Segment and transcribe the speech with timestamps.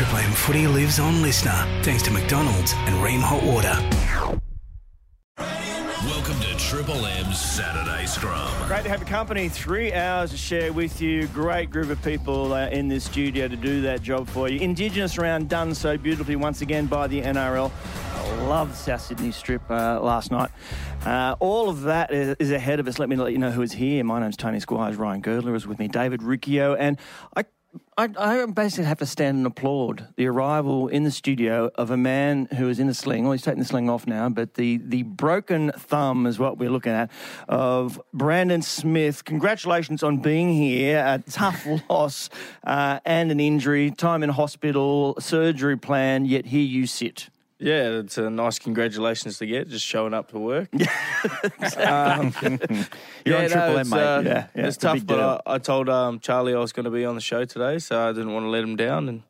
[0.00, 3.76] Triple M footy lives on listener thanks to McDonald's and Rheem Hot Water.
[6.06, 8.50] Welcome to Triple M's Saturday Scrum.
[8.66, 9.50] Great to have your company.
[9.50, 11.26] Three hours to share with you.
[11.26, 14.58] Great group of people uh, in this studio to do that job for you.
[14.60, 17.70] Indigenous round done so beautifully once again by the NRL.
[18.14, 20.50] I love the South Sydney Strip uh, last night.
[21.04, 22.98] Uh, all of that is, is ahead of us.
[22.98, 24.02] Let me let you know who is here.
[24.02, 24.96] My name's Tony Squires.
[24.96, 25.88] Ryan Girdler is with me.
[25.88, 26.74] David Riccio.
[26.74, 26.98] And
[27.36, 27.44] I
[27.96, 31.96] I, I, basically have to stand and applaud the arrival in the studio of a
[31.96, 33.24] man who is in a sling.
[33.24, 36.70] Well, he's taking the sling off now, but the, the broken thumb is what we're
[36.70, 37.10] looking at
[37.48, 39.24] of Brandon Smith.
[39.24, 40.98] Congratulations on being here.
[40.98, 42.30] A tough loss
[42.64, 47.28] uh, and an injury, time in hospital, surgery plan, yet here you sit.
[47.60, 50.68] Yeah, it's a nice congratulations to get, just showing up to work.
[50.74, 54.00] um, You're yeah, on Triple no, M, it's, mate.
[54.00, 55.42] uh, yeah, yeah, it's a tough, but.
[55.46, 58.08] I, I told um, Charlie I was going to be on the show today, so
[58.08, 59.22] I didn't want to let him down and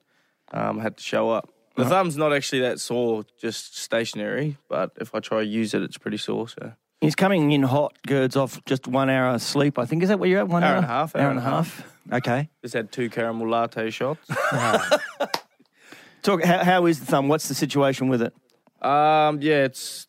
[0.53, 1.51] um, had to show up.
[1.77, 5.83] The thumb's not actually that sore, just stationary, but if I try to use it,
[5.83, 6.47] it's pretty sore.
[6.49, 9.79] So He's coming in hot, girds off just one hour of sleep.
[9.79, 10.49] I think is that where you're at?
[10.49, 11.83] One Hour hour, and a half, Hour, and a half.
[12.13, 12.51] Okay.
[12.61, 14.29] just had two caramel latte shots.
[16.23, 16.45] Talk.
[16.45, 17.29] How, how is the thumb?
[17.29, 18.35] What's the situation with it?
[18.85, 20.07] Um, yeah, it's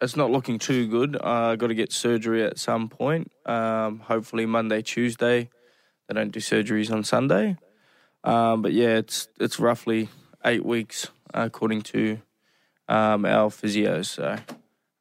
[0.00, 1.16] it's not looking too good.
[1.20, 3.32] I uh, got to get surgery at some point.
[3.46, 5.48] Um, hopefully Monday, Tuesday.
[6.08, 7.56] They don't do surgeries on Sunday.
[8.22, 10.08] Um, but yeah, it's it's roughly
[10.44, 12.20] eight weeks according to
[12.88, 14.06] um, our physios.
[14.06, 14.36] So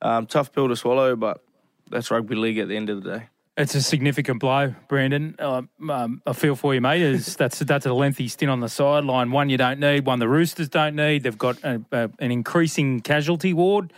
[0.01, 1.43] um, tough pill to swallow, but
[1.89, 3.29] that's rugby league at the end of the day.
[3.57, 5.33] It's a significant blow, Brandon.
[5.39, 7.01] Um, um, I feel for you, mate.
[7.01, 9.31] Is that's that's a lengthy stint on the sideline.
[9.31, 10.05] One you don't need.
[10.05, 11.23] One the Roosters don't need.
[11.23, 13.93] They've got a, a, an increasing casualty ward.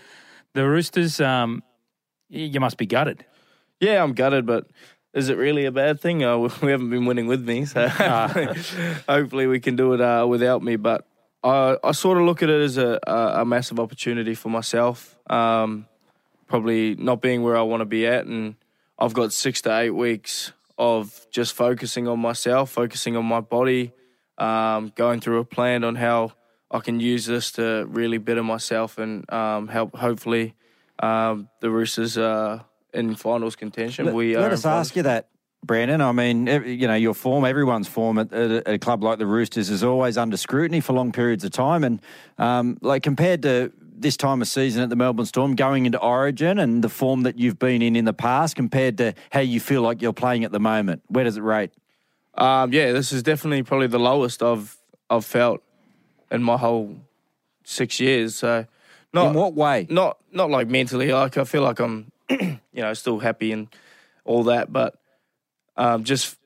[0.53, 1.63] The Roosters, um,
[2.29, 3.25] you must be gutted.
[3.79, 4.67] Yeah, I'm gutted, but
[5.13, 6.23] is it really a bad thing?
[6.23, 7.87] Uh, we haven't been winning with me, so
[9.09, 10.75] hopefully we can do it uh, without me.
[10.75, 11.07] But
[11.43, 15.17] I, I sort of look at it as a, a, a massive opportunity for myself.
[15.31, 15.87] Um,
[16.45, 18.55] probably not being where I want to be at, and
[18.99, 23.91] I've got six to eight weeks of just focusing on myself, focusing on my body,
[24.37, 26.33] um, going through a plan on how
[26.69, 29.95] I can use this to really better myself and um, help.
[29.95, 30.53] Hopefully,
[30.99, 32.61] um, the Roosters uh,
[32.93, 34.05] in finals contention.
[34.05, 35.29] Let, we let are us ask you that,
[35.63, 36.01] Brandon.
[36.01, 39.17] I mean, you know, your form, everyone's form at, at, a- at a club like
[39.19, 41.83] the Roosters is always under scrutiny for long periods of time.
[41.83, 42.01] And
[42.37, 46.59] um, like compared to this time of season at the Melbourne Storm, going into Origin
[46.59, 49.81] and the form that you've been in in the past, compared to how you feel
[49.81, 51.71] like you're playing at the moment, where does it rate?
[52.35, 54.77] Um, yeah, this is definitely probably the lowest I've
[55.09, 55.63] I've felt
[56.29, 56.95] in my whole
[57.63, 58.35] six years.
[58.35, 58.65] So,
[59.13, 59.87] not in what way?
[59.89, 61.11] not not like mentally.
[61.11, 63.67] Like I feel like I'm, you know, still happy and
[64.23, 64.99] all that, but
[65.75, 66.37] um, just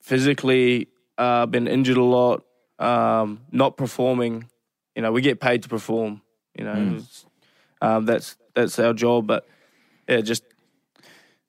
[0.00, 2.44] physically, uh, been injured a lot,
[2.78, 4.48] um, not performing.
[4.94, 6.22] You know, we get paid to perform.
[6.58, 7.24] You know, It's-
[7.80, 9.26] um, that's that's our job.
[9.26, 9.46] But
[10.08, 10.42] yeah, just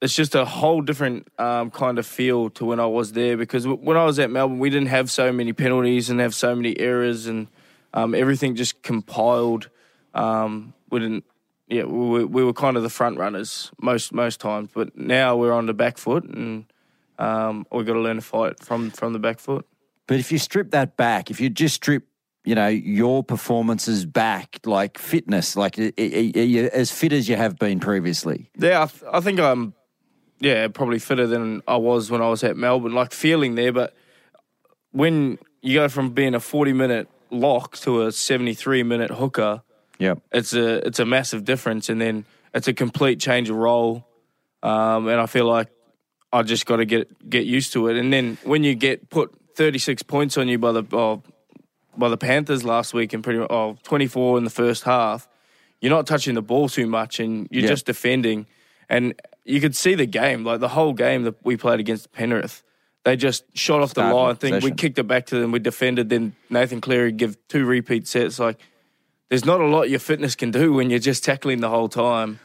[0.02, 3.64] it's just a whole different um, kind of feel to when I was there because
[3.64, 6.56] w- when I was at Melbourne, we didn't have so many penalties and have so
[6.56, 7.48] many errors and
[7.94, 9.70] um, everything just compiled.
[10.14, 11.26] Um, we didn't,
[11.68, 15.36] yeah, we were, we were kind of the front runners most most times, but now
[15.36, 16.66] we're on the back foot and
[17.18, 19.66] um, we got to learn to fight from from the back foot.
[20.08, 22.08] But if you strip that back, if you just strip,
[22.50, 27.60] you know, your performances back, like fitness, like are you as fit as you have
[27.60, 28.50] been previously.
[28.58, 29.76] Yeah, I, th- I think I'm,
[30.40, 32.94] yeah, probably fitter than I was when I was at Melbourne.
[32.94, 33.94] Like feeling there, but
[34.94, 39.62] when you go from being a 40 minute lock to a 73 minute hooker,
[40.00, 44.08] yeah, it's a it's a massive difference, and then it's a complete change of role.
[44.64, 45.68] Um, and I feel like
[46.34, 47.98] I just got to get get used to it.
[47.98, 51.22] And then when you get put 36 points on you by the oh,
[52.00, 55.28] by the Panthers last week, and pretty much oh, 24 in the first half,
[55.82, 57.70] you're not touching the ball too much, and you're Yeah.
[57.70, 58.48] just defending.
[58.90, 59.14] And
[59.46, 62.64] you could see the game, like the whole game that we played against Penrith.
[63.06, 64.30] They just shot off the line.
[64.30, 65.52] with Think we kicked it back to them.
[65.52, 66.10] We defended.
[66.10, 68.40] Then Nathan Cleary give two repeat sets.
[68.40, 68.60] Like
[69.30, 72.40] there's not a lot your fitness can do when you're just tackling the whole time.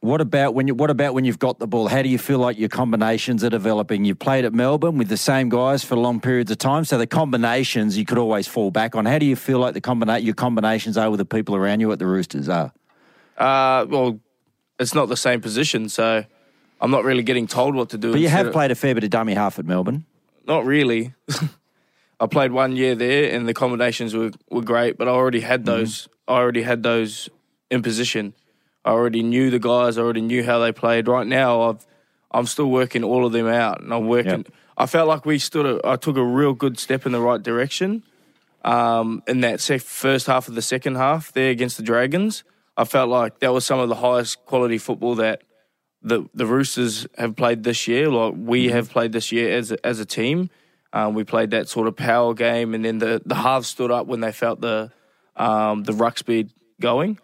[0.00, 0.74] What about when you?
[0.74, 1.88] What about when you've got the ball?
[1.88, 4.04] How do you feel like your combinations are developing?
[4.04, 7.06] You've played at Melbourne with the same guys for long periods of time, so the
[7.06, 9.06] combinations you could always fall back on.
[9.06, 11.90] How do you feel like the combina- your combinations are with the people around you
[11.90, 12.72] at the Roosters are?
[13.36, 14.20] Uh, well,
[14.78, 16.24] it's not the same position, so
[16.80, 18.12] I'm not really getting told what to do.
[18.12, 20.04] But you have of- played a fair bit of dummy half at Melbourne.
[20.46, 21.14] Not really.
[22.20, 24.96] I played one year there, and the combinations were, were great.
[24.96, 26.08] But I already had those.
[26.28, 27.28] I already had those
[27.70, 28.34] in position.
[28.88, 29.98] I already knew the guys.
[29.98, 31.08] I already knew how they played.
[31.08, 31.86] Right now, I've
[32.30, 34.46] I'm still working all of them out, and I'm working.
[34.46, 34.52] Yep.
[34.78, 35.66] I felt like we stood.
[35.66, 38.02] A, I took a real good step in the right direction,
[38.64, 42.44] um, in that sec- first half of the second half there against the Dragons.
[42.78, 45.42] I felt like that was some of the highest quality football that
[46.00, 48.08] the the Roosters have played this year.
[48.08, 50.48] Like we have played this year as a, as a team.
[50.94, 54.06] Um, we played that sort of power game, and then the the halves stood up
[54.06, 54.90] when they felt the
[55.36, 57.18] um, the ruck speed going.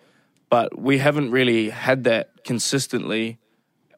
[0.54, 3.40] But we haven't really had that consistently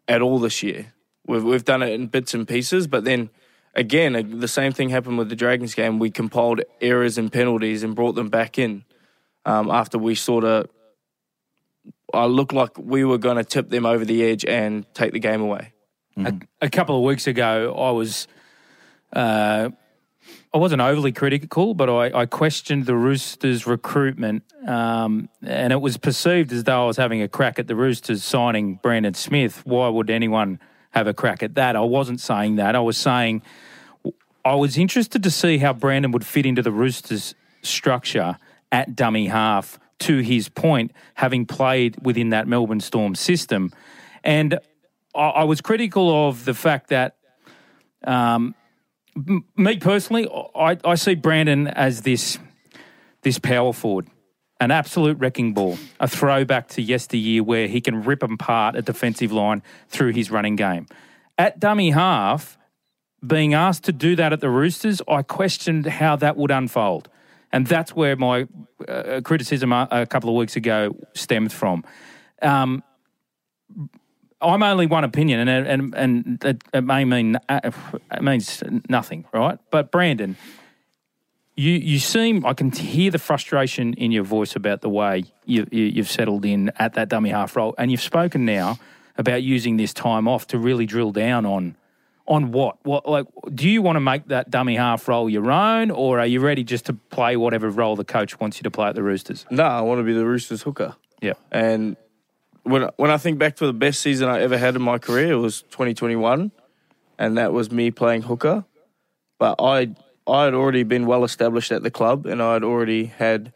[0.08, 0.94] at all this year.
[1.26, 3.28] We've we've done it in bits and pieces, but then
[3.74, 5.98] again, uh, the same thing happened with the Dragons game.
[5.98, 8.86] We compiled errors and penalties and brought them back in
[9.44, 10.70] um, after we sort of.
[12.14, 15.20] I looked like we were going to tip them over the edge and take the
[15.20, 15.74] game away.
[16.16, 16.32] A,
[16.62, 18.28] a couple of weeks ago, I was.
[19.12, 19.68] Uh,
[20.56, 25.98] I wasn't overly critical, but I, I questioned the Roosters' recruitment, um, and it was
[25.98, 29.66] perceived as though I was having a crack at the Roosters signing Brandon Smith.
[29.66, 30.58] Why would anyone
[30.92, 31.76] have a crack at that?
[31.76, 32.74] I wasn't saying that.
[32.74, 33.42] I was saying
[34.46, 38.38] I was interested to see how Brandon would fit into the Roosters' structure
[38.72, 39.78] at dummy half.
[39.98, 43.72] To his point, having played within that Melbourne Storm system,
[44.24, 44.58] and
[45.14, 47.16] I, I was critical of the fact that.
[48.04, 48.54] Um,
[49.56, 52.38] me personally, I, I see Brandon as this
[53.22, 54.06] this power forward,
[54.60, 59.32] an absolute wrecking ball, a throwback to yesteryear where he can rip apart a defensive
[59.32, 60.86] line through his running game.
[61.36, 62.56] At dummy half,
[63.26, 67.08] being asked to do that at the Roosters, I questioned how that would unfold.
[67.52, 68.46] And that's where my
[68.86, 71.84] uh, criticism a, couple of weeks ago stemmed from.
[72.42, 72.82] Um,
[74.46, 77.70] I'm only one opinion, and and and it, it may mean uh,
[78.12, 79.58] it means nothing, right?
[79.70, 80.36] But Brandon,
[81.56, 85.66] you you seem I can hear the frustration in your voice about the way you,
[85.70, 88.78] you you've settled in at that dummy half role, and you've spoken now
[89.18, 91.76] about using this time off to really drill down on
[92.26, 95.90] on what what like do you want to make that dummy half role your own,
[95.90, 98.88] or are you ready just to play whatever role the coach wants you to play
[98.88, 99.46] at the Roosters?
[99.50, 100.94] No, I want to be the Roosters hooker.
[101.20, 101.34] Yeah.
[101.50, 101.96] And
[102.66, 105.32] when when I think back to the best season I ever had in my career,
[105.32, 106.50] it was 2021,
[107.18, 108.64] and that was me playing hooker.
[109.38, 109.94] But I
[110.26, 113.52] I had already been well established at the club, and I had already had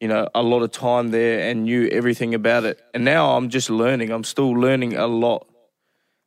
[0.00, 2.80] you know a lot of time there and knew everything about it.
[2.92, 4.10] And now I'm just learning.
[4.10, 5.46] I'm still learning a lot,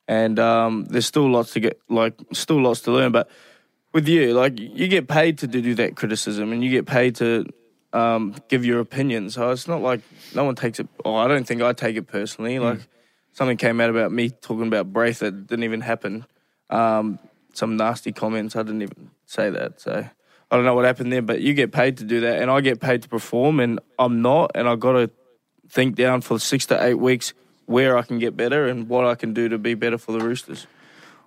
[0.08, 3.12] and um, there's still lots to get like still lots to learn.
[3.12, 3.30] But
[3.94, 7.46] with you, like you get paid to do that criticism, and you get paid to
[7.94, 9.30] um, give your opinion.
[9.30, 10.02] So it's not like
[10.34, 10.88] no one takes it.
[11.04, 12.60] Oh, I don't think I take it personally.
[12.60, 12.80] Like
[13.34, 16.26] something came out about me talking about Braith that didn't even happen.
[16.70, 17.20] Um,
[17.54, 18.56] some nasty comments.
[18.56, 19.82] I didn't even say that.
[19.82, 20.06] So
[20.50, 21.22] I don't know what happened there.
[21.22, 24.22] But you get paid to do that, and I get paid to perform, and I'm
[24.22, 24.52] not.
[24.56, 25.10] And I got to
[25.70, 27.34] think down for six to eight weeks
[27.66, 30.20] where I can get better and what I can do to be better for the
[30.20, 30.68] Roosters.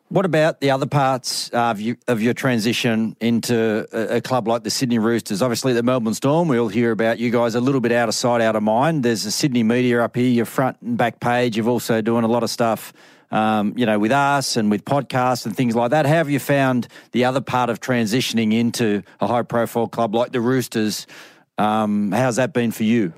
[0.08, 4.62] What about the other parts of, you, of your transition into a, a club like
[4.62, 5.40] the Sydney Roosters?
[5.40, 8.42] Obviously, the Melbourne Storm, we'll hear about you guys a little bit out of sight,
[8.42, 9.02] out of mind.
[9.02, 11.56] There's the Sydney media up here, your front and back page.
[11.56, 12.92] You've also doing a lot of stuff,
[13.30, 16.04] um, you know, with us and with podcasts and things like that.
[16.04, 20.40] How have you found the other part of transitioning into a high-profile club like the
[20.40, 21.06] Roosters?
[21.56, 23.14] Um, how's that been for you?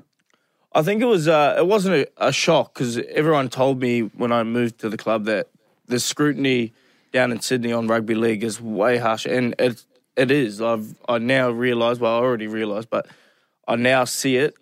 [0.73, 4.31] I think it was uh, it wasn't a, a shock because everyone told me when
[4.31, 5.49] I moved to the club that
[5.87, 6.73] the scrutiny
[7.11, 9.83] down in Sydney on rugby league is way harsher, and it
[10.15, 10.61] it is.
[10.61, 11.99] I've I now realise.
[11.99, 13.07] Well, I already realised, but
[13.67, 14.55] I now see it.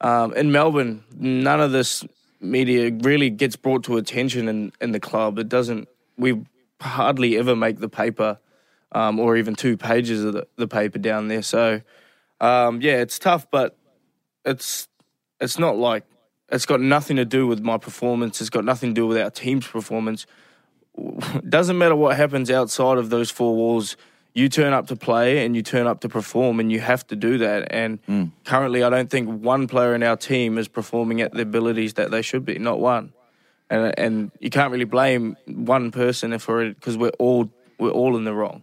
[0.00, 2.04] Um, in Melbourne, none of this
[2.40, 5.38] media really gets brought to attention in, in the club.
[5.38, 5.88] It doesn't.
[6.16, 6.44] We
[6.80, 8.38] hardly ever make the paper,
[8.92, 11.42] um, or even two pages of the, the paper down there.
[11.42, 11.80] So,
[12.40, 13.76] um, yeah, it's tough, but
[14.44, 14.88] it's
[15.40, 16.04] it's not like
[16.50, 18.40] it's got nothing to do with my performance.
[18.40, 20.26] It's got nothing to do with our team's performance.
[20.98, 23.96] It doesn't matter what happens outside of those four walls.
[24.34, 27.16] You turn up to play and you turn up to perform, and you have to
[27.16, 27.72] do that.
[27.72, 27.98] And
[28.44, 32.10] currently, I don't think one player in our team is performing at the abilities that
[32.10, 32.58] they should be.
[32.58, 33.12] Not one.
[33.70, 38.16] And and you can't really blame one person for it because we're all we're all
[38.16, 38.62] in the wrong.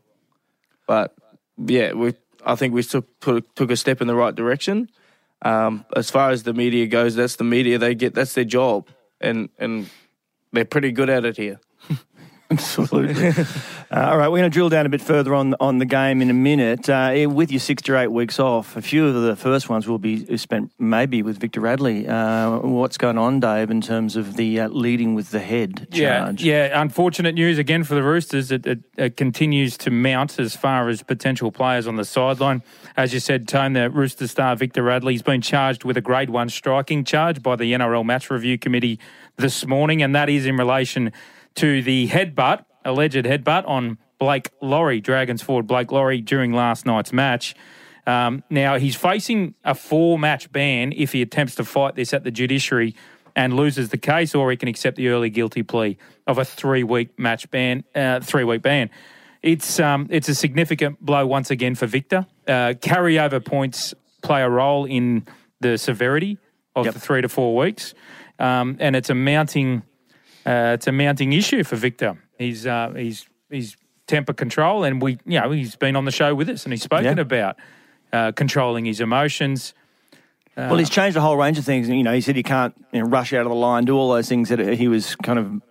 [0.88, 1.14] But
[1.58, 2.14] yeah, we
[2.46, 4.90] I think we took took, took a step in the right direction.
[5.42, 7.78] Um, as far as the media goes, that's the media.
[7.78, 8.88] They get that's their job,
[9.20, 9.90] and and
[10.54, 11.60] they're pretty good at it here.
[12.52, 13.30] Absolutely.
[13.30, 13.36] uh,
[13.92, 16.30] all right, we're going to drill down a bit further on on the game in
[16.30, 16.88] a minute.
[16.88, 19.98] Uh, with your six to eight weeks off, a few of the first ones will
[19.98, 22.08] be spent maybe with Victor Radley.
[22.08, 26.44] Uh, what's going on, Dave, in terms of the uh, leading with the head charge?
[26.44, 26.82] Yeah, yeah.
[26.82, 28.52] Unfortunate news again for the Roosters.
[28.52, 32.62] It, it, it continues to mount as far as potential players on the sideline.
[32.96, 36.50] As you said, Tone, the Rooster star Victor Radley's been charged with a Grade One
[36.50, 39.00] striking charge by the NRL Match Review Committee
[39.38, 41.12] this morning, and that is in relation
[41.56, 47.12] to the headbutt, alleged headbutt on Blake Lawrie, Dragons forward Blake Lawrie during last night's
[47.12, 47.56] match.
[48.08, 52.24] Um, now, he's facing a four match ban if he attempts to fight this at
[52.24, 52.96] the judiciary
[53.36, 55.98] and loses the case, or he can accept the early guilty plea
[56.28, 58.90] of a three week match ban, uh, three week ban.
[59.42, 62.26] It's um, it's a significant blow once again for Victor.
[62.48, 63.94] Uh, carryover points
[64.24, 65.26] play a role in
[65.60, 66.38] the severity
[66.76, 66.94] of Yep.
[66.94, 67.94] the three to four weeks,
[68.40, 69.84] um, and it's a mounting
[70.46, 72.18] it's a mounting issue for Victor.
[72.38, 73.76] He's uh, he's he's
[74.08, 76.84] temper control, and we you know he's been on the show with us and he's
[76.84, 77.22] spoken Yeah.
[77.22, 77.58] about
[78.14, 79.74] uh, controlling his emotions.
[80.58, 81.90] Well, he's changed a whole range of things.
[81.90, 84.14] You know, he said he can't you know, rush out of the line, do all
[84.14, 85.62] those things that he was kind of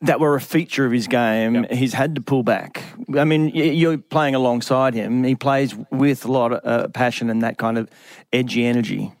[0.00, 1.64] that were a feature of his game.
[1.70, 2.82] He's had to pull back.
[3.16, 5.22] I mean, you're playing alongside him.
[5.22, 7.88] He plays with a lot of uh, passion and that kind of
[8.32, 9.12] edgy energy.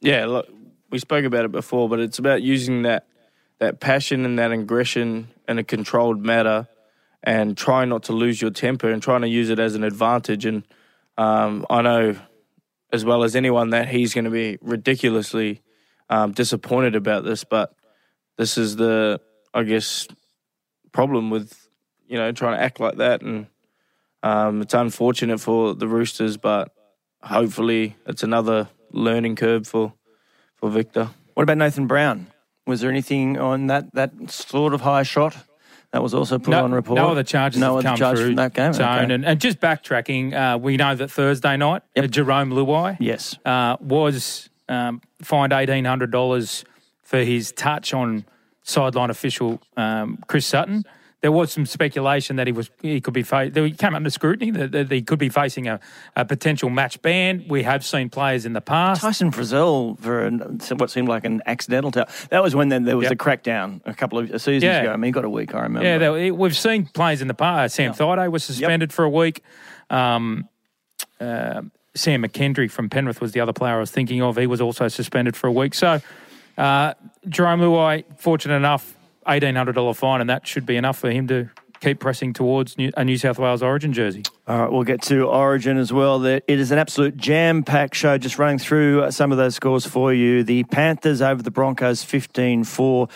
[0.00, 0.48] yeah, look,
[0.90, 3.06] we spoke about it before, but it's about using that
[3.60, 6.66] that passion and that aggression in a controlled manner,
[7.22, 10.46] and trying not to lose your temper and trying to use it as an advantage.
[10.46, 10.64] And
[11.18, 12.16] um, I know,
[12.92, 15.62] as well as anyone, that he's going to be ridiculously
[16.08, 17.44] um, disappointed about this.
[17.44, 17.74] But
[18.36, 19.20] this is the,
[19.52, 20.08] I guess,
[20.92, 21.68] problem with
[22.08, 23.46] you know trying to act like that, and
[24.22, 26.72] um, it's unfortunate for the Roosters, but
[27.22, 29.92] hopefully it's another learning curve for
[30.56, 31.10] for Victor.
[31.34, 32.26] What about Nathan Brown?
[32.70, 35.36] Was there anything on that that sort of high shot
[35.92, 36.96] that was also put no, on report?
[36.96, 38.72] No other charges No have other come charges through from that game.
[38.72, 38.88] Zone.
[38.88, 39.14] Okay.
[39.14, 43.36] And, and just backtracking, uh, we know that Thursday night, uh, Jarome Luai Yes.
[43.44, 46.64] uh, was um, fined eighteen hundred dollars
[47.02, 48.24] for his touch on
[48.62, 50.84] sideline official um, Chris Sutton.
[51.22, 54.50] There was some speculation that he was he could be fa- he came under scrutiny
[54.52, 55.78] that, that he could be facing a,
[56.16, 57.44] a potential match ban.
[57.46, 59.02] We have seen players in the past.
[59.02, 62.08] Tyson Frizell for an, what seemed like an accidental towel.
[62.30, 63.12] That was when then there was Yep.
[63.12, 64.80] a crackdown a couple of seasons Yeah.
[64.80, 64.92] ago.
[64.92, 65.86] I mean, he got a week, I remember.
[65.86, 67.74] Yeah, they, we've seen players in the past.
[67.74, 69.42] Sam Thaiday was suspended for a week.
[69.90, 70.48] Um,
[71.20, 71.60] uh,
[71.94, 74.36] Sam McKendry from Penrith was the other player I was thinking of.
[74.38, 75.74] He was also suspended for a week.
[75.74, 76.00] So
[76.56, 76.94] uh,
[77.28, 78.94] Jarome Luai, fortunate enough,
[79.28, 81.50] eighteen hundred dollar fine, and that should be enough for him to
[81.80, 84.22] keep pressing towards New, a New South Wales Origin jersey.
[84.50, 86.24] All right, we'll get to Origin as well.
[86.24, 88.18] It is an absolute jam packed show.
[88.18, 90.42] Just running through uh, some of those scores for you.
[90.42, 93.08] The Panthers over the Broncos 15 4.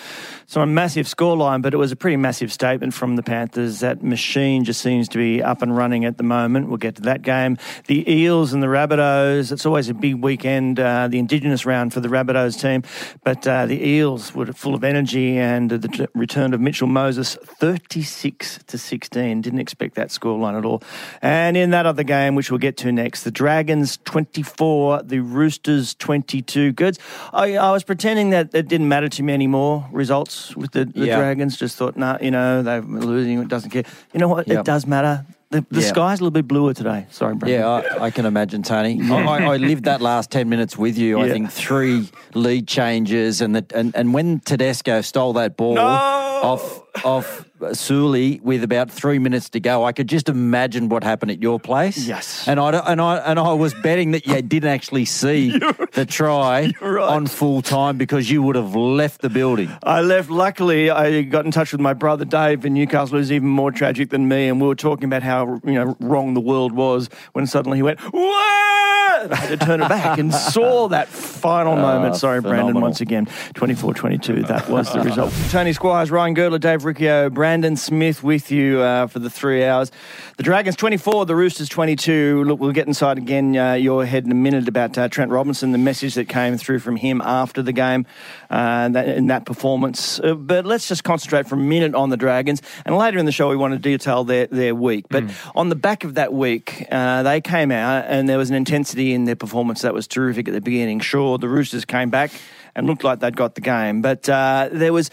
[0.44, 3.80] It's not a massive scoreline, but it was a pretty massive statement from the Panthers.
[3.80, 6.68] That machine just seems to be up and running at the moment.
[6.68, 7.58] We'll get to that game.
[7.88, 9.50] The Eels and the Rabbitohs.
[9.50, 12.84] It's always a big weekend, uh, the Indigenous round for the Rabbitohs team.
[13.24, 17.34] But uh, the Eels were full of energy and the t- return of Mitchell Moses
[17.42, 19.40] 36 to 16.
[19.40, 20.80] Didn't expect that scoreline at all.
[21.24, 25.94] And in that other game, which we'll get to next, the Dragons 24, the Roosters
[25.94, 26.72] 22.
[26.72, 26.98] Goods.
[27.32, 31.06] I, I was pretending that it didn't matter to me anymore, results with the, the
[31.06, 31.16] Yeah.
[31.16, 31.56] Dragons.
[31.56, 33.84] Just thought, nah, you know, they're losing, it doesn't care.
[34.12, 34.46] You know what?
[34.48, 35.24] It does matter.
[35.48, 35.86] The, the Yeah.
[35.88, 37.06] sky's a little bit bluer today.
[37.10, 37.60] Sorry, Brendan.
[37.60, 39.00] Yeah, I, I can imagine, Tony.
[39.10, 41.20] I, I, lived that last ten minutes with you.
[41.20, 46.82] I think three lead changes, and the, and and when Tedesco stole that ball off
[47.04, 51.40] off Sully with about three minutes to go, I could just imagine what happened at
[51.40, 52.06] your place.
[52.06, 52.46] Yes.
[52.48, 55.56] and I and I and I was betting that you didn't actually see
[55.92, 57.08] the try right.
[57.08, 59.70] on full time because you would have left the building.
[59.82, 60.30] I left.
[60.30, 64.10] Luckily, I got in touch with my brother Dave in Newcastle, who's even more tragic
[64.10, 67.46] than me, and we were talking about how you know wrong the world was when
[67.46, 68.00] suddenly he went.
[68.00, 68.84] What?
[69.32, 72.16] I had to turn it back and saw that final ah, moment.
[72.16, 73.26] Sorry, Brandon, once again.
[73.54, 75.32] 24-22, That was the result.
[75.50, 79.92] Tony Squires, Ryan Girdler, Dave Riccio, Brandon Smith with you uh, for the three hours.
[80.36, 82.42] The Dragons 24, the Roosters 22.
[82.44, 85.72] Look, we'll get inside again uh, your head in a minute about uh, Trent Robinson,
[85.72, 88.06] the message that came through from him after the game
[88.50, 90.18] uh, that, in that performance.
[90.18, 92.60] Uh, but let's just concentrate for a minute on the Dragons.
[92.84, 95.06] And later in the show, we want to detail their, their week.
[95.08, 98.56] But on the back of that week, uh, they came out and there was an
[98.56, 101.00] intensity in their performance that was terrific at the beginning.
[101.00, 102.32] Sure, the Roosters came back
[102.74, 104.02] and looked like they'd got the game.
[104.02, 105.10] But uh, there was,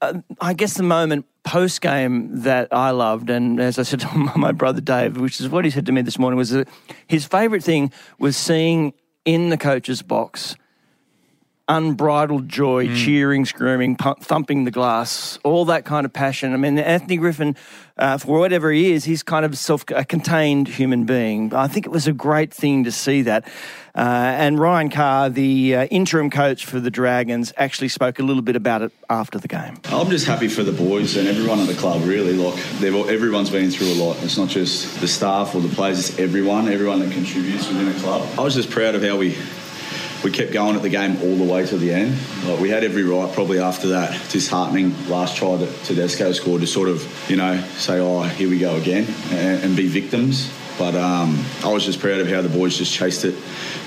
[0.00, 4.08] uh, I guess, the moment post game that I loved, and as I said to
[4.36, 6.68] my brother Dave, which is what he said to me this morning, was that
[7.06, 10.56] his favourite thing was seeing in the coach's box
[11.68, 16.52] unbridled joy, cheering, screaming, pu- thumping the glass, all that kind of passion.
[16.52, 17.56] I mean, Anthony Griffin,
[17.96, 21.54] uh, for whatever he is, he's kind of self a contained human being.
[21.54, 23.48] I think it was a great thing to see that.
[23.94, 28.42] Uh, and Ryan Carr, the uh, interim coach for the Dragons, actually spoke a little
[28.42, 29.78] bit about it after the game.
[29.84, 32.04] I'm just happy for the boys and everyone at the club.
[32.04, 34.20] Really, like everyone's been through a lot.
[34.24, 37.94] It's not just the staff or the players; it's everyone, everyone that contributes within a
[38.00, 38.28] club.
[38.36, 39.36] I was just proud of how we
[40.24, 42.18] we kept going at the game all the way to the end.
[42.46, 46.66] Like we had every right, probably after that disheartening last try that Tedesco scored, to
[46.66, 50.50] sort of you know say, "Oh, here we go again," and, and be victims.
[50.78, 53.34] But um, I was just proud of how the boys just chased it,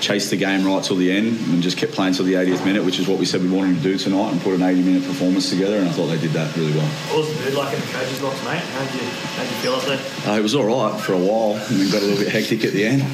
[0.00, 2.84] chased the game right till the end, and just kept playing till the 80th minute,
[2.84, 5.50] which is what we said we wanted to do tonight, and put an 80-minute performance
[5.50, 5.76] together.
[5.76, 6.86] And I thought they did that really well.
[6.86, 8.58] What was the mood like in the coaches' box, mate?
[8.58, 10.32] How'd you, how'd you feel up there?
[10.32, 12.64] Uh, it was all right for a while, and then got a little bit hectic
[12.64, 13.04] at the end.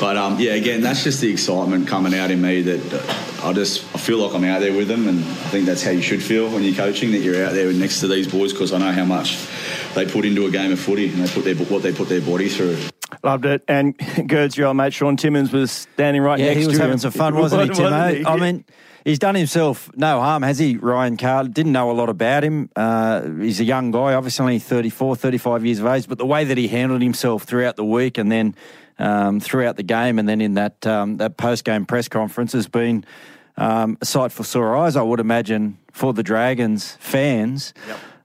[0.00, 3.52] But um, yeah, again, that's just the excitement coming out in me that uh, I
[3.52, 6.02] just I feel like I'm out there with them, and I think that's how you
[6.02, 8.78] should feel when you're coaching that you're out there next to these boys because I
[8.78, 9.38] know how much
[9.94, 12.20] they put into a game of footy and they put their what they put their
[12.20, 12.76] body through.
[13.22, 13.62] Loved it.
[13.68, 13.96] And
[14.28, 16.82] Girds, your old mate Shaun Timmins was standing right Yeah, next he to was him.
[16.82, 17.84] having some fun, wasn't he, Tim?
[17.84, 18.18] Wasn't eh?
[18.18, 18.26] he?
[18.26, 18.64] I mean,
[19.04, 21.44] he's done himself no harm, has he, Ryan Carr?
[21.44, 22.70] Didn't know a lot about him.
[22.74, 26.44] Uh, he's a young guy, obviously only 34, 35 years of age, but the way
[26.44, 28.54] that he handled himself throughout the week and then
[28.98, 33.04] um, throughout the game and then in that, um, that post-game press conference has been
[33.56, 37.74] um, a sight for sore eyes, I would imagine, for the Dragons fans.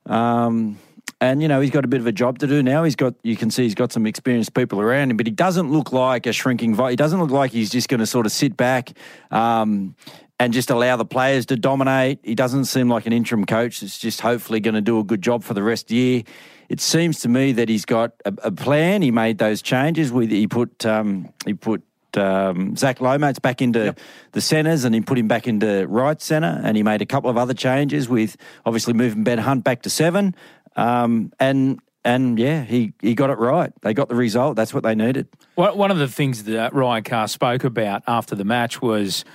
[0.05, 0.79] Um,
[1.21, 2.83] and you know he's got a bit of a job to do now.
[2.83, 5.71] He's got you can see he's got some experienced people around him, but he doesn't
[5.71, 6.75] look like a shrinking.
[6.75, 8.91] He doesn't look like he's just going to sort of sit back
[9.31, 9.95] um,
[10.39, 12.19] and just allow the players to dominate.
[12.23, 15.21] He doesn't seem like an interim coach that's just hopefully going to do a good
[15.21, 16.23] job for the rest of the year.
[16.69, 19.01] It seems to me that he's got a, a plan.
[19.01, 20.11] He made those changes.
[20.11, 21.83] With he put um, he put
[22.17, 23.95] um, Zach Lomax back into
[24.31, 27.29] the centres and he put him back into right centre and he made a couple
[27.29, 30.35] of other changes with obviously moving Ben Hunt back to seven.
[30.75, 33.71] Um, and and yeah, he, he got it right.
[33.81, 34.55] They got the result.
[34.55, 35.27] That's what they needed.
[35.55, 39.25] One one of the things that Ryan Carr spoke about after the match was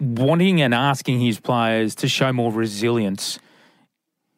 [0.00, 3.38] wanting and asking his players to show more resilience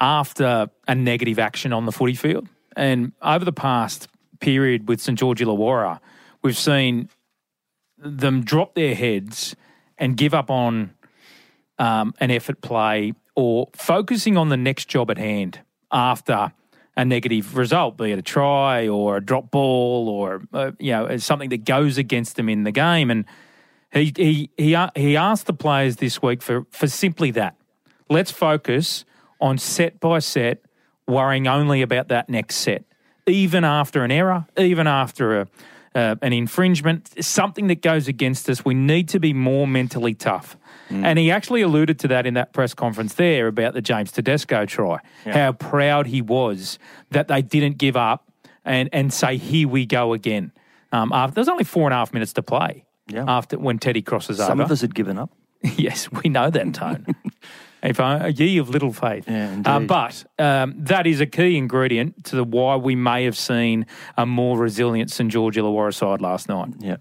[0.00, 2.48] after a negative action on the footy field.
[2.76, 4.08] And over the past
[4.40, 6.00] period with St George Illawarra,
[6.42, 7.08] we've seen
[7.96, 9.56] them drop their heads
[9.96, 10.92] and give up on
[11.78, 15.60] um, an effort play or focusing on the next job at hand
[15.90, 16.52] after
[16.96, 21.16] a negative result, be it a try or a drop ball or uh, you know
[21.16, 23.10] something that goes against them in the game.
[23.10, 23.24] And
[23.92, 27.56] he he he he asked the players this week for for simply that.
[28.08, 29.04] Let's focus
[29.40, 30.62] on set by set,
[31.08, 32.84] worrying only about that next set,
[33.26, 35.48] even after an error, even after a
[35.94, 38.64] uh, an infringement, something that goes against us.
[38.64, 40.56] We need to be more mentally tough.
[40.90, 44.66] And he actually alluded to that in that press conference there about the James Tedesco
[44.66, 46.78] try, how proud he was
[47.10, 48.30] that they didn't give up
[48.64, 50.52] and, and say, here we go again.
[50.92, 52.84] Um, after, there's only four and a half minutes to play
[53.26, 54.52] after when Teddy crosses Some over.
[54.52, 55.30] Some of us had given up.
[55.76, 57.06] yes, we know that tone.
[57.84, 59.24] if I, a ye of little faith.
[59.28, 59.86] Yeah, indeed.
[59.86, 64.24] but um, that is a key ingredient to the why we may have seen a
[64.24, 66.74] more resilient St George Illawarra side last night.
[66.80, 66.96] Yeah.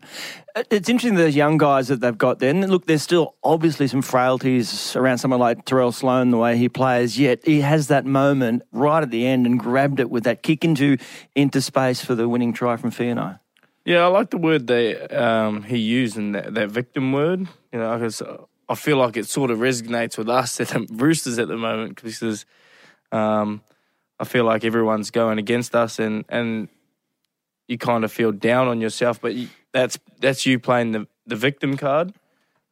[0.70, 2.50] It's interesting those young guys that they've got there.
[2.50, 6.70] And look, there's still obviously some frailties around someone like Tyrell Sloan, the way he
[6.70, 10.44] plays, yet he has that moment right at the end and grabbed it with that
[10.44, 10.98] kick into
[11.34, 13.40] into space for the winning try from Fiona.
[13.86, 17.48] Yeah, I like the word that um, he used in that, that victim word.
[17.72, 18.22] You know, because
[18.70, 22.02] I feel like it sort of resonates with us at the Roosters at the moment
[22.02, 22.46] because
[23.12, 23.62] um,
[24.20, 26.70] I feel like everyone's going against us and, and
[27.68, 29.22] you kind of feel down on yourself.
[29.22, 32.14] But you, that's that's you playing the, the victim card.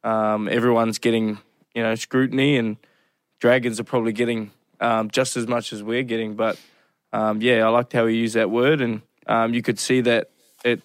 [0.04, 1.38] Um, everyone's getting
[1.74, 2.76] you know scrutiny, and
[3.40, 4.50] Dragons are probably getting
[4.80, 6.34] um, just as much as we're getting.
[6.34, 6.58] But
[7.12, 10.30] um, yeah, I liked how he used that word, and um, you could see that
[10.64, 10.82] it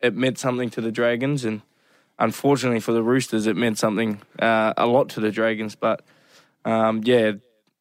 [0.00, 1.62] it meant something to the Dragons, and
[2.18, 5.74] unfortunately for the Roosters, it meant something uh, a lot to the Dragons.
[5.74, 6.02] But
[6.64, 7.32] um, yeah,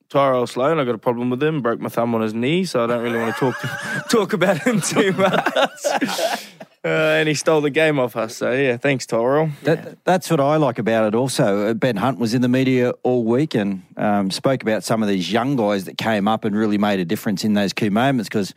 [0.10, 1.62] Tyrell Sloan, I got a problem with him.
[1.62, 4.60] Broke my thumb on his knee, so I don't really want to talk talk about
[4.60, 6.50] him too much.
[6.86, 8.36] Uh, and he stole the game off us.
[8.36, 9.52] So yeah, thanks, Tyrell.
[9.62, 11.16] That, that's what I like about it.
[11.16, 15.02] Also, Uh, Ben Hunt was in the media all week and um, spoke about some
[15.02, 17.90] of these young guys that came up and really made a difference in those key
[17.90, 18.28] moments.
[18.28, 18.54] Because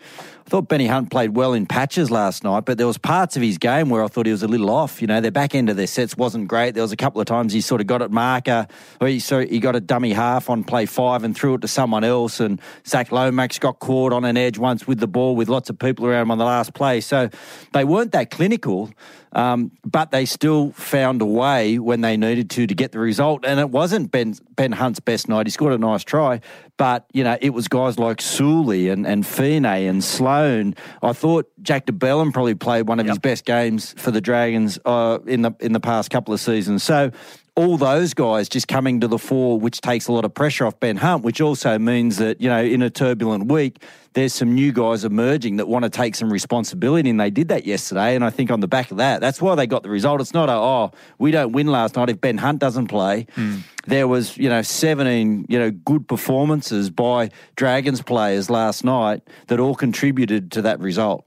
[0.47, 3.43] I thought Benny Hunt played well in patches last night, but there was parts of
[3.43, 5.01] his game where I thought he was a little off.
[5.01, 6.75] You know, their back end of their sets wasn't great.
[6.75, 8.69] There was a couple of times he sort of got it marker,
[9.01, 11.69] or he so he got a dummy half on play five and threw it to
[11.69, 12.39] someone else.
[12.39, 15.81] And Zach Lomax got caught on an edge once with the ball with lots of
[15.81, 17.01] people around him on the last play.
[17.01, 17.29] So
[17.73, 18.93] they weren't that clinical.
[19.33, 23.45] Um, but they still found a way when they needed to to get the result.
[23.45, 25.47] And it wasn't Ben Ben Hunt's best night.
[25.47, 26.41] He scored a nice try,
[26.77, 30.75] but you know it was guys like Sully and and Fine and Sloan.
[31.03, 34.79] I thought Jack de Belin probably played one of his best games for the Dragons
[34.85, 36.83] uh, in the in the past couple of seasons.
[36.83, 37.11] So.
[37.57, 40.79] All those guys just coming to the fore, which takes a lot of pressure off
[40.79, 43.83] Ben Hunt, which also means that, you know, in a turbulent week,
[44.17, 47.67] there's some new guys emerging that want to take some responsibility, and they did that
[47.67, 48.15] yesterday.
[48.15, 50.23] And I think on the back of that, that's why they got the result.
[50.23, 53.27] It's not a oh, we don't win last night if Ben Hunt doesn't play.
[53.35, 53.59] Hmm.
[53.87, 59.61] There was you know 17 you know good performances by Dragons players last night that
[59.61, 61.26] all contributed to that result.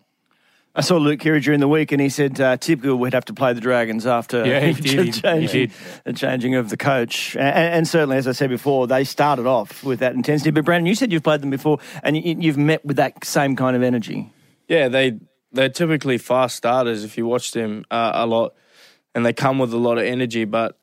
[0.80, 3.34] I saw Luke Keary during the week, and he said uh, typically we'd have to
[3.34, 4.92] play the Dragons after Yeah, he the did.
[4.92, 5.72] He- he changing- did.
[6.06, 7.36] the changing of the coach.
[7.36, 7.44] And,
[7.76, 10.52] and certainly, as I said before, they started off with that intensity.
[10.52, 13.58] But Brandon, you said you've played them before, and you, you've met with that same
[13.58, 14.32] kind of energy.
[14.70, 15.20] Yeah, they
[15.52, 18.56] they're typically fast starters if you watch them uh, a lot,
[19.14, 20.46] and they come with a lot of energy.
[20.46, 20.78] But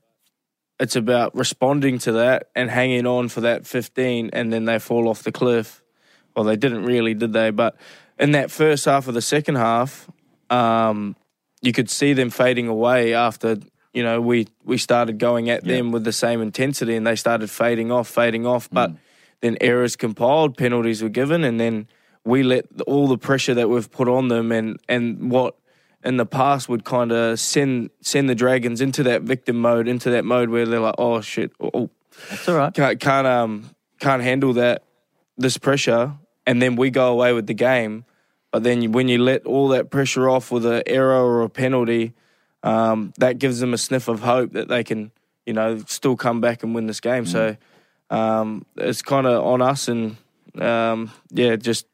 [0.78, 5.09] it's about responding to that and hanging on for that 15, and then they fall
[5.09, 5.82] off the cliff.
[6.35, 7.48] Well, they didn't really, did they?
[7.48, 7.76] But
[8.18, 10.09] in that first half of the second half,
[10.50, 11.16] um,
[11.62, 13.57] you could see them fading away after
[13.92, 17.50] you know we we started going at them with the same intensity, and they started
[17.50, 18.68] fading off, fading off.
[18.70, 18.92] But
[19.40, 21.88] then errors compiled, penalties were given, and then
[22.24, 25.57] we let the- all the pressure that we've put on them and and what
[26.05, 30.11] in the past would kind of send send the dragons into that victim mode, into
[30.11, 31.90] that mode where they're like, oh shit, oh,
[32.31, 32.72] That's all right.
[32.74, 34.83] can't can't um can't handle that
[35.38, 36.12] this pressure,
[36.46, 38.04] and then we go away with the game.
[38.52, 42.14] But then when you let all that pressure off with an error or a penalty,
[42.62, 45.11] um, that gives them a sniff of hope that they can,
[45.44, 47.26] you know, still come back and win this game.
[47.26, 47.56] So
[48.11, 50.16] um, it's kind of on us, and
[50.59, 51.87] um, yeah, just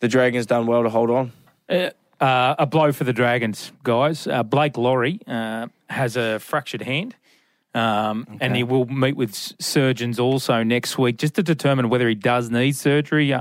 [0.00, 1.32] the Dragons done well to hold on.
[1.68, 4.26] Uh, uh, a blow for the Dragons, guys.
[4.26, 7.14] Uh, Blake Lawrie uh, has a fractured hand.
[7.74, 12.14] Um, And he will meet with surgeons also next week just to determine whether he
[12.14, 13.34] does need surgery.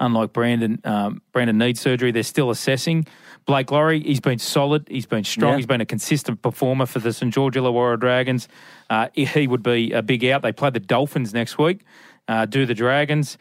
[0.00, 2.10] Uh, unlike Brandon, um, Brandon needs surgery.
[2.10, 3.06] They're still assessing.
[3.46, 4.86] Blake Lawrie, he's been solid.
[4.88, 5.52] He's been strong.
[5.52, 5.56] Yeah.
[5.56, 8.48] He's been a consistent performer for the St George Illawarra Dragons.
[8.88, 10.42] Uh, he would be a big out.
[10.42, 11.84] They play the Dolphins next week.
[12.28, 13.38] Uh, do the Dragons.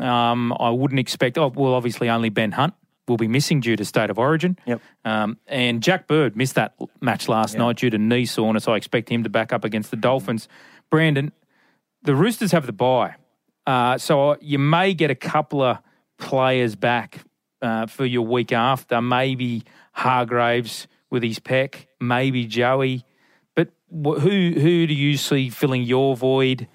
[0.00, 1.38] Um, I wouldn't expect.
[1.38, 2.74] Oh, well, obviously only Ben Hunt
[3.08, 4.58] will be missing due to state of origin.
[4.66, 4.80] Yep.
[5.04, 8.68] Um, and Jack Bird missed that match last night due to knee soreness.
[8.68, 10.48] I expect him to back up against the Dolphins.
[10.90, 11.32] Brandon,
[12.02, 13.14] the Roosters have the bye,
[13.66, 15.78] uh, so you may get a couple of
[16.22, 17.24] players back
[17.60, 19.02] uh, for your week after.
[19.02, 23.04] Maybe Hargreaves with his peck, maybe Joey.
[23.54, 26.68] But wh- who who do you see filling your void?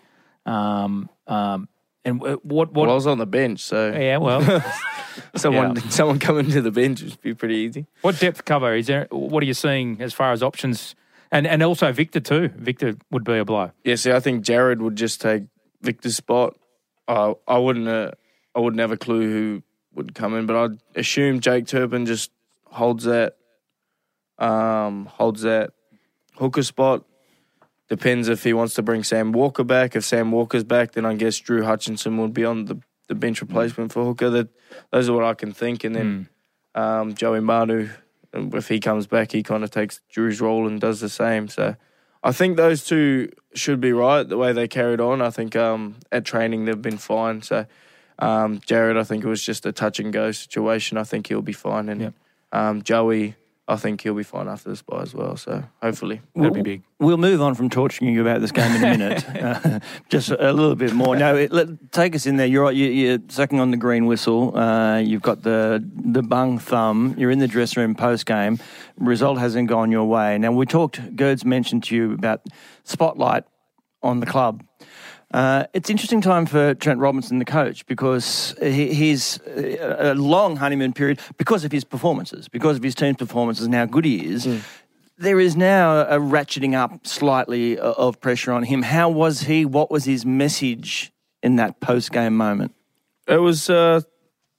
[0.45, 1.67] Um, um,
[2.05, 2.73] and what what?
[2.73, 4.41] Well, I was on the bench, so yeah, well,
[5.35, 5.89] someone yeah.
[5.89, 7.87] someone coming to the bench would be pretty easy.
[8.01, 9.07] What depth cover is there?
[9.09, 10.95] What are you seeing as far as options?
[11.31, 12.49] And and also Victor too.
[12.55, 13.71] Victor would be a blow.
[13.83, 15.43] Yeah, see, I think Jared would just take
[15.81, 16.55] Victor's spot.
[17.07, 18.11] I I wouldn't uh,
[18.57, 22.31] I wouldn't have a clue who would come in, but I'd assume Jake Turpin just
[22.65, 23.37] holds that
[24.39, 25.71] um holds that
[26.35, 27.05] hooker spot.
[27.87, 29.95] Depends if he wants to bring Sam Walker back.
[29.95, 33.41] If Sam Walker's back, then I guess Drew Hutchison would be on the, the bench
[33.41, 34.29] replacement for hooker.
[34.29, 34.49] That
[34.91, 35.83] those are what I can think.
[35.83, 36.29] And then
[36.75, 37.89] um, Joey Manu,
[38.33, 41.47] if he comes back, he kind of takes Drew's role and does the same.
[41.47, 41.75] So
[42.23, 45.21] I think those two should be right the way they carried on.
[45.21, 47.41] I think um, at training they've been fine.
[47.41, 47.67] So
[48.19, 50.97] um, Jared, I think it was just a touch and go situation.
[50.97, 51.89] I think he'll be fine.
[51.89, 52.13] And Yep.
[52.51, 53.35] um, Joey,
[53.69, 55.35] I think he'll be fine after this bye as well.
[55.35, 56.21] So hopefully.
[56.35, 56.83] That'd be big.
[56.99, 59.29] We'll move on from torturing you about this game in a minute.
[59.43, 61.17] uh, just a little bit more.
[61.17, 62.47] No, it, let, take us in there.
[62.47, 64.57] You're you, you're sucking on the green whistle.
[64.57, 67.13] Uh, you've got the the bung thumb.
[67.17, 68.57] You're in the dressing room post game.
[68.97, 70.37] Result hasn't gone your way.
[70.37, 71.15] Now we talked.
[71.17, 72.41] Girds mentioned to you about
[72.85, 73.43] spotlight
[74.01, 74.63] on the club.
[75.33, 80.55] Uh, it's interesting time for Trent Robinson, the coach, because he, he's uh, a long
[80.55, 84.25] honeymoon period because of his performances, because of his team's performances and how good he
[84.25, 84.47] is.
[85.17, 88.83] There is now a ratcheting up slightly of pressure on him.
[88.83, 89.65] How was he?
[89.65, 91.11] What was his message
[91.43, 92.73] in that post game moment?
[93.27, 94.01] It was uh,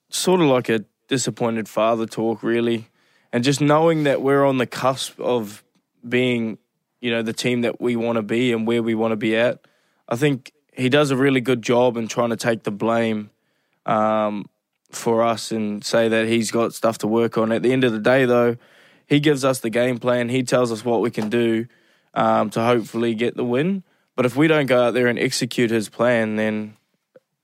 [0.09, 2.89] sort of like a disappointed father talk, really,
[3.33, 5.63] and just knowing that we're on the cusp of
[6.07, 6.59] being,
[7.01, 9.35] you know, the team that we want to be and where we want to be
[9.35, 9.61] at.
[10.07, 13.29] I think he does a really good job in trying to take the blame
[13.85, 14.45] um,
[14.91, 17.51] for us and say that he's got stuff to work on.
[17.51, 18.55] At the end of the day, though,
[19.05, 20.29] he gives us the game plan.
[20.29, 21.67] He tells us what we can do
[22.13, 23.83] um, to hopefully get the win.
[24.15, 26.77] But if we don't go out there and execute his plan, then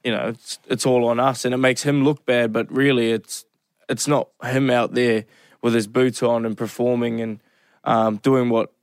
[0.04, 2.54] you know it's it's all on us, and it makes him look bad.
[2.54, 3.46] But really, it's
[3.90, 5.26] it's not him out there
[5.62, 7.40] with his boots on and performing and
[7.84, 8.74] um, doing what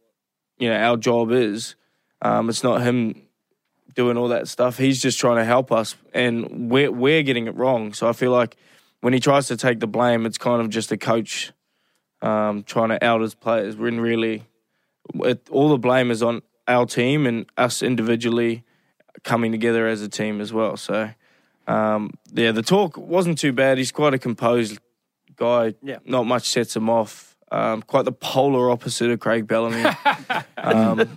[0.58, 1.74] you know our job is.
[2.22, 3.22] Um, it's not him
[3.94, 4.78] doing all that stuff.
[4.78, 7.92] He's just trying to help us, and we're we're getting it wrong.
[7.92, 8.56] So I feel like
[9.00, 11.52] when he tries to take the blame, it's kind of just a coach
[12.20, 13.76] um, trying to out his players.
[13.76, 14.44] When really,
[15.16, 18.64] it, all the blame is on our team and us individually
[19.24, 20.76] coming together as a team as well.
[20.76, 21.10] So
[21.66, 23.78] um, yeah, the talk wasn't too bad.
[23.78, 24.78] He's quite a composed
[25.36, 25.74] guy.
[25.82, 25.98] Yeah.
[26.04, 27.36] not much sets him off.
[27.50, 29.84] Um, quite the polar opposite of Craig Bellamy.
[30.56, 31.08] um,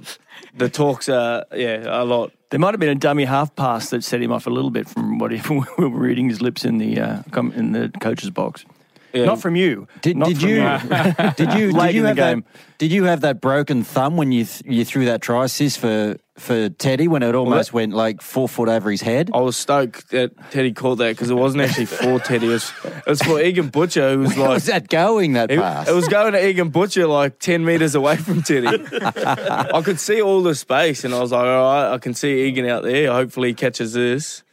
[0.56, 4.04] the talks are yeah a lot There might have been a dummy half pass that
[4.04, 6.78] set him off a little bit from what he, we were reading his lips in
[6.78, 7.24] the uh,
[7.56, 8.66] in the coach's box.
[9.14, 9.26] Yeah.
[9.26, 9.88] Not from you.
[10.02, 10.58] Did, Not did from you,
[11.38, 12.42] did you Late did you in the have game.
[12.42, 15.80] that did you have that broken thumb when you th- you threw that try assist
[15.80, 19.32] for for Teddy when it almost went like four foot over his head?
[19.34, 22.48] I was stoked that Teddy called that because it wasn't actually for Teddy.
[22.48, 24.50] It was, it was for Egan Butcher, who was How like.
[24.56, 25.34] was that going?
[25.34, 25.88] That It, pass.
[25.88, 28.68] it was going to Egan Butcher like 10 metres away from Teddy.
[28.68, 32.46] I could see all the space and I was like, all right, I can see
[32.48, 33.12] Egan out there.
[33.12, 34.44] Hopefully he catches this.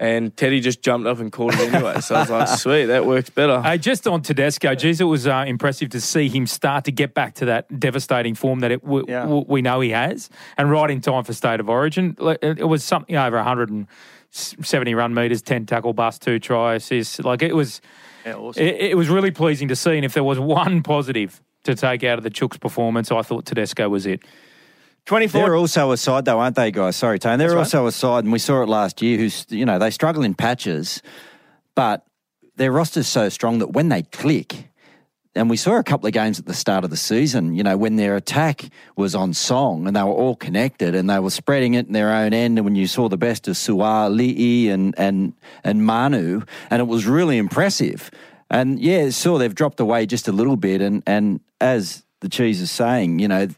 [0.00, 2.00] And Teddy just jumped up and called it anyway.
[2.00, 3.60] So I was like, sweet, that works better.
[3.60, 7.14] Hey, just on Tedesco, geez, it was uh, impressive to see him start to get
[7.14, 9.22] back to that devastating form that it w- Yeah.
[9.22, 12.16] w- we know he has, and right in time for state of origin.
[12.20, 17.18] It it was something over 170 run meters, 10 tackle bust, two try assists.
[17.18, 17.80] Like it was,
[18.24, 18.62] Yeah, awesome.
[18.62, 19.96] it, it was really pleasing to see.
[19.96, 23.46] And if there was one positive to take out of the Chooks performance, I thought
[23.46, 24.20] Tedesco was it.
[25.08, 25.40] 24.
[25.40, 26.94] They're also a side, though, aren't they, guys?
[26.94, 27.38] Sorry, Tone.
[27.38, 27.58] They're right.
[27.58, 29.16] also a side, and we saw it last year.
[29.16, 31.02] Who's you know they struggle in patches,
[31.74, 32.04] but
[32.56, 34.68] their roster's so strong that when they click,
[35.34, 37.54] and we saw a couple of games at the start of the season.
[37.54, 41.18] You know when their attack was on song and they were all connected and they
[41.18, 42.58] were spreading it in their own end.
[42.58, 45.32] And when you saw the best of Suaalii, and and
[45.64, 48.10] and Manu, and it was really impressive.
[48.50, 50.82] And yeah, sure they've dropped away just a little bit.
[50.82, 53.48] And and as the cheese is saying, you know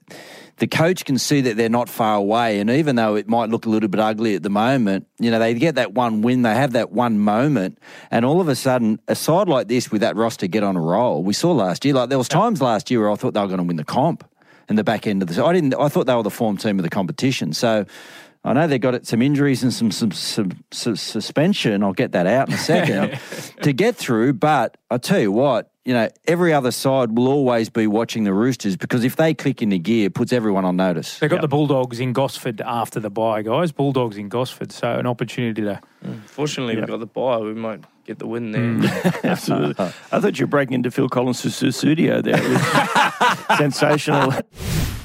[0.61, 2.61] the coach can see that they're not far away.
[2.61, 5.39] And even though it might look a little bit ugly at the moment, you know,
[5.39, 7.79] they get that one win, they have that one moment,
[8.11, 10.81] and all of a sudden, a side like this with that roster get on a
[10.81, 11.25] roll.
[11.25, 13.47] We saw last year, like there was times last year where I thought they were
[13.47, 14.23] going to win the comp
[14.69, 16.79] in the back end of the I didn't I thought they were the form team
[16.79, 17.53] of the competition.
[17.53, 17.87] So
[18.43, 21.83] I know they've got it- some injuries and some, some, some, su- suspension.
[21.83, 23.19] I'll get that out in a second
[23.63, 24.33] to get through.
[24.35, 28.33] But I tell you what, you know, every other side will always be watching the
[28.33, 31.19] Roosters because if they click into gear, it puts everyone on notice.
[31.19, 33.73] They've got the Bulldogs in Gosford after the bye, guys.
[33.73, 35.81] Bulldogs in Gosford, so an opportunity to.
[36.27, 37.39] Fortunately, we've got the bye.
[37.39, 38.63] We might get the win there.
[38.63, 39.25] Mm.
[39.25, 39.85] Absolutely.
[40.13, 42.41] I thought you were breaking into Phil Collins' studio there.
[42.43, 44.33] It was sensational.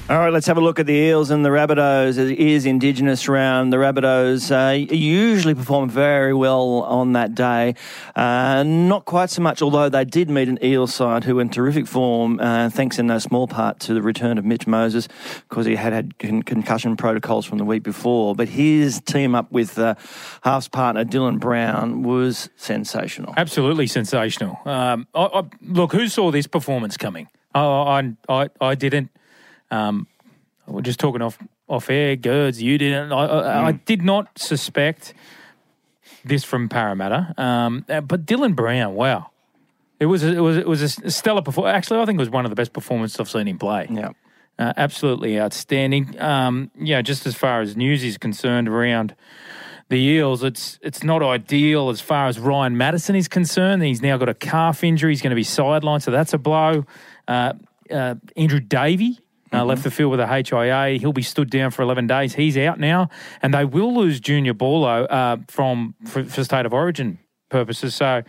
[0.07, 2.19] All right, let's have a look at the Eels and the Rabbitohs.
[2.19, 3.73] It is Indigenous round.
[3.73, 7.73] The Rabbitohs uh, usually perform very well on that day.
[8.15, 11.49] Uh, not quite so much, although they did meet an Eel side who were in
[11.49, 15.07] terrific form, uh, thanks in no small part to the return of Mitch Moses,
[15.49, 18.35] because he had had con- concussion protocols from the week before.
[18.35, 19.95] But his team up with uh,
[20.43, 23.33] partner Dylan Brown was sensational.
[23.37, 24.59] Absolutely sensational.
[24.65, 27.27] Um, I, I, look, who saw this performance coming?
[27.55, 29.09] Oh, I, I, I didn't.
[29.71, 30.07] Um,
[30.67, 32.15] we're just talking off off air.
[32.15, 33.11] Girds, you didn't.
[33.11, 35.13] I, I, I did not suspect
[36.23, 37.33] this from Parramatta.
[37.37, 39.31] Um, uh, but Dylan Brown, wow,
[39.99, 41.75] it was a, it was it was a stellar performance.
[41.75, 43.87] Actually, I think it was one of the best performances I've seen him play.
[43.89, 44.11] Yeah.
[44.57, 46.19] Uh, absolutely outstanding.
[46.21, 49.13] Um, yeah, just as far as news is concerned around
[49.89, 53.83] the Eels, it's it's not ideal as far as Ryan Matterson is concerned.
[53.83, 55.11] He's now got a calf injury.
[55.11, 56.85] He's going to be sidelined, so that's a blow.
[57.27, 57.53] Uh,
[57.91, 59.19] uh, Andrew Davey.
[59.55, 60.97] Uh, left the field with a HIA.
[60.99, 62.35] He'll be stood down for 11 days.
[62.35, 63.09] He's out now,
[63.41, 67.95] and they will lose Junior Paulo uh, from for, for state of origin purposes.
[67.95, 68.23] So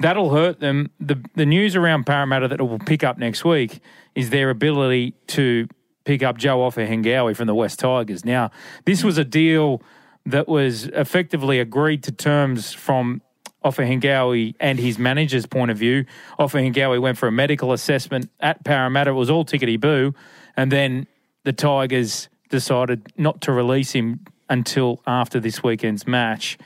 [0.00, 0.90] that'll hurt them.
[1.00, 3.80] The the news around Parramatta that it will pick up next week
[4.14, 5.68] is their ability to
[6.04, 8.24] pick up Joe Ofahengaue from the West Tigers.
[8.24, 8.50] Now,
[8.84, 9.82] this was a deal
[10.26, 13.22] that was effectively agreed to terms from
[13.64, 16.04] Ofahengaue and his manager's point of view.
[16.38, 19.10] Ofahengaue went for a medical assessment at Parramatta.
[19.10, 20.14] It was all tickety boo.
[20.56, 21.06] And then
[21.44, 26.58] the Tigers decided not to release him until after this weekend's match.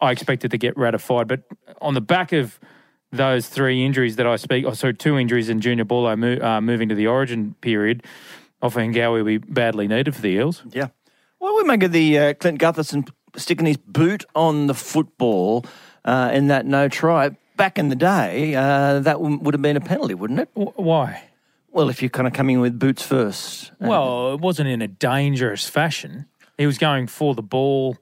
[0.00, 1.42] I expected to get ratified, but
[1.80, 2.58] on the back of
[3.12, 6.60] those three injuries that I speak, oh, sorry, two injuries and Junior Paulo mo- uh,
[6.60, 8.04] moving to the Origin period,
[8.62, 10.62] Ofahengaue will be badly needed for the Eels.
[10.70, 10.88] Yeah.
[11.38, 15.64] What do we make of the uh, Clint Gutherson sticking his boot on the football
[16.04, 17.30] uh, in that no try?
[17.56, 20.54] Back in the day, uh, that w- would have been a penalty, wouldn't it?
[20.54, 21.22] W- why?
[21.72, 23.70] Well, if you're kind of coming in with boots first.
[23.80, 26.26] Uh, Well, it wasn't in a dangerous fashion.
[26.58, 27.96] He was going for the ball.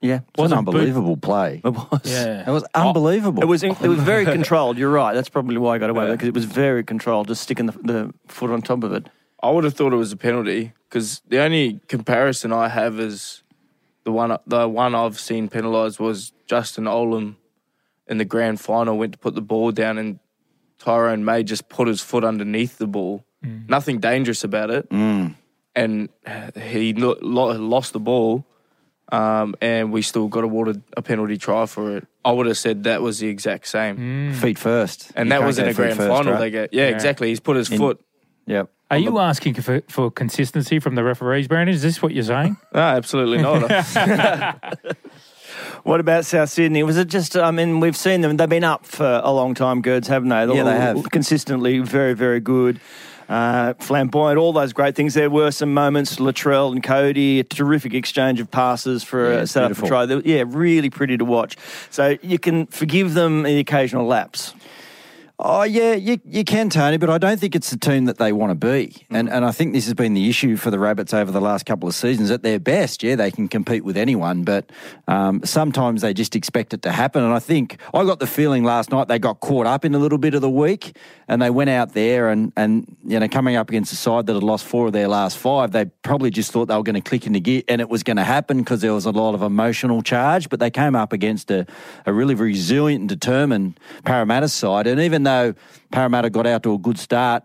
[0.00, 0.16] yeah.
[0.16, 1.60] It was an Wasn't boot- unbelievable play.
[1.64, 2.00] It was.
[2.04, 2.48] Yeah.
[2.48, 3.42] It was unbelievable.
[3.42, 4.78] It was it was very controlled.
[4.78, 5.14] You're right.
[5.14, 7.66] That's probably why I got away with it because it was very controlled, just sticking
[7.66, 9.08] the, the foot on top of it.
[9.42, 13.42] I would have thought it was a penalty because the only comparison I have is
[14.04, 17.36] the one the one I've seen penalised was Justin Olam
[18.08, 20.18] in the grand final went to put the ball down and
[20.80, 23.24] Tyrone May just put his foot underneath the ball.
[23.44, 23.68] Mm.
[23.68, 25.34] Nothing dangerous about it, mm.
[25.74, 26.08] and
[26.60, 28.44] he lo- lo- lost the ball.
[29.12, 32.06] Um, and we still got awarded a penalty try for it.
[32.24, 34.34] I would have said that was the exact same, mm.
[34.36, 35.10] feet first.
[35.16, 36.34] and You that was in a grand first, final.
[36.34, 36.38] right?
[36.38, 37.28] They get yeah, exactly.
[37.28, 38.00] He's put his In- foot.
[38.46, 38.70] Yep.
[38.90, 41.74] Are you asking for, for consistency from the referees, Brandon?
[41.74, 42.56] Is this what you're saying?
[42.74, 43.62] No, absolutely not.
[45.82, 46.82] What about South Sydney?
[46.82, 49.80] Was it just, I mean, we've seen them, they've been up for a long time,
[49.82, 50.46] Girds, haven't they?
[50.54, 51.10] Yeah, they have.
[51.10, 52.80] Consistently very, very good.
[53.28, 55.14] Uh, flamboyant, all those great things.
[55.14, 59.46] There were some moments, Latrell and Cody, a terrific exchange of passes for Yeah, a
[59.46, 59.88] set up beautiful.
[59.88, 60.06] try.
[60.06, 61.56] They- Yeah, really pretty to watch.
[61.90, 64.52] So you can forgive them the occasional lapse.
[65.42, 68.30] Oh yeah, you, you can, Tony, but I don't think it's the team that they
[68.30, 71.14] want to be, and and I think this has been the issue for the Rabbits
[71.14, 72.30] over the last couple of seasons.
[72.30, 74.70] At their best, yeah, they can compete with anyone, but
[75.08, 77.24] um, sometimes they just expect it to happen.
[77.24, 79.98] And I think I got the feeling last night they got caught up in a
[79.98, 80.94] little bit of the week,
[81.26, 84.34] and they went out there and and you know coming up against a side that
[84.34, 87.08] had lost four of their last five, they probably just thought they were going to
[87.08, 89.40] click into gear, and it was going to happen because there was a lot of
[89.40, 90.50] emotional charge.
[90.50, 91.66] But they came up against a,
[92.04, 95.29] a really resilient and determined Parramatta side, and even though
[95.90, 97.44] Parramatta got out to a good start,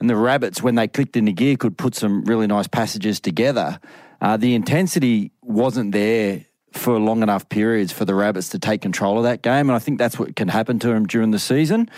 [0.00, 3.78] and the Rabbits, when they clicked into gear, could put some really nice passages together.
[4.20, 9.18] Uh, the intensity wasn't there for long enough periods for the Rabbits to take control
[9.18, 11.88] of that game, and I think that's what can happen to them during the season.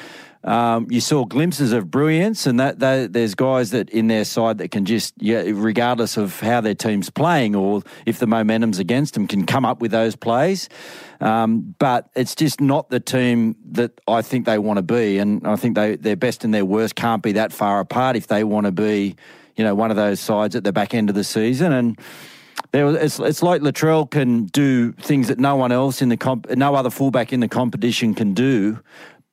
[0.44, 4.58] Um, you saw glimpses of brilliance, and that, that there's guys that in their side
[4.58, 9.14] that can just, yeah, regardless of how their team's playing or if the momentum's against
[9.14, 10.68] them, can come up with those plays.
[11.20, 15.46] Um, but it's just not the team that I think they want to be, and
[15.46, 18.44] I think they their best and their worst can't be that far apart if they
[18.44, 19.16] want to be,
[19.56, 21.98] you know, one of those sides at the back end of the season and.
[22.72, 26.16] There was, it's, it's like Latrell can do things that no one else in the
[26.16, 28.80] comp, no other fullback in the competition can do,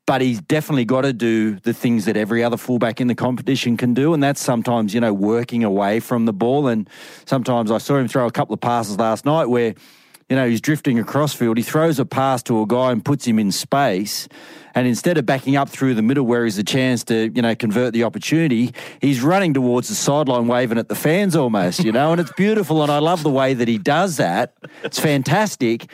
[0.05, 3.77] but he's definitely got to do the things that every other fullback in the competition
[3.77, 6.67] can do, and that's sometimes you know working away from the ball.
[6.67, 6.89] And
[7.25, 9.75] sometimes I saw him throw a couple of passes last night where
[10.29, 13.25] you know he's drifting across field, he throws a pass to a guy and puts
[13.25, 14.27] him in space.
[14.75, 17.53] And instead of backing up through the middle where he's a chance to, you know,
[17.53, 22.11] convert the opportunity, he's running towards the sideline waving at the fans almost, you know,
[22.11, 22.81] and it's beautiful.
[22.81, 24.55] And I love the way that he does that.
[24.83, 25.85] It's fantastic.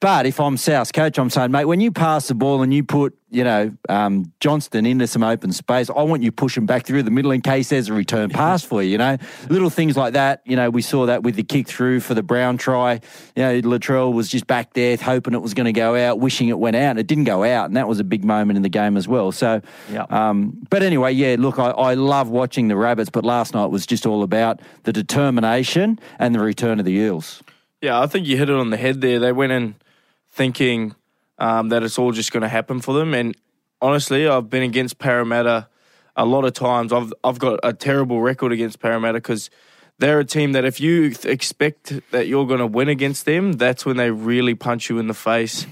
[0.00, 2.84] But if I'm South's coach, I'm saying, mate, when you pass the ball and you
[2.84, 7.02] put, you know, um, Johnston into some open space, I want you pushing back through
[7.02, 9.16] the middle in case there's a return pass for you, you know.
[9.48, 10.42] Little things like that.
[10.44, 13.00] You know, we saw that with the kick through for the Brown try.
[13.34, 16.46] You know, Latrell was just back there hoping it was going to go out, wishing
[16.48, 17.66] it went out, and it didn't go out.
[17.66, 19.32] And that was a big moment in the game as well.
[19.32, 20.12] So, Yep.
[20.12, 23.84] um, but anyway, yeah, look, I, I love watching the Rabbits, but last night was
[23.84, 27.42] just all about the determination and the return of the Eels.
[27.82, 29.18] Yeah, I think you hit it on the head there.
[29.18, 29.74] They went in
[30.30, 30.94] thinking
[31.38, 33.14] um, that it's all just going to happen for them.
[33.14, 33.36] And
[33.80, 35.68] honestly, I've been against Parramatta
[36.16, 36.92] a lot of times.
[36.92, 39.50] I've I've got a terrible record against Parramatta because
[39.98, 43.86] they're a team that if you expect that you're going to win against them, that's
[43.86, 45.66] when they really punch you in the face.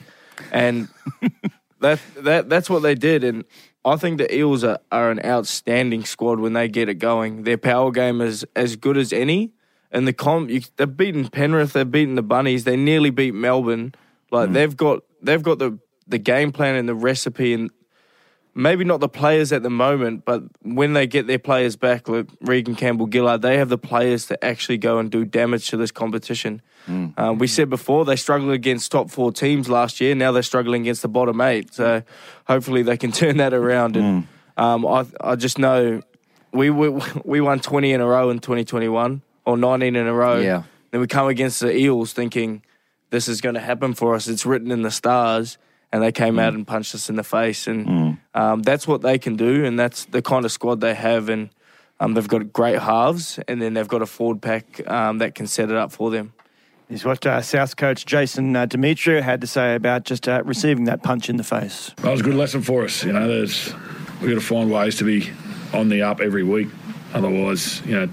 [0.52, 0.88] And
[1.80, 3.24] that that that's what they did.
[3.24, 3.44] And
[3.84, 7.44] I think the Eels are, are an outstanding squad when they get it going.
[7.44, 9.52] Their power game is as good as any.
[9.92, 13.94] And the comp, you, they've beaten Penrith, they've beaten the Bunnies, they nearly beat Melbourne.
[14.30, 17.70] Like they've got they've got the the game plan and the recipe, and
[18.54, 22.26] maybe not the players at the moment, but when they get their players back, like
[22.40, 25.90] Regan Campbell Gillard, they have the players to actually go and do damage to this
[25.90, 26.62] competition.
[27.16, 30.14] Uh, we said before they struggled against top four teams last year.
[30.14, 31.74] Now they're struggling against the bottom eight.
[31.74, 32.02] So
[32.46, 33.96] hopefully they can turn that around.
[33.96, 36.02] And um, I I just know
[36.52, 36.88] we, we
[37.24, 40.38] we won twenty in a row in twenty twenty one or nineteen in a row.
[40.38, 40.62] Yeah.
[40.92, 42.62] Then we come against the Eels thinking
[43.10, 44.28] this is going to happen for us.
[44.28, 45.58] It's written in the stars.
[45.92, 47.68] And they came out and punched us in the face.
[47.68, 49.64] And um, that's what they can do.
[49.64, 51.28] And that's the kind of squad they have.
[51.28, 51.48] And
[52.00, 53.38] um, they've got great halves.
[53.46, 56.32] And then they've got a forward pack um, that can set it up for them.
[56.88, 60.84] Is what uh, South coach Jason uh, Demetriou had to say about just uh, receiving
[60.84, 61.92] that punch in the face.
[61.96, 63.04] That was a good lesson for us.
[63.04, 63.74] You know, there's
[64.20, 65.30] we got to find ways to be
[65.72, 66.68] on the up every week.
[67.12, 68.08] Otherwise, you know,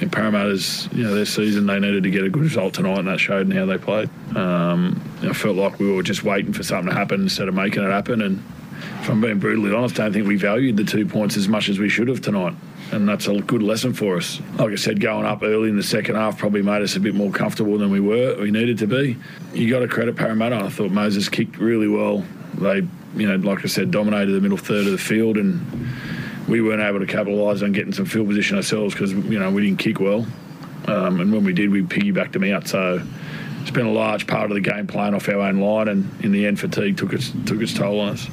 [0.00, 3.08] in Parramatta's you know their season, they needed to get a good result tonight, and
[3.08, 4.10] that showed in how they played.
[4.36, 7.82] Um, I felt like we were just waiting for something to happen instead of making
[7.82, 8.20] it happen.
[8.20, 8.42] And
[9.00, 11.68] if I'm being brutally honest, I don't think we valued the two points as much
[11.68, 12.54] as we should have tonight.
[12.92, 14.40] And that's a good lesson for us.
[14.58, 17.14] Like I said, going up early in the second half probably made us a bit
[17.14, 19.16] more comfortable than we were, we needed to be.
[19.52, 20.56] You got to credit Parramatta.
[20.56, 22.24] I thought Moses kicked really well.
[22.54, 25.60] They, you know, like I said, dominated the middle third of the field, and
[26.48, 29.64] we weren't able to capitalise on getting some field position ourselves because you know we
[29.66, 30.26] didn't kick well.
[30.86, 32.68] Um, and when we did, we piggybacked them out.
[32.68, 33.02] So
[33.72, 36.46] been a large part of the game playing off our own line, and in the
[36.46, 38.28] end, fatigue took its took its toll on us.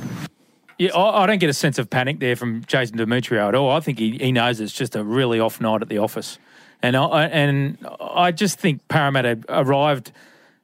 [0.78, 3.72] Yeah, I, I don't get a sense of panic there from Jason Demetriou at all.
[3.72, 6.38] I think he, he knows it's just a really off night at the office,
[6.84, 10.12] and I, I- and I just think Parramatta arrived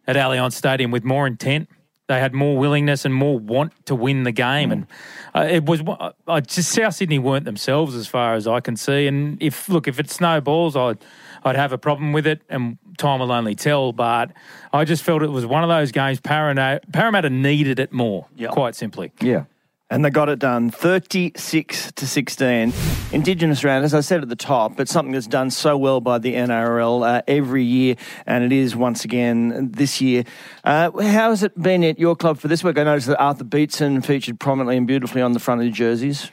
[0.08, 1.68] at Allianz Stadium with more intent
[2.10, 4.88] They had more willingness and more want to win the game, and
[5.36, 5.84] uh, it was
[6.28, 9.05] uh, just South Sydney weren't themselves as far as I can see.
[9.05, 10.97] And if look, if it snowballs, I'd
[11.43, 13.93] I'd have a problem with it, and time will only tell.
[13.93, 14.32] But
[14.74, 16.20] I just felt it was one of those games.
[16.20, 19.12] Parramatta, Parramatta needed it more, quite simply.
[19.22, 19.43] Yeah.
[19.92, 22.72] And they got it done 36 to 16.
[23.12, 26.20] Indigenous round, as I said at the top, it's something that's done so well by
[26.20, 27.96] the NRL uh, every year,
[28.28, 30.26] and it is once again this year.
[30.64, 32.78] Uh, how has it been at your club for this week?
[32.78, 36.32] I noticed that Arthur Beetson featured prominently and beautifully on the front of the jerseys.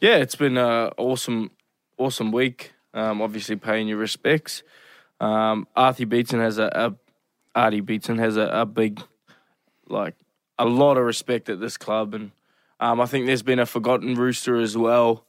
[0.00, 1.52] Yeah, it's been an awesome,
[1.98, 2.72] awesome week.
[2.94, 4.64] Um, obviously, paying your respects.
[5.20, 6.94] Um, Arthur Beetson has a, a
[7.58, 9.00] Artie Beetson has a, a big,
[9.88, 10.14] like,
[10.58, 12.30] a lot of respect at this club, and
[12.80, 15.24] um, I think there's been a forgotten rooster as well.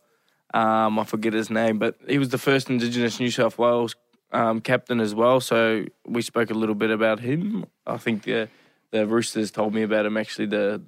[0.53, 3.95] Um, I forget his name, but he was the first Indigenous New South Wales
[4.31, 5.39] um, captain as well.
[5.39, 7.65] So we spoke a little bit about him.
[7.85, 8.49] I think the
[8.91, 10.47] the Roosters told me about him actually.
[10.47, 10.81] The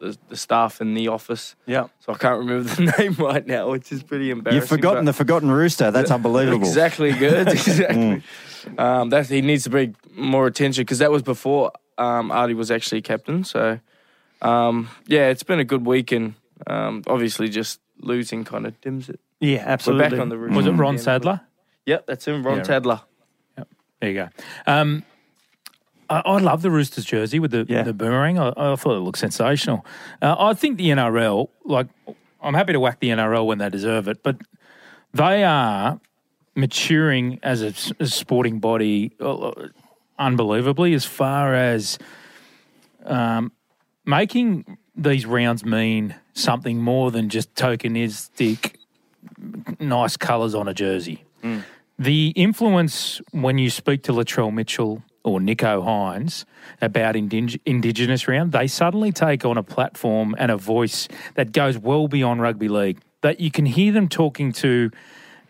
[0.00, 1.54] the, the staff in the office.
[1.66, 1.86] Yeah.
[2.00, 4.60] So I can't remember the name right now, which is pretty embarrassing.
[4.60, 5.90] You've forgotten the forgotten rooster.
[5.90, 6.66] That's unbelievable.
[6.66, 7.48] Exactly good.
[7.48, 8.22] exactly.
[8.76, 12.70] um, that he needs to bring more attention because that was before um, Artie was
[12.70, 13.44] actually captain.
[13.44, 13.78] So
[14.44, 16.34] um, yeah, it's been a good week, and
[16.66, 19.18] um, obviously just losing kind of dims it.
[19.40, 20.10] Yeah, We're absolutely.
[20.10, 20.54] back on the roof.
[20.54, 20.98] Was it Ron.
[20.98, 21.40] Sadler?
[21.86, 22.62] Yep, that's him, Ron Yeah.
[22.64, 23.00] Tadler.
[24.00, 24.28] There you go.
[24.66, 25.02] Um,
[26.10, 27.82] I, I love the Roosters jersey with the, Yeah.
[27.82, 28.38] the boomerang.
[28.38, 29.84] I, I thought it looked sensational.
[30.22, 31.86] Uh, I think the NRL, like,
[32.42, 34.36] I'm happy to whack the NRL when they deserve it, but
[35.14, 36.00] they are
[36.54, 39.50] maturing as a sporting body uh,
[40.18, 41.98] unbelievably as far as
[43.04, 43.52] um,
[44.04, 48.76] making these rounds mean something more than just tokenistic,
[49.80, 51.24] nice colours on a jersey.
[51.98, 56.44] The influence when you speak to Latrell Mitchell or Nicho Hynes
[56.80, 61.78] about indig- Indigenous round, they suddenly take on a platform and a voice that goes
[61.78, 63.00] well beyond rugby league.
[63.20, 64.90] That you can hear them talking to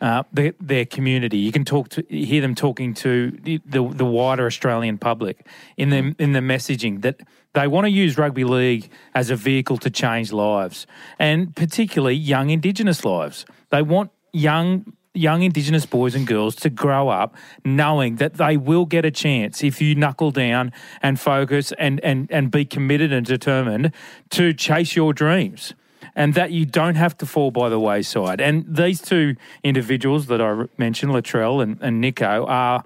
[0.00, 1.38] uh, their, their community.
[1.38, 5.46] You can talk to hear them talking to the, the, the wider Australian public
[5.76, 7.20] in the in the messaging that
[7.54, 10.86] they want to use rugby league as a vehicle to change lives,
[11.18, 13.46] and particularly young Indigenous lives.
[13.70, 18.84] They want young young Indigenous boys and girls to grow up knowing that they will
[18.84, 23.24] get a chance if you knuckle down and focus and and and be committed and
[23.24, 23.92] determined
[24.30, 25.72] to chase your dreams
[26.16, 28.40] and that you don't have to fall by the wayside.
[28.40, 32.84] And these two individuals that I mentioned, Latrell and, and Nicho, are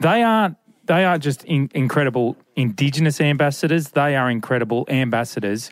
[0.00, 0.56] they aren't
[0.86, 3.90] they aren't just in, incredible Indigenous ambassadors.
[3.90, 5.70] They are incredible ambassadors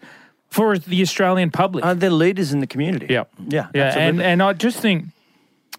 [0.49, 1.85] for the Australian public.
[1.85, 3.07] Uh, they're leaders in the community.
[3.09, 3.85] yeah, Yeah, yeah.
[3.85, 4.25] And absolutely.
[4.25, 5.07] and I just think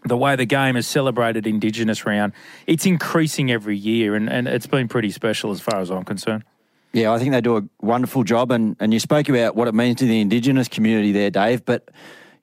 [0.05, 2.33] the way the game has celebrated Indigenous round,
[2.67, 6.43] it's increasing every year, and, and it's been pretty special as far as I'm concerned.
[6.91, 9.73] Yeah, I think they do a wonderful job, and, and you spoke about what it
[9.73, 11.65] means to the Indigenous community there, Dave.
[11.65, 11.89] But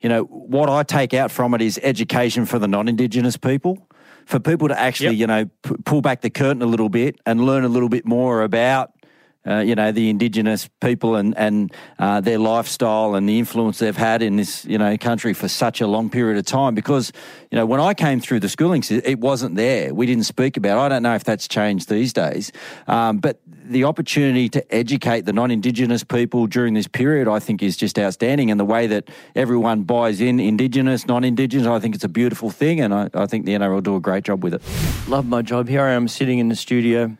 [0.01, 3.87] you know what I take out from it is education for the non-Indigenous people,
[4.25, 5.19] for people to actually Yep.
[5.19, 8.05] you know p- pull back the curtain a little bit and learn a little bit
[8.05, 8.91] more about.
[9.47, 13.97] Uh, you know the indigenous people and and uh, their lifestyle and the influence they've
[13.97, 16.75] had in this you know country for such a long period of time.
[16.75, 17.11] Because
[17.49, 19.93] you know when I came through the schooling, it wasn't there.
[19.93, 20.77] We didn't speak about.
[20.77, 20.85] it.
[20.85, 22.51] I don't know if that's changed these days,
[22.87, 27.77] um, but the opportunity to educate the non-indigenous people during this period, I think, is
[27.77, 28.51] just outstanding.
[28.51, 32.81] And the way that everyone buys in, indigenous, non-indigenous, I think it's a beautiful thing,
[32.81, 34.61] and I, I think the NRL do a great job with it.
[35.07, 35.67] Love my job.
[35.67, 37.17] Here I am sitting in the studio.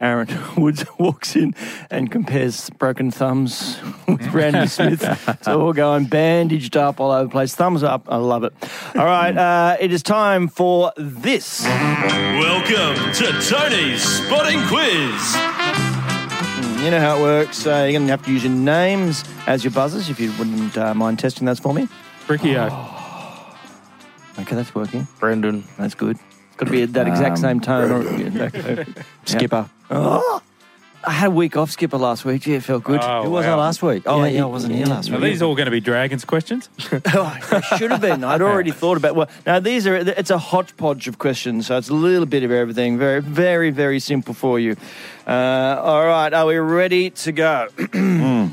[0.00, 1.54] Aaron Woods walks in
[1.90, 3.78] and compares broken thumbs
[4.08, 5.02] with Randy Smith.
[5.42, 7.54] So we're going bandaged up all over the place.
[7.54, 8.06] Thumbs up.
[8.08, 8.54] I love it.
[8.96, 9.36] All right.
[9.36, 11.64] Uh, it is time for this.
[11.64, 15.36] Welcome to Tony's Spotting Quiz.
[16.82, 17.66] You know how it works.
[17.66, 20.78] Uh, you're going to have to use your names as your buzzers if you wouldn't
[20.78, 21.88] uh, mind testing those for me.
[22.26, 22.64] Riccio.
[24.38, 25.06] Okay, that's working.
[25.18, 25.62] Brandon.
[25.76, 26.18] That's good.
[26.60, 27.90] It's got to be at that exact Um, same tone.
[27.90, 28.84] Or, yeah.
[29.24, 29.70] Skipper.
[29.90, 30.42] Oh,
[31.02, 32.46] I had a week off skipper last week.
[32.46, 33.00] Yeah, it felt good.
[33.02, 33.54] Oh, Who was wow.
[33.54, 34.02] I last week?
[34.04, 34.92] Oh, Yeah, yeah, yeah, I wasn't here yeah.
[34.92, 36.68] last Are these all going to be Dragons questions?
[37.14, 38.22] Oh, I should have been.
[38.24, 39.16] I'd already thought about.
[39.16, 39.94] Well, now these are.
[39.96, 42.98] It's a hodgepodge of questions, so it's a little bit of everything.
[42.98, 44.76] Very, very, very simple for you.
[45.26, 47.68] Uh, all right, are we ready to go?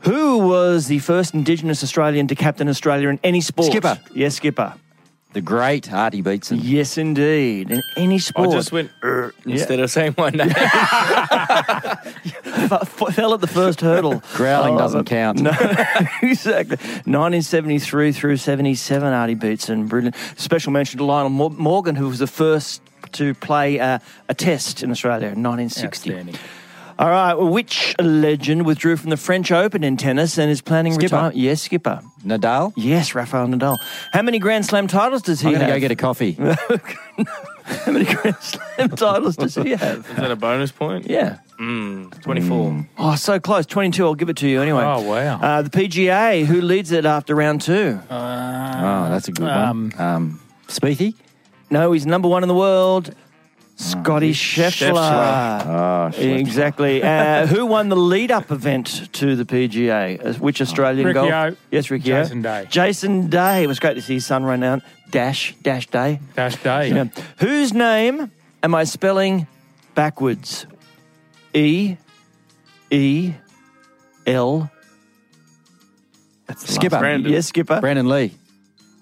[0.00, 3.68] Who was the first Indigenous Australian to captain Australia in any sport?
[3.68, 3.98] Skipper.
[4.14, 4.74] Yes, skipper.
[5.36, 6.60] The great Artie Beetson.
[6.62, 7.70] Yes, indeed.
[7.70, 8.48] In any sport.
[8.48, 10.48] I just went "Er," instead of saying my name.
[12.56, 14.22] F- f- fell at the first hurdle.
[14.32, 15.06] Growling I love doesn't it.
[15.10, 15.40] count.
[15.42, 15.50] No,
[16.22, 16.78] exactly.
[17.04, 20.16] 1973 through 77, Artie Beetson, brilliant.
[20.38, 22.80] Special mention to Lionel Morgan, who was the first
[23.12, 23.98] to play uh,
[24.30, 26.32] a test in Australia in 1960.
[26.98, 27.06] Outstanding.
[27.06, 27.34] All right.
[27.34, 31.04] Well, which legend withdrew from the French Open in tennis and is planning Skipper.
[31.16, 31.36] retirement?
[31.36, 32.00] Yes, Skipper.
[32.24, 32.72] Nadal.
[32.76, 33.78] Yes, Rafael Nadal.
[34.12, 35.62] How many Grand Slam titles does he have?
[35.62, 36.32] I'm going to go get a coffee.
[37.66, 40.08] How many Grand Slam titles does he have?
[40.10, 41.08] Is that a bonus point?
[41.08, 41.38] Yeah.
[41.60, 42.86] Mm, 24.
[42.98, 43.66] Oh, so close.
[43.66, 44.04] 22.
[44.04, 44.84] I'll give it to you anyway.
[44.84, 45.40] Oh, wow.
[45.40, 47.98] Uh, the PGA, who leads it after round two?
[48.10, 50.00] oh, that's a good Um, one.
[50.06, 51.14] Um, Spiethy.
[51.70, 53.14] No, he's number one in the world.
[53.76, 55.62] Scotty Scheffler.
[55.66, 56.40] Oh, shit.
[56.40, 57.02] Exactly.
[57.02, 60.24] Uh, who won the lead-up event to the PGA?
[60.24, 61.30] Uh, Which Australian golf?
[61.30, 61.56] Riccio.
[61.70, 62.04] Yes, Ricky.
[62.04, 62.66] Jason Day.
[62.70, 63.62] Jason Day.
[63.64, 64.80] It was great to see his son run out.
[65.10, 66.20] Dash, Dash Day.
[66.34, 66.88] Dash Day.
[66.88, 67.04] Yeah.
[67.38, 68.30] Whose name
[68.62, 69.46] am I spelling
[69.94, 70.66] backwards?
[71.52, 71.96] E,
[72.90, 73.34] E,
[74.26, 74.70] L.
[76.46, 76.98] That's the Skipper.
[76.98, 77.30] Brandon.
[77.30, 77.80] Yes, Skipper.
[77.80, 78.32] Brandon Lee.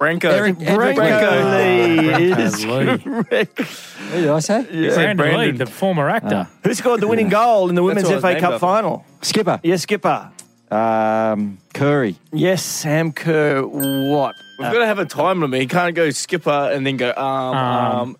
[0.05, 0.25] Branko.
[0.33, 1.59] Eric Edward Branko Branko.
[1.59, 2.99] Lee Branko is Lee.
[2.99, 3.61] correct.
[4.05, 4.63] What did I say?
[4.65, 5.41] Brandon, Brandon.
[5.41, 6.47] Lee, the former actor.
[6.63, 8.59] Who scored the winning goal in the Women's what I was FA Cup after.
[8.61, 9.05] final?
[9.23, 9.59] Skipper.
[9.65, 10.31] Yes, Skipper.
[10.71, 12.17] Um, Curry.
[12.33, 13.63] Yes, Sam Kerr.
[13.67, 14.35] What?
[14.59, 15.61] We've got to have a time limit.
[15.63, 17.57] You can't go skipper and then go um Um.
[18.01, 18.17] um.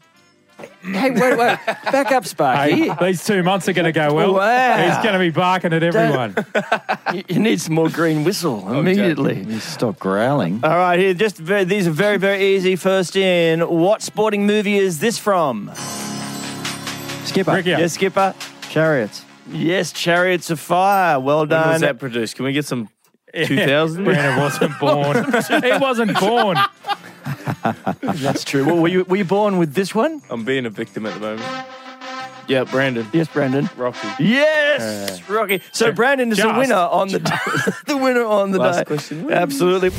[0.85, 1.59] Hey, wait, wait.
[1.67, 2.89] Back up, Sparky.
[2.89, 4.35] Hey, these two months are going to go well.
[4.35, 4.77] Wow.
[4.87, 6.35] He's going to be barking at everyone.
[7.13, 9.45] You, you need some more green whistle oh, immediately.
[9.45, 10.61] You stop growling.
[10.65, 11.15] All right, here.
[11.15, 12.75] Just very, these are very, very easy.
[12.75, 15.71] First in, what sporting movie is this from?
[17.25, 17.53] Skipper.
[17.53, 17.71] Ricky.
[17.71, 18.35] Yes, Skipper.
[18.69, 19.25] Chariots.
[19.49, 21.21] Yes, Chariots of Fire.
[21.21, 21.69] Well When done.
[21.73, 22.35] was that produced?
[22.35, 22.89] Can we get some
[23.35, 24.03] 2000?
[24.03, 25.25] Brandon wasn't born.
[25.63, 26.57] he wasn't born.
[28.01, 28.65] That's true.
[28.65, 30.23] Well, were you were you born with this one?
[30.31, 31.67] I'm being a victim at the moment.
[32.49, 33.07] Yeah, Brandon.
[33.13, 33.69] Yes, Brandon.
[33.77, 34.09] Rocky.
[34.23, 35.63] Yes, Rocky.
[35.73, 37.19] So Brandon is the winner on the
[37.87, 38.85] the winner on the Last day.
[38.85, 39.31] question.
[39.31, 39.91] Absolutely.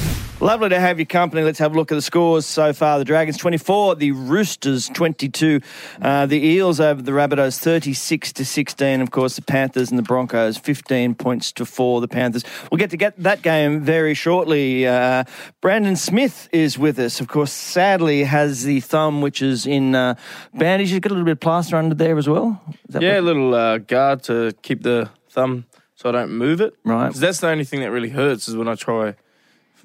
[0.41, 1.43] Lovely to have your company.
[1.43, 2.99] Let's have a look at the scores so far.
[2.99, 5.61] The Dragons 24, the Roosters 22,
[6.01, 8.99] uh, the Eels over the Rabbitohs 36 to 16.
[9.01, 12.01] Of course, the Panthers and the Broncos 15 points to 4.
[12.01, 12.43] The Panthers.
[12.69, 14.85] We'll get to get that game very shortly.
[14.85, 15.23] Uh,
[15.61, 17.21] Brandon Smith is with us.
[17.21, 20.15] Of course, sadly has the thumb which is in uh,
[20.53, 20.89] bandage.
[20.91, 22.34] He's got a little bit of plaster under there as well.
[22.43, 25.65] Is that Yeah, a little uh, guard to keep the thumb
[25.95, 26.73] so I don't move it.
[26.83, 27.07] Right.
[27.11, 29.15] 'Cause that's the only thing that really hurts is when I try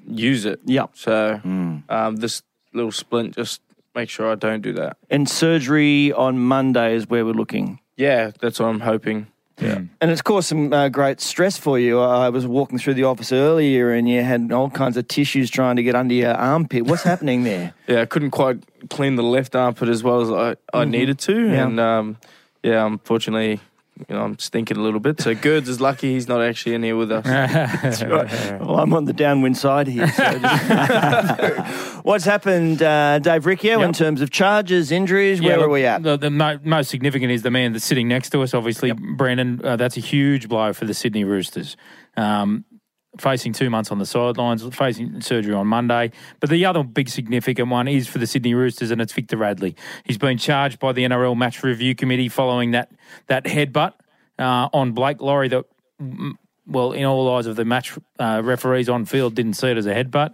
[0.07, 0.59] use it.
[0.65, 0.87] Yeah.
[0.93, 1.39] So
[1.89, 2.41] um, this
[2.73, 3.61] little splint just
[3.95, 4.97] make sure I don't do that.
[5.09, 7.79] And surgery on Monday is where we're looking.
[7.97, 9.27] Yeah, that's what I'm hoping.
[9.59, 9.81] Yeah.
[9.99, 11.99] And it's caused some uh, great stress for you.
[11.99, 15.75] I was walking through the office earlier and you had all kinds of tissues trying
[15.75, 16.85] to get under your armpit.
[16.87, 17.73] What's happening there?
[17.87, 21.33] Yeah, I couldn't quite clean the left armpit as well as I, I needed to.
[21.49, 21.67] Yeah.
[21.67, 22.17] And um,
[22.63, 23.59] yeah, unfortunately,
[24.09, 25.21] you know, I'm stinking a little bit.
[25.21, 27.25] So Girds is lucky he's not actually in here with us.
[28.61, 30.07] Well, I'm on the downwind side here.
[30.07, 35.39] So just- What's happened, uh, Dave Riccio, in terms of charges, injuries?
[35.41, 36.01] Where look, are we at?
[36.01, 39.61] The, the mo- most significant is the man that's sitting next to us, obviously, Brandon.
[39.63, 41.77] Uh, that's a huge blow for the Sydney Roosters.
[42.17, 42.65] Um,
[43.19, 46.11] facing two months on the sidelines, facing surgery on Monday.
[46.39, 49.75] But the other big significant one is for the Sydney Roosters, and it's Victor Radley.
[50.05, 52.91] He's been charged by the NRL Match Review Committee following that
[53.27, 53.93] that headbutt
[54.39, 55.65] uh, on Blake Lawrie that,
[56.01, 56.33] mm,
[56.65, 59.85] well, in all eyes of the match uh, referees on field, didn't see it as
[59.85, 60.33] a headbutt.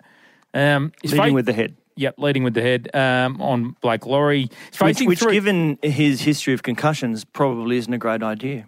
[0.53, 1.75] Um, Leading fa- with the head.
[1.95, 4.51] Yep, leading with the head um, on Blake Lawrie.
[4.71, 8.67] He's Which, which given his history of concussions, probably isn't a great idea.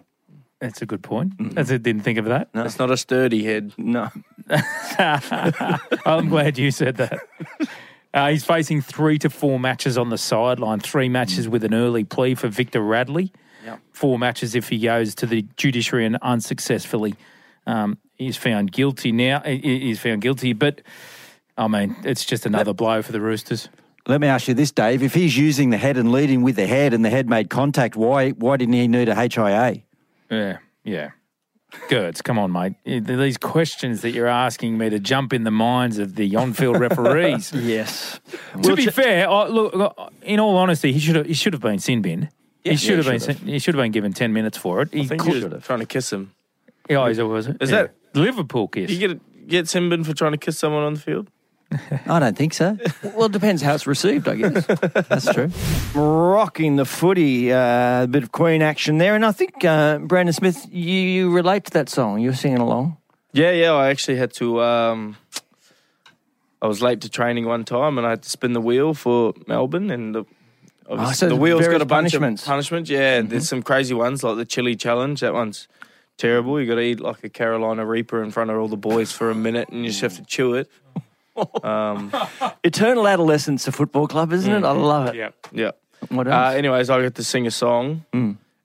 [0.59, 1.33] That's a good point.
[1.55, 2.53] That's, I didn't think of that.
[2.53, 3.71] No, It's not a sturdy head.
[3.77, 4.09] No.
[6.05, 7.19] I'm glad you said that.
[8.13, 12.03] Uh, he's facing three to four matches on the sideline, three matches with an early
[12.03, 13.31] plea for Victor Radley,
[13.93, 17.15] four matches if he goes to the judiciary and unsuccessfully
[17.67, 19.41] um, he's found guilty now.
[19.41, 20.81] he- He's found guilty, but
[21.57, 23.69] I mean, it's just another blow for the Roosters.
[24.07, 25.03] Let me ask you this, Dave.
[25.03, 27.95] If he's using the head and leading with the head and the head made contact,
[27.95, 29.83] why why didn't he need a HIA?
[30.29, 31.09] Yeah, yeah.
[31.87, 32.73] Girds, come on, mate.
[32.85, 36.79] Eh, these questions that you're asking me to jump in the minds of the on-field
[36.79, 37.53] referees.
[37.53, 38.19] Yes.
[38.63, 41.77] to be fair, I, look, in all honesty, he should have he should have been
[41.79, 42.29] sin binned.
[42.63, 44.91] he should have been sin- he should have been given ten minutes for it.
[44.91, 46.31] He he was trying to kiss him.
[46.89, 47.57] Yeah, is it was it?
[47.61, 47.83] Is Yeah.
[47.83, 48.89] that- Liverpool kiss?
[48.89, 51.29] You get get sin binned for trying to kiss someone on the field.
[52.07, 52.77] I don't think so.
[53.03, 54.65] Well, it depends how it's received, I guess.
[55.09, 55.51] That's true.
[55.93, 59.15] Rocking the footy, uh, a bit of Queen action there.
[59.15, 62.21] And I think, uh, Brandon Smith, you, you relate to that song.
[62.21, 62.97] You're singing along.
[63.33, 63.73] Yeah, yeah.
[63.73, 64.61] I actually had to.
[64.61, 65.17] Um,
[66.61, 69.33] I was late to training one time, and I had to spin the wheel for
[69.47, 70.25] Melbourne, and the,
[70.89, 72.41] obviously so the wheel's got a bunch punishments.
[72.43, 72.89] of punishments.
[72.89, 75.21] Yeah, there's some crazy ones like the chili challenge.
[75.21, 75.67] That one's
[76.17, 76.59] terrible.
[76.59, 79.29] You got to eat like a Carolina Reaper in front of all the boys for
[79.31, 80.69] a minute, and you just have to chew it.
[81.63, 82.11] Um,
[82.63, 84.63] Eternal Adolescence, a football club, isn't it?
[84.63, 85.15] I love it.
[85.15, 85.29] yeah.
[85.51, 85.71] yeah.
[86.09, 86.55] What Uh, else?
[86.55, 88.05] anyways, I got to sing a song,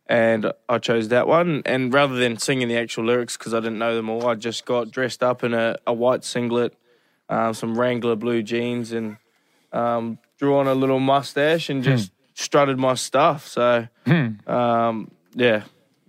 [0.06, 1.62] and I chose that one.
[1.66, 4.64] And rather than singing the actual lyrics because I didn't know them all, I just
[4.64, 6.74] got dressed up in a, a white singlet,
[7.28, 9.16] um, some Wrangler blue jeans, and
[9.72, 13.48] um, drew on a little mustache and just strutted my stuff.
[13.48, 13.88] So,
[14.46, 15.62] um, yeah,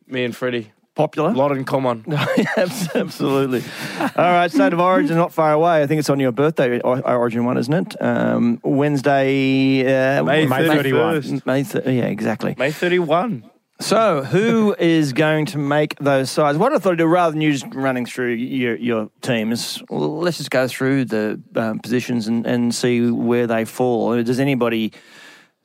[0.07, 1.29] me and Freddie, Popular.
[1.31, 2.05] a lot in common.
[2.57, 3.61] Absolutely.
[3.99, 5.81] All right, State of Origin, not far away.
[5.83, 8.01] I think it's on your birthday, or- Origin one, isn't it?
[8.01, 9.81] Um, Wednesday,
[10.17, 11.21] uh, May May 31.
[11.21, 11.45] 31st.
[11.45, 12.55] May th- yeah, exactly.
[12.57, 13.43] May 31.
[13.81, 16.57] So, who is going to make those sides?
[16.57, 20.19] What I thought I'd do, rather than you just running through your, your teams, well,
[20.19, 24.23] let's just go through the um, positions and, and see where they fall.
[24.23, 24.93] Does anybody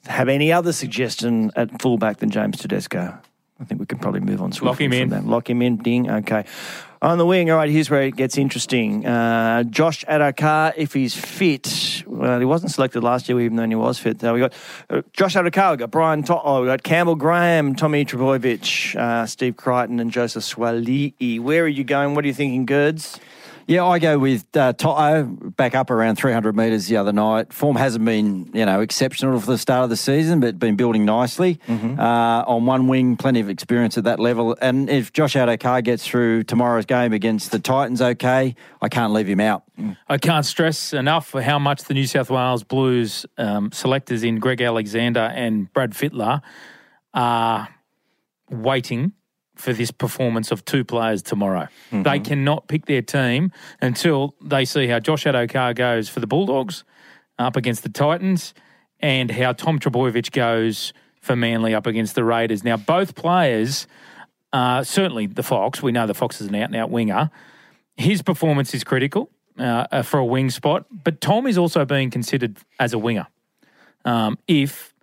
[0.06, 3.16] have any other suggestion at fullback than James Tedesco?
[3.60, 4.50] I think we can probably move on.
[4.62, 5.08] Lock him from in.
[5.10, 5.26] that.
[5.26, 5.76] Lock him in.
[5.76, 6.10] Ding.
[6.10, 6.44] Okay.
[7.02, 9.06] On the wing, all right, here's where it gets interesting.
[9.06, 13.74] Uh, Josh Addo-Carr, if he's fit, well, he wasn't selected last year, even though he
[13.74, 14.20] was fit.
[14.20, 14.52] So we got
[14.90, 19.24] uh, Josh Addo-Carr, we got Brian To'o, oh, we got Campbell Graham, Tommy Trbojevic, uh,
[19.24, 21.40] Steve Crichton, and Joseph Suaalii.
[21.40, 22.14] Where are you going?
[22.14, 23.18] What are you thinking, Girds?
[23.70, 27.52] Yeah, I go with uh, To'o back up around 300 metres the other night.
[27.52, 31.04] Form hasn't been, you know, exceptional for the start of the season, but been building
[31.04, 31.60] nicely.
[31.96, 34.56] Uh, on one wing, plenty of experience at that level.
[34.60, 39.28] And if Josh Addo-Carr gets through tomorrow's game against the Titans, okay, I can't leave
[39.28, 39.62] him out.
[40.08, 44.40] I can't stress enough for how much the New South Wales Blues um, selectors in
[44.40, 46.42] Greg Alexander and Brad Fittler
[47.14, 47.68] are
[48.50, 49.12] waiting
[49.60, 51.68] for this performance of two players tomorrow.
[52.02, 56.84] They cannot pick their team until they see how Josh Addo-Carr goes for the Bulldogs
[57.38, 58.54] up against the Titans
[59.00, 62.64] and how Tom Trbojevic goes for Manly up against the Raiders.
[62.64, 63.86] Now, both players,
[64.52, 67.30] uh, certainly the Fox, we know the Fox is an out and out winger.
[67.96, 72.56] His performance is critical uh, for a wing spot, but Tom is also being considered
[72.78, 73.26] as a winger.
[74.04, 74.94] Um, if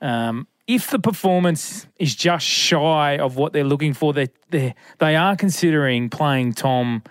[0.00, 5.16] um, if the performance is just shy of what they're looking for, they they they
[5.16, 7.02] are considering playing Tom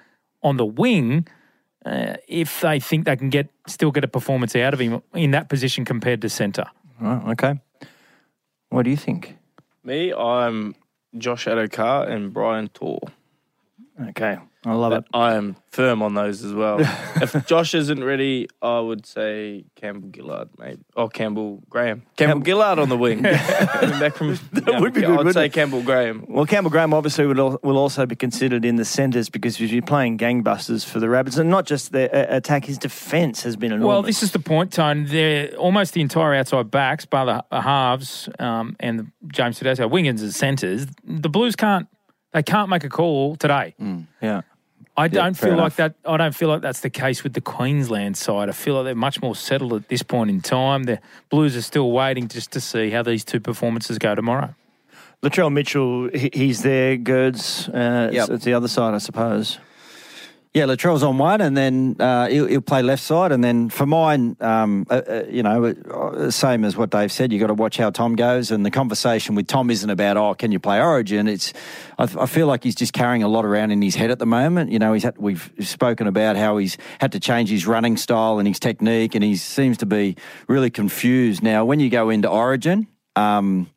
[0.42, 1.28] on the wing.
[1.86, 5.32] Uh, if they think they can get still get a performance out of him in
[5.32, 6.66] that position compared to centre.
[7.02, 7.60] Oh, okay.
[8.70, 9.36] What do you think?
[9.84, 10.76] Me, I'm
[11.18, 13.00] Josh Addo-Carr and Brian To'o.
[14.10, 14.38] Okay.
[14.66, 15.06] I love But it.
[15.14, 16.80] I am firm on those as well.
[17.22, 20.80] if Josh isn't ready, I would say Campbell Gillard, mate.
[20.96, 22.04] Or Campbell Graham.
[22.16, 23.22] Campbell Gillard on the wing.
[23.24, 25.54] Back from, that would be good, I'd say it?
[25.54, 26.26] Campbell Graham.
[26.28, 29.72] Well, Campbell Graham obviously will, al- will also be considered in the centres because he's
[29.72, 33.56] been playing gangbusters for the Rabbits, and not just their uh, attack, his defence has
[33.56, 33.88] been enormous.
[33.88, 35.06] Well, this is the point, Tone.
[35.06, 39.90] They're almost the entire outside backs, by the the halves um, and the James Tedesco,
[39.90, 40.86] wingers as centres.
[41.04, 41.88] The Blues can't.
[42.32, 43.76] They can't make a call today.
[44.22, 44.42] yeah.
[44.96, 45.80] I don't fair feel enough.
[45.80, 45.96] like that.
[46.06, 48.50] I don't feel like that's the case with the Queensland side.
[48.50, 50.84] I feel like they're much more settled at this point in time.
[50.84, 54.54] The Blues are still waiting just to see how these two performances go tomorrow.
[55.24, 56.98] Latrell Mitchell, he's there.
[56.98, 59.58] Girds, uh, it's, it's the other side, I suppose.
[60.54, 63.88] Yeah, Latrell's on one, and then uh, he'll, he'll play left side, and then for
[63.88, 67.34] mine, um, uh, uh, you know, uh, same as what Dave said.
[67.34, 70.36] you've got to watch how Tom goes, and the conversation with Tom isn't about oh,
[70.36, 71.28] can you play Origin?
[71.28, 71.54] It's
[71.98, 74.28] I, I feel like he's just carrying a lot around in his head at the
[74.28, 74.72] moment.
[74.72, 78.38] You know, he's had, we've spoken about how he's had to change his running style
[78.38, 81.66] and his technique, and he seems to be really confused now.
[81.66, 82.88] When you go into Origin.
[83.16, 83.70] Um,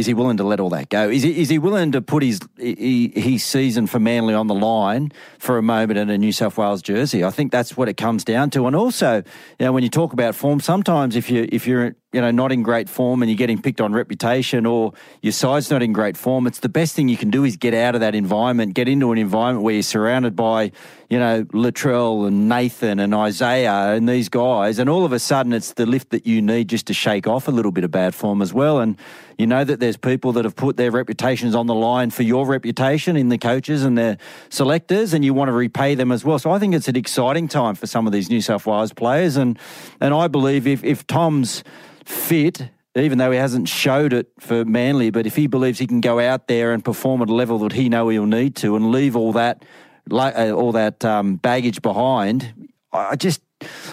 [0.00, 1.08] is he willing to let all that go?
[1.08, 5.12] Is he, is he willing to put his his season for Manly on the line
[5.38, 7.22] for a moment in a New South Wales jersey?
[7.22, 8.66] I think that's what it comes down to.
[8.66, 9.16] And also,
[9.58, 12.50] you know, when you talk about form, sometimes if you if you're you know not
[12.50, 14.92] in great form and you're getting picked on reputation or
[15.22, 17.74] your side's not in great form, it's the best thing you can do is get
[17.74, 20.72] out of that environment, get into an environment where you're surrounded by
[21.08, 25.52] you know Latrell and Nathan and Isaah and these guys, and all of a sudden
[25.52, 28.14] it's the lift that you need just to shake off a little bit of bad
[28.14, 28.80] form as well.
[28.80, 28.96] And
[29.38, 32.44] you know that there's people that have put their reputations on the line for your
[32.44, 34.18] reputation in the coaches and their
[34.50, 36.38] selectors, and you want to repay them as well.
[36.38, 39.36] So I think it's an exciting time for some of these New South Wales players,
[39.36, 39.58] and
[40.00, 41.64] and I believe if if Tom's
[42.10, 42.70] fit.
[42.96, 46.18] Even though he hasn't showed it for Manly, but if he believes he can go
[46.18, 49.14] out there and perform at a level that he know he'll need to, and leave
[49.14, 49.64] all that,
[50.10, 52.52] uh, all that um, baggage behind,
[52.92, 53.42] I just,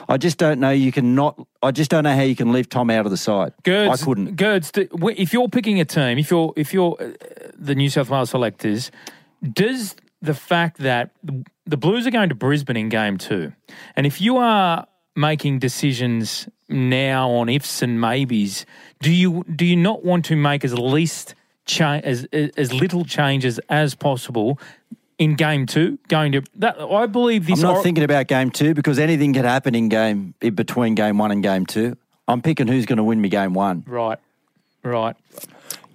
[0.10, 0.72] I just don't know.
[0.72, 1.40] You can not.
[1.62, 3.54] I just don't know how you can leave Tom out of the side.
[3.62, 4.36] Girds, I couldn't.
[4.36, 7.12] Girds, if you're picking a team, if you're if you're uh,
[7.56, 8.90] the New South Wales selectors,
[9.54, 13.54] does the fact that the- the Blues are going to Brisbane in game two,
[13.96, 18.66] and if you are making decisions now on ifs and maybes,
[19.02, 23.60] do you do you not want to make as least cha- as as little changes
[23.70, 24.60] as possible
[25.18, 25.98] in game two?
[26.08, 27.60] Going to that, I believe this.
[27.60, 30.96] I'm not or- thinking about game two because anything could happen in game in between
[30.96, 31.96] game one and game two.
[32.28, 33.84] I'm picking who's going to win me game one.
[33.88, 34.20] right,
[34.84, 35.16] right.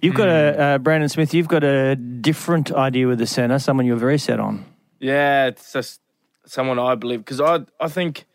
[0.01, 1.33] You've got a uh, Brandon Smith.
[1.33, 3.57] You've got a different idea with the centre.
[3.57, 4.65] Someone you're very set on.
[4.99, 6.01] Yeah, it's just
[6.45, 8.25] someone I believe because I I think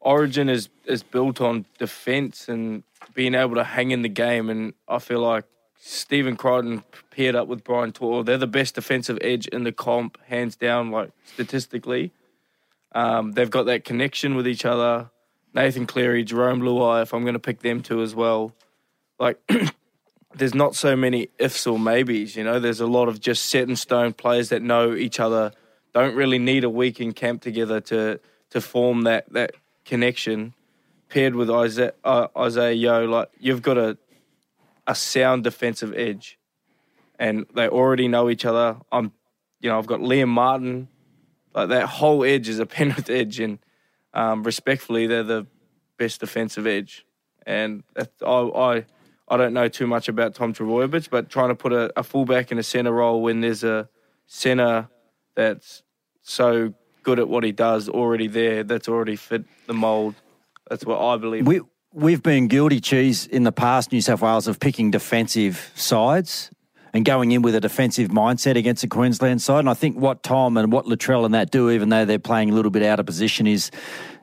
[0.00, 2.82] Origin is is built on defence and
[3.14, 5.44] being able to hang in the game, and I feel like
[5.78, 10.18] Stephen Crichton paired up with Brian To'o, they're the best defensive edge in the comp,
[10.26, 12.12] hands down, like statistically.
[12.92, 15.10] Um, they've got that connection with each other.
[15.54, 18.52] Nathan Cleary, Jarome Luai, if I'm going to pick them two as well.
[19.18, 19.40] Like,
[20.34, 22.60] there's not so many ifs or maybes, you know.
[22.60, 25.52] There's a lot of just set in stone players that know each other,
[25.94, 28.20] don't really need a week in camp together to
[28.50, 30.54] to form that that connection.
[31.08, 33.98] Paired with Isaah, uh, Isaah Yeo, like you've got a
[34.86, 36.38] a sound defensive edge,
[37.18, 38.76] and they already know each other.
[38.92, 39.12] I'm,
[39.60, 40.88] you know, I've got Liam Martin,
[41.54, 43.58] like that whole edge is a Penrith edge, and
[44.14, 45.46] um, respectfully, they're the
[45.96, 47.06] best defensive edge.
[47.46, 48.86] And I, I,
[49.28, 52.52] I don't know too much about Tom Trbojevic, but trying to put a, a fullback
[52.52, 53.88] in a centre role when there's a
[54.26, 54.88] centre
[55.34, 55.82] that's
[56.22, 60.14] so good at what he does already there, that's already fit the mould.
[60.68, 61.46] That's what I believe.
[61.46, 61.60] We
[61.92, 66.50] we've been guilty, cheese, in the past, New South Wales, of picking defensive sides
[66.92, 69.60] and going in with a defensive mindset against the Queensland side.
[69.60, 72.50] And I think what Tom and what Latrell and that do, even though they're playing
[72.50, 73.70] a little bit out of position, is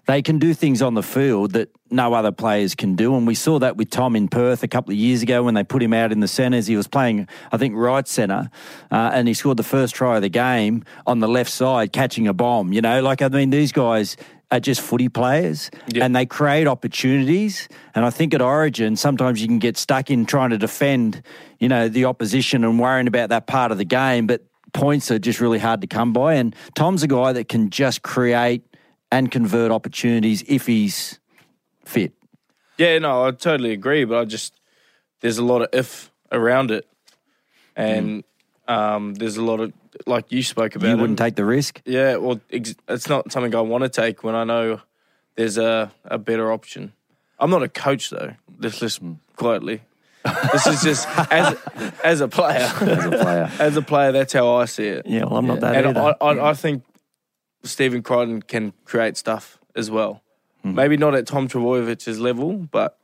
[0.08, 3.16] they can do things on the field that no other players can do.
[3.16, 5.64] And we saw that with Tom in Perth a couple of years ago when they
[5.64, 6.68] put him out in the centres.
[6.68, 8.49] He was playing, I think, right centre,
[8.89, 12.28] uh, and he scored the first try of the game on the left side, catching
[12.28, 12.74] a bomb.
[12.74, 14.18] You know, like, I mean, these guys
[14.49, 16.03] are just footy players Yep.
[16.03, 17.68] and they create opportunities.
[17.93, 21.22] And I think at Origin, sometimes you can get stuck in trying to defend,
[21.60, 24.26] you know, the opposition and worrying about that part of the game.
[24.26, 24.43] But
[24.74, 26.36] points are just really hard to come by.
[26.36, 28.64] And Tom's a guy that can just create
[29.12, 31.20] and convert opportunities if he's
[31.86, 32.14] fit.
[32.78, 34.53] Yeah, no, I totally agree, but I just
[35.22, 36.88] there's a lot of if around it,
[37.76, 38.24] and
[38.68, 39.74] um, there's a lot of
[40.05, 40.89] like you spoke about.
[40.89, 41.82] You wouldn't take the risk.
[41.86, 44.82] Yeah, well, ex- it's not something I want to take when I know
[45.36, 46.93] there's a, a better option.
[47.39, 48.34] I'm not a coach though.
[48.60, 49.01] Let's just
[49.36, 49.82] quietly.
[50.51, 51.58] this is just as
[52.03, 52.70] as a player.
[52.82, 53.51] As a player.
[53.60, 55.05] as a player, that's how I see it.
[55.05, 56.16] Yeah, well, I'm not that and either.
[56.22, 56.84] I, I, I think
[57.68, 60.24] Stephen Crichton can create stuff as well.
[60.63, 60.76] Hmm.
[60.76, 62.97] Maybe not at Tom Trbojevic's level, but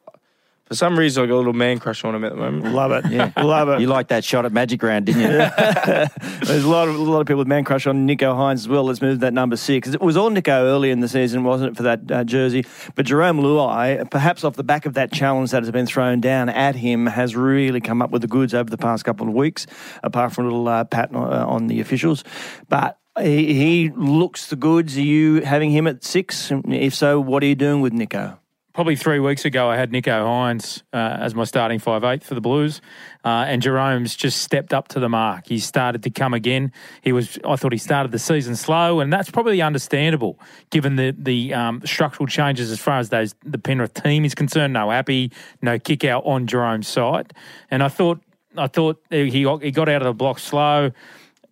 [0.66, 2.74] for some reason I got a little man crush on him at the moment.
[2.74, 3.12] Love it.
[3.12, 3.82] Yeah, love it.
[3.82, 5.28] You like that shot at Magic Round, didn't you?
[6.48, 8.68] There's a lot of a lot of people with man crush on Nicho Hynes as
[8.68, 8.86] well.
[8.86, 9.90] Let's move to that number six.
[9.90, 12.66] It was all Nicho early in the season, wasn't it, for that uh, jersey?
[12.96, 16.50] But Jarome Luai, perhaps off the back of that challenge that has been thrown down
[16.50, 19.68] at him, has really come up with the goods over the past couple of weeks.
[20.02, 22.24] Apart from a little uh, pat on, uh, on the officials,
[22.68, 22.98] but.
[23.20, 24.98] He, he looks the goods.
[24.98, 26.52] Are you having him at six?
[26.68, 28.40] If so, what are you doing with Nicho?
[28.74, 32.34] Probably three weeks ago, I had Nicho Hynes uh, as my starting five eight for
[32.34, 32.82] the Blues,
[33.24, 35.46] uh, and Jarome's just stepped up to the mark.
[35.46, 36.72] He started to come again.
[37.04, 40.40] He was, I thought, he started the season slow, and that's probably understandable
[40.72, 44.74] given the the um, structural changes as far as those the Penrith team is concerned.
[44.74, 47.32] No Api, no Kikau on Jarome's side,
[47.70, 48.24] and I thought
[48.58, 50.90] I thought he he got out of the block slow,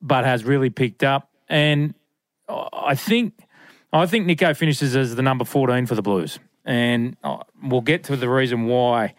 [0.01, 1.93] but has really picked up, and
[2.49, 3.34] I think
[3.93, 6.39] I think Nicho finishes as the number 14 for the Blues.
[6.64, 9.16] And uh, we'll get to the reason why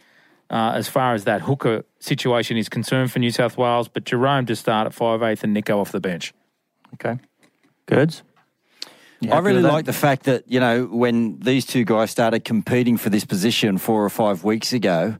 [0.48, 3.88] uh, as far as that hooker situation is concerned for New South Wales.
[3.88, 6.32] But Jarome to start at 5'8 and Nicho off the bench.
[6.94, 7.18] Okay,
[7.86, 8.22] goods.
[9.30, 13.08] I really like the fact that, you know, when these two guys started competing for
[13.08, 15.16] this position four or five weeks ago,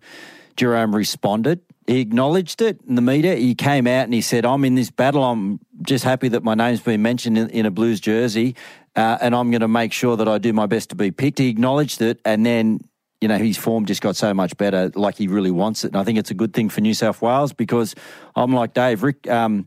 [0.56, 1.60] Jarome responded.
[1.86, 3.34] He acknowledged it in the media.
[3.34, 5.24] He came out and he said, I'm in this battle.
[5.24, 8.54] I'm just happy that my name's been mentioned in, in a Blues jersey,
[8.94, 11.38] uh, and I'm going to make sure that I do my best to be picked.
[11.38, 12.80] He acknowledged it, and then,
[13.20, 15.88] you know, his form just got so much better, like he really wants it.
[15.88, 17.94] And I think it's a good thing for New South Wales because
[18.36, 19.28] I'm like Dave, Rick.
[19.28, 19.66] Um,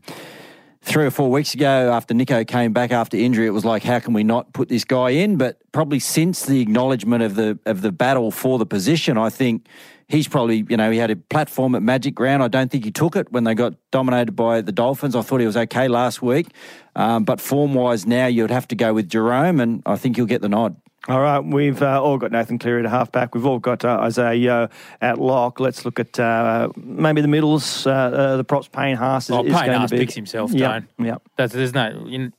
[0.86, 3.98] three or four weeks ago after Nicho came back after injury, it was like, how
[3.98, 5.36] can we not put this guy in?
[5.36, 9.66] But probably since the acknowledgement of the of the battle for the position, I think
[10.08, 12.42] he's probably, you know, he had a platform at Magic Round.
[12.42, 15.16] I don't think he took it when they got dominated by the Dolphins.
[15.16, 16.48] I thought he was okay last week.
[16.94, 20.26] Um, but form wise now, you'd have to go with Jarome, and I think he'll
[20.26, 20.76] get the nod.
[21.08, 23.32] All right, we've uh, all got Nathan Cleary at halfback.
[23.34, 24.68] We've all got uh, Isaah Yeo
[25.00, 25.60] at lock.
[25.60, 27.86] Let's look at uh, maybe the middles.
[27.86, 28.66] Uh, uh, the props.
[28.66, 30.00] Payne Haas is, Oh, is Payne going Haas to be.
[30.00, 31.06] picks himself, Yeah, don't.
[31.06, 32.32] yeah, That's, there's no you,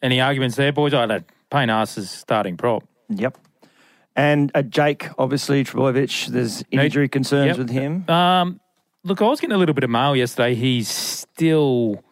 [0.00, 0.94] any arguments there, boys.
[0.94, 2.84] I had Payne Haas is starting prop.
[3.10, 3.36] yep.
[4.16, 6.28] And uh, Jake, obviously Trbojevic.
[6.28, 7.58] There's injury concerns Yep.
[7.58, 8.08] with him.
[8.08, 8.60] Um,
[9.02, 10.54] look, I was getting a little bit of mail yesterday.
[10.54, 12.02] He's still,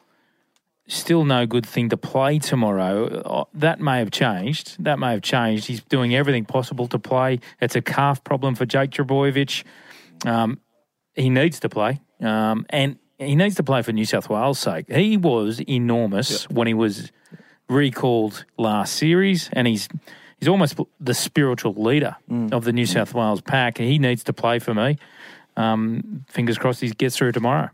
[0.88, 3.06] still no good thing to play tomorrow.
[3.06, 4.82] Uh, That may have changed.
[4.82, 5.66] That may have changed.
[5.66, 7.38] He's doing everything possible to play.
[7.60, 9.62] It's a calf problem for Jake Trbojevic.
[10.26, 10.58] Um,
[11.14, 12.00] he needs to play.
[12.20, 14.90] um, and he needs to play for New South Wales' sake.
[14.90, 17.12] He was enormous when he was
[17.68, 19.88] recalled last series, and he's
[20.42, 22.16] he's almost the spiritual leader
[22.50, 23.78] of the New South Wales pack.
[23.78, 24.98] He needs to play for me.
[25.56, 27.70] Um, fingers crossed he gets through tomorrow.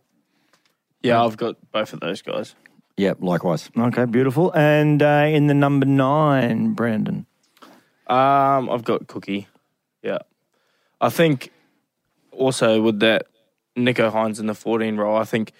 [1.03, 2.55] Yeah, I've got both of those guys.
[2.99, 3.71] Yep, likewise.
[3.75, 4.53] Okay, beautiful.
[4.53, 7.25] And uh, in the number nine, Brandon.
[8.07, 9.47] Um, I've got Cookie.
[10.03, 10.19] Yeah,
[11.01, 11.51] I think
[12.33, 13.29] also with that
[13.79, 15.53] Nicho Hynes in the 14 role, I think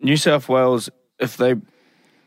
[0.00, 0.88] New South Wales,
[1.18, 1.56] if they,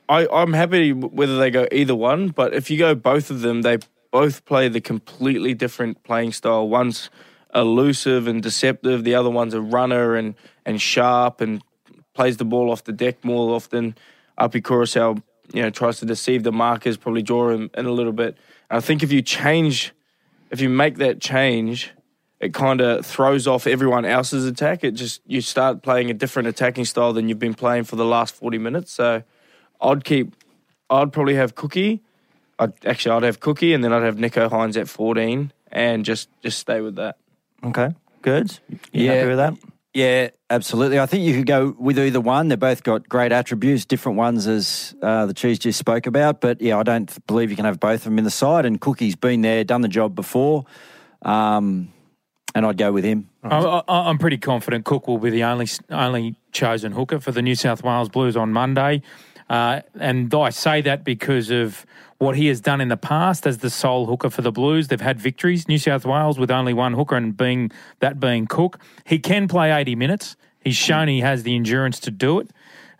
[0.09, 3.61] I, I'm happy whether they go either one, but if you go both of them,
[3.61, 3.77] they
[4.11, 6.67] both play the completely different playing style.
[6.67, 7.11] One's
[7.53, 10.33] elusive and deceptive, the other one's a runner and,
[10.65, 11.61] and sharp and
[12.15, 13.95] plays the ball off the deck more often.
[14.39, 15.21] Api Koroisau,
[15.53, 18.35] you know, tries to deceive the markers, probably draw him in a little bit.
[18.69, 19.93] And I think if you change,
[20.49, 21.91] if you make that change,
[22.39, 24.83] it kind of throws off everyone else's attack.
[24.83, 28.05] It just you start playing a different attacking style than you've been playing for the
[28.05, 28.91] last forty minutes.
[28.91, 29.23] So
[29.81, 30.35] I'd keep,
[30.89, 32.01] I'd probably have Cookie.
[32.57, 36.27] I'd actually I'd have Cookie, and then I'd have Nicho Hynes at fourteen, and just
[36.43, 37.17] just stay with that.
[37.63, 37.89] Okay,
[38.21, 38.59] good.
[38.91, 39.13] You Yeah.
[39.13, 39.53] happy with that?
[39.93, 40.99] Yeah, absolutely.
[40.99, 42.47] I think you could go with either one.
[42.49, 46.41] They've both got great attributes, different ones as uh, the Cheese just spoke about.
[46.41, 48.65] But yeah, I don't believe you can have both of them in the side.
[48.65, 50.65] And Cookie's been there, done the job before.
[51.23, 51.91] Um,
[52.55, 53.29] and I'd go with him.
[53.43, 53.57] I,
[53.87, 57.55] I, I'm pretty confident Cook will be the only only chosen hooker for the New
[57.55, 59.01] South Wales Blues on Monday,
[59.49, 61.85] uh, and I say that because of
[62.19, 64.89] what he has done in the past as the sole hooker for the Blues.
[64.89, 65.67] They've had victories.
[65.67, 69.71] New South Wales with only one hooker, and being that being Cook, he can play
[69.71, 70.35] 80 minutes.
[70.59, 72.51] He's shown he has the endurance to do it.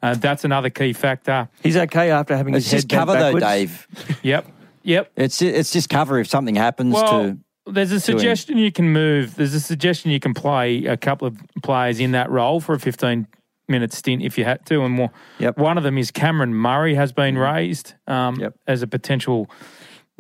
[0.01, 1.49] Uh, that's another key factor.
[1.61, 3.39] He's okay after having It's his head just bent cover though.
[3.39, 3.85] Dave.
[4.23, 4.47] Yep,
[4.83, 5.11] yep.
[5.17, 7.37] It's it's just cover if something happens Well, to.
[7.67, 9.35] there's a suggestion you can move.
[9.35, 12.79] There's a suggestion you can play a couple of players in that role for a
[12.79, 13.27] 15
[13.69, 14.83] minute stint if you had to.
[14.83, 15.11] And more.
[15.39, 15.57] Yep.
[15.57, 18.55] One of them is Cameron Murray has been raised um, Yep.
[18.67, 19.49] as a potential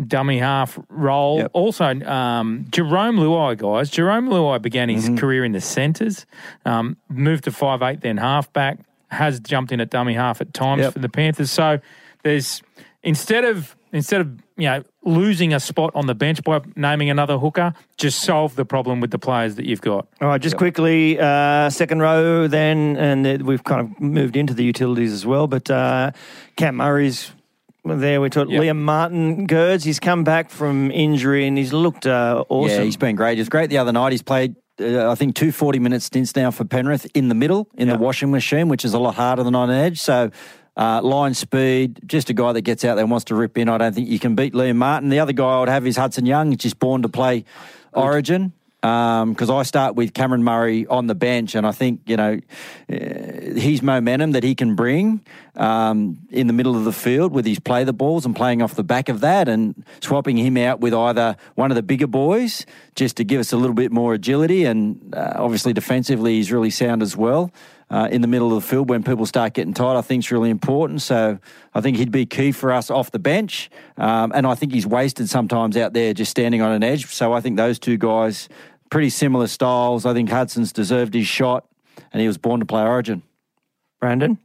[0.05, 1.39] dummy half role.
[1.39, 1.51] Yep.
[1.53, 3.91] Also, um, Jarome Luai, guys.
[3.91, 6.25] Jarome Luai began his career in the centres,
[6.65, 8.79] um, moved to five eight, then halfback.
[9.11, 11.49] Has jumped in at dummy half at times for the Panthers.
[11.49, 11.79] So
[12.21, 12.61] there's
[13.01, 14.29] instead of instead of
[14.59, 18.65] you know losing a spot on the bench by naming another hooker, just solve the
[18.65, 20.07] problem with the players that you've got.
[20.21, 24.53] All right, just quickly, uh, second row then, and uh, we've kind of moved into
[24.53, 25.47] the utilities as well.
[25.47, 26.11] But uh,
[26.57, 27.31] Cam Murray's
[27.85, 28.19] there.
[28.21, 28.61] We talked Yep.
[28.61, 29.83] Liam Martin Gerds.
[29.85, 32.77] He's come back from injury and he's looked uh, awesome.
[32.77, 33.35] Yeah, he's been great.
[33.37, 34.11] He was great the other night.
[34.11, 37.67] He's played, uh, I think, two 40 minute stints now for Penrith in the middle,
[37.77, 37.95] in Yeah.
[37.95, 39.99] the washing machine, which is a lot harder than on edge.
[40.01, 40.29] So,
[40.79, 43.67] uh, line speed, just a guy that gets out there and wants to rip in.
[43.67, 45.09] I don't think you can beat Liam Martin.
[45.09, 47.43] The other guy I would have is Hudson Young, just born to play
[47.91, 48.53] Origin.
[48.81, 52.39] Because I start with Cameron Murray on the bench, and I think you know
[52.89, 55.19] uh, his momentum that he can bring
[55.57, 58.75] um, in the middle of the field with his play the balls and playing off
[58.75, 62.65] the back of that, and swapping him out with either one of the bigger boys
[62.95, 66.69] just to give us a little bit more agility, and uh, obviously defensively he's really
[66.69, 67.51] sound as well.
[67.91, 70.31] Uh, in the middle of the field when people start getting tight, I think is
[70.31, 71.01] really important.
[71.01, 71.39] So
[71.73, 74.85] I think he'd be key for us off the bench, um, and I think he's
[74.85, 77.07] wasted sometimes out there just standing on an edge.
[77.07, 78.47] So I think those two guys,
[78.91, 80.05] pretty similar styles.
[80.05, 81.65] I think Hudson's deserved his shot,
[82.13, 83.23] and he was born to play Origin.
[83.99, 84.37] Brandon?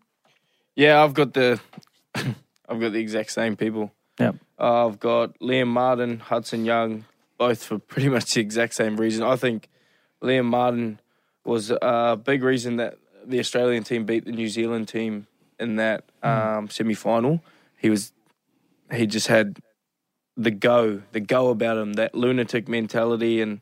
[0.75, 1.61] Yeah, I've got the,
[2.15, 3.93] I've got the exact same people.
[4.19, 4.37] Yep.
[4.59, 7.05] Uh, I've got Liam Martin, Hudson Young,
[7.39, 9.23] both for pretty much the exact same reason.
[9.23, 9.69] I think
[10.23, 11.01] Liam Martin
[11.45, 15.27] was a big reason that the Australian team beat the New Zealand team
[15.59, 17.43] in that um, semi final.
[17.79, 18.13] He was,
[18.93, 19.59] he just had
[20.37, 23.61] the go, the go about him, that lunatic mentality, and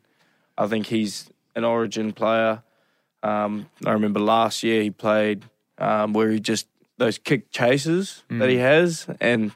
[0.56, 2.62] I think he's an Origin player.
[3.22, 5.44] Um, I remember last year he played
[5.78, 6.66] um, where he just
[6.98, 9.52] those kick chases that he has, and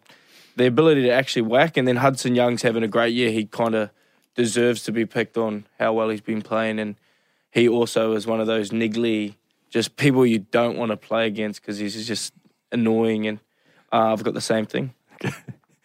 [0.57, 1.77] the ability to actually whack.
[1.77, 3.31] And then Hudson Young's having a great year.
[3.31, 3.91] He kind of
[4.35, 6.97] deserves to be picked on how well he's been playing, and
[7.51, 9.35] he also is one of those niggly,
[9.71, 12.33] just people you don't want to play against because he's just
[12.73, 13.27] annoying.
[13.27, 13.41] And
[13.93, 14.95] uh, I've got the same thing.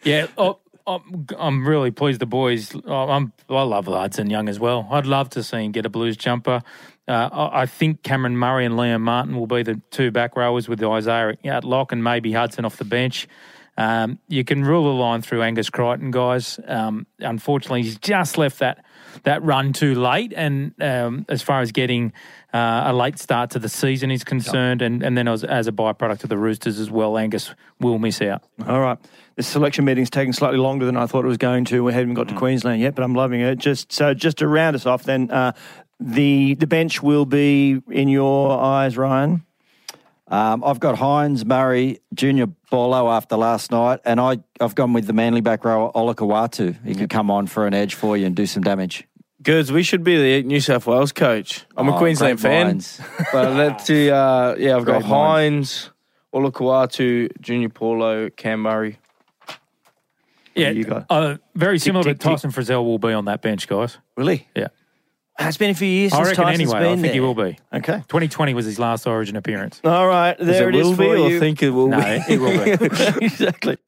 [0.04, 2.74] Yeah, oh, I'm, I'm really pleased the boys.
[2.86, 4.88] oh, I'm, I love Hudson Young as well.
[4.90, 6.62] I'd love to see him get a Blues jumper.
[7.06, 10.68] Uh, I I think Cameron Murray and Liam Martin will be the two back rowers
[10.68, 13.28] with Isaah at lock and maybe Hudson off the bench.
[13.76, 16.60] Um, you can rule the line through Angus Crichton, guys.
[16.66, 18.84] Um, unfortunately, he's just left that
[19.24, 22.12] that run too late, and um, as far as getting
[22.52, 25.72] uh, a late start to the season is concerned, and, and then as, as a
[25.72, 28.42] byproduct of the Roosters as well, Angus will miss out.
[28.66, 28.98] All right.
[29.36, 31.82] The selection meeting's taking slightly longer than I thought it was going to.
[31.82, 33.58] We haven't got to Queensland yet, but I'm loving it.
[33.58, 35.52] Just so, just to round us off, then uh,
[35.98, 39.44] the the bench will be in your eyes, Ryan.
[40.28, 45.06] Um, I've got Hynes, Murray, Junior Paulo after last night, and I, I've gone with
[45.06, 46.82] the Manly back row, Olakau'atu.
[46.86, 49.06] He could come on for an edge for you and do some damage.
[49.42, 51.66] Goods, we should be the New South Wales coach.
[51.76, 52.66] I'm a Oh, Queensland great fan.
[52.68, 52.98] minds.
[53.32, 54.10] But let's see.
[54.10, 55.90] Uh, yeah, I've got Great minds.
[56.32, 58.98] Hynes, Olakau'atu, Junior Paulo, Cam Murray.
[60.54, 61.04] Yeah, you go.
[61.10, 63.98] uh, very similar, tick, but Tyson Frizell will be on that bench, guys.
[64.16, 64.48] Really?
[64.56, 64.68] Yeah.
[65.38, 66.78] It's been a few years I since reckon Tyson's anyway.
[66.80, 67.12] been I think there.
[67.14, 67.58] he will be.
[67.72, 67.96] Okay.
[68.08, 69.80] 2020 was his last Origin appearance.
[69.82, 71.36] All right, there it is will for be, you.
[71.36, 72.18] or think it will No, be?
[72.20, 72.70] he will be.
[73.24, 73.78] exactly.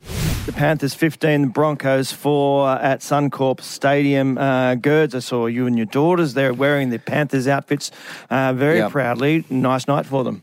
[0.46, 4.36] The Panthers 15, the Broncos 4 at Suncorp Stadium.
[4.38, 7.90] Uh, Girds, I saw you and your daughters there wearing the Panthers outfits
[8.30, 8.90] uh, very Yep.
[8.92, 9.44] proudly.
[9.48, 10.42] Nice night for them.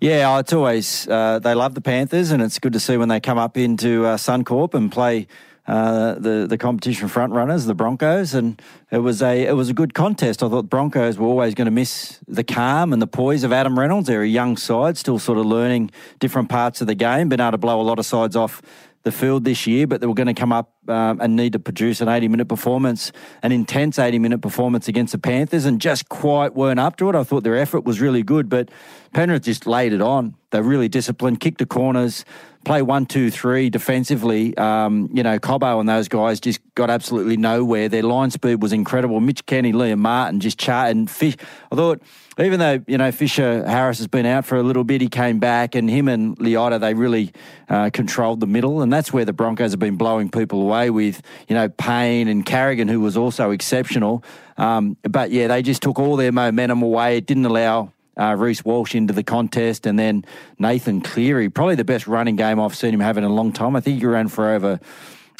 [0.00, 3.20] Yeah, it's always uh, they love the Panthers, and it's good to see when they
[3.20, 5.26] come up into uh, Suncorp and play
[5.66, 8.60] uh, the the competition front runners, the Broncos, and
[8.90, 10.42] it was a it was a good contest.
[10.42, 13.52] I thought the Broncos were always going to miss the calm and the poise of
[13.52, 14.06] Adam Reynolds.
[14.06, 17.52] They're a young side, still sort of learning different parts of the game, been able
[17.52, 18.60] to blow a lot of sides off
[19.04, 21.58] the field this year, but they were going to come up um, and need to
[21.58, 23.12] produce an 80 minute performance,
[23.42, 27.14] an intense 80 minute performance against the Panthers, and just quite weren't up to it.
[27.14, 28.70] I thought their effort was really good, but
[29.12, 30.34] Penrith just laid it on.
[30.50, 32.24] They're really disciplined, kicked the corners,
[32.64, 34.56] play one, two, three defensively.
[34.56, 37.88] Um, you know, Cobbo and those guys just got absolutely nowhere.
[37.88, 39.20] Their line speed was incredible.
[39.20, 41.06] Mitch Kenny, Liam Martin just charting.
[41.06, 41.36] Fish.
[41.70, 42.02] I thought,
[42.38, 45.38] even though you know Fisher Harris has been out for a little bit, he came
[45.38, 47.32] back, and him and Leota they really
[47.68, 51.22] uh, controlled the middle, and that's where the Broncos have been blowing people away with
[51.48, 54.24] you know Payne and Carrigan, who was also exceptional.
[54.56, 57.18] Um, but yeah, they just took all their momentum away.
[57.18, 60.24] It didn't allow uh, Reece Walsh into the contest, and then
[60.58, 63.76] Nathan Cleary, probably the best running game I've seen him have in a long time.
[63.76, 64.80] I think he ran for over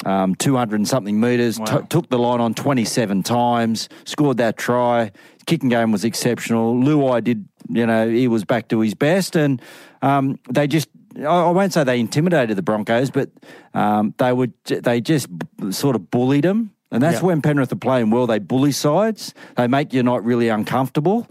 [0.03, 5.11] um, 200 and something metres, t- took the line on 27 times, scored that try.
[5.45, 6.75] Kicking game was exceptional.
[6.75, 9.61] Luai did, you know, he was back to his best, and
[10.01, 10.89] um, they just.
[11.17, 13.29] I won't say they intimidated the Broncos, but
[13.73, 14.51] um, they would.
[14.65, 18.27] They just b- sort of bullied them, and that's when Penrith are playing well.
[18.27, 19.33] They bully sides.
[19.55, 21.25] They make you not really uncomfortable,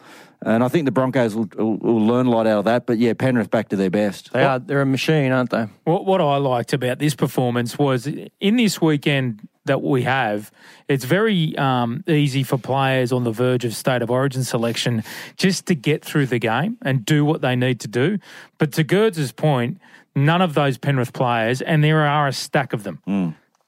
[0.45, 2.87] and I think the Broncos will, will, will learn a lot out of that.
[2.87, 4.33] But yeah, Penrith back to their best.
[4.33, 5.67] They are, they're a machine, aren't they?
[5.85, 10.53] What, what I liked about this performance was in this weekend that we have,
[10.89, 15.03] it's very um, easy for players on the verge of state of origin selection
[15.37, 18.19] just to get through the game and do what they need to do.
[18.59, 19.81] But to Girds' point,
[20.15, 23.01] none of those Penrith players, and there are a stack of them,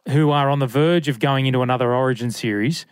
[0.08, 2.84] who are on the verge of going into another origin series,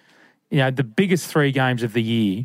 [0.50, 2.44] you know, the biggest three games of the year,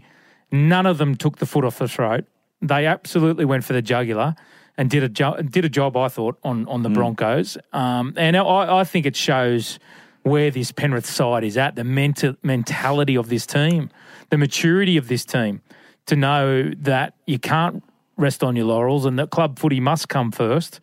[0.51, 2.25] none of them took the foot off the throat.
[2.61, 4.35] They absolutely went for the jugular
[4.77, 5.95] and did a jo- did a job.
[5.97, 9.79] I thought on on the Broncos, um, and I, I think it shows
[10.23, 13.89] where this Penrith side is at, the mental mentality of this team,
[14.29, 15.61] the maturity of this team,
[16.05, 17.83] to know that you can't
[18.17, 20.81] rest on your laurels and that club footy must come first.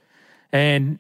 [0.53, 0.99] And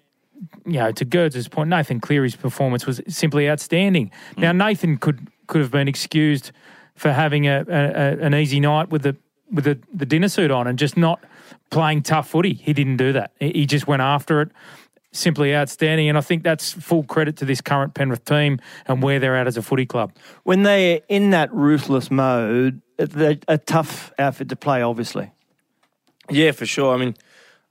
[0.66, 4.10] you know, to Girds' point, Nathan Cleary's performance was simply outstanding.
[4.36, 6.50] Now, Nathan could could have been excused
[6.96, 9.16] for having a, a, a an easy night with the
[9.50, 11.22] with the, the dinner suit on and just not
[11.70, 12.54] playing tough footy.
[12.54, 13.32] He didn't do that.
[13.38, 14.50] He he just went after it.
[15.12, 19.18] Simply outstanding, and I think that's full credit to this current Penrith team and where
[19.18, 20.12] they're at as a footy club.
[20.42, 25.32] When they're in that ruthless mode, they're a tough outfit to play, obviously.
[26.28, 26.94] Yeah, for sure.
[26.94, 27.14] I mean,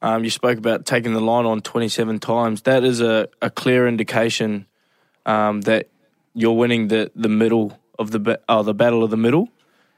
[0.01, 2.63] um, you spoke about taking the line on 27 times.
[2.63, 4.65] That is a, a clear indication
[5.25, 5.89] um, that
[6.33, 9.49] you're winning the, the middle of the oh, the battle of the middle.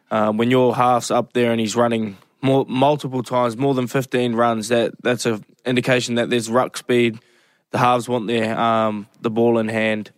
[0.10, 4.36] Um, when your half's up there and he's running more multiple times, more than 15
[4.36, 7.20] runs, that that's a indication that there's ruck speed.
[7.72, 10.12] The halves want their um, the ball in hand,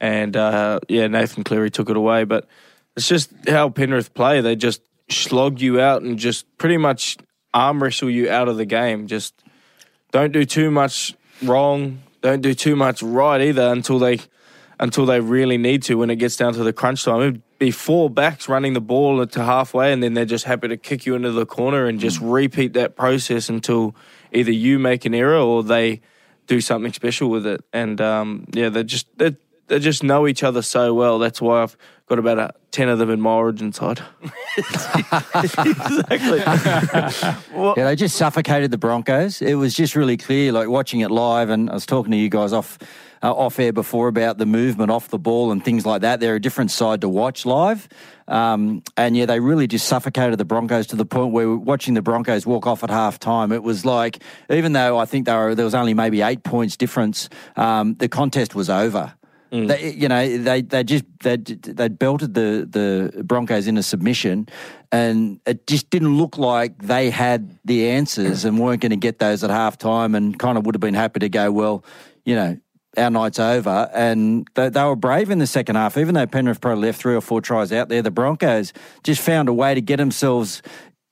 [0.00, 2.24] and uh, yeah, Nathan Cleary took it away.
[2.24, 2.46] But
[2.96, 4.40] it's just how Penrith play.
[4.40, 7.16] They just slog you out and just pretty much
[7.54, 9.06] arm wrestle you out of the game.
[9.06, 9.34] Just
[10.12, 12.02] don't do too much wrong.
[12.20, 14.18] Don't do too much right either until they
[14.80, 17.20] until they really need to when it gets down to the crunch time.
[17.20, 20.76] It'd be four backs running the ball to halfway and then they're just happy to
[20.78, 23.94] kick you into the corner and just repeat that process until
[24.32, 26.00] either you make an error or they
[26.46, 27.62] do something special with it.
[27.74, 31.18] And um, yeah, they just they, they just know each other so well.
[31.18, 31.76] That's why I've
[32.06, 34.00] got about a, ten of them in my origin side.
[34.56, 36.38] exactly.
[36.40, 39.42] Yeah, they just suffocated the Broncos.
[39.42, 41.50] It was just really clear, like watching it live.
[41.50, 42.78] And I was talking to you guys off
[43.22, 46.20] uh, off air before about the movement off the ball and things like that.
[46.20, 47.88] They're a different side to watch live.
[48.28, 52.02] Um, and yeah, they really just suffocated the Broncos to the point where watching the
[52.02, 55.54] Broncos walk off at half time, it was like, even though I think they were,
[55.54, 59.14] there was only maybe eight points difference, um, the contest was over.
[59.66, 64.48] They, you know, they they just they they belted the the Broncos into submission,
[64.92, 69.18] and it just didn't look like they had the answers and weren't going to get
[69.18, 71.84] those at half time, and kind of would have been happy to go, well,
[72.24, 72.58] you know.
[72.96, 75.96] Our night's over, and they, they were brave in the second half.
[75.96, 78.72] Even though Penrith probably left three or four tries out there, the Broncos
[79.04, 80.60] just found a way to get themselves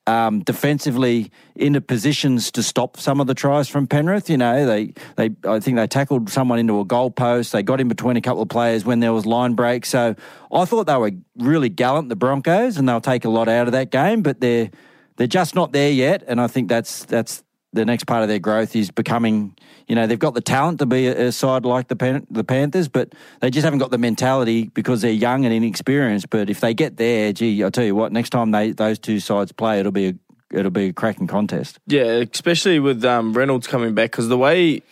[0.09, 4.31] um, defensively into positions to stop some of the tries from Penrith.
[4.31, 7.53] You know, they, they I think they tackled someone into a goal post.
[7.53, 9.85] They got in between a couple of players when there was line break.
[9.85, 10.15] So
[10.51, 13.73] I thought they were really gallant, the Broncos, and they'll take a lot out of
[13.73, 14.23] that game.
[14.23, 14.71] But they're
[15.17, 18.39] they're just not there yet, and I think that's that's the next part of their
[18.39, 19.57] growth is becoming.
[19.87, 22.89] You know, they've got the talent to be a, side like the Pan- the Panthers,
[22.89, 26.31] but they just haven't got the mentality because they're young and inexperienced.
[26.31, 29.21] But if they get there, gee, I'll tell you what, next time they those two
[29.21, 30.15] sides play, it'll be a
[30.53, 31.79] it'll be a cracking contest.
[31.87, 34.83] Yeah, especially with um, Reynolds coming back because the way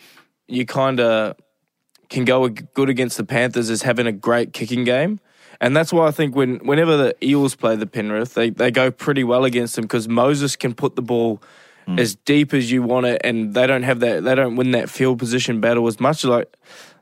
[0.47, 1.35] you kind of
[2.09, 5.19] can go good against the Panthers is having a great kicking game.
[5.59, 8.91] And that's why I think when whenever the Eels play the Penrith, they, they go
[8.91, 11.41] pretty well against them because Moses can put the ball
[11.95, 14.23] as deep as you want it, and they don't have that.
[14.23, 16.23] They don't win that field position battle as much.
[16.23, 16.55] Like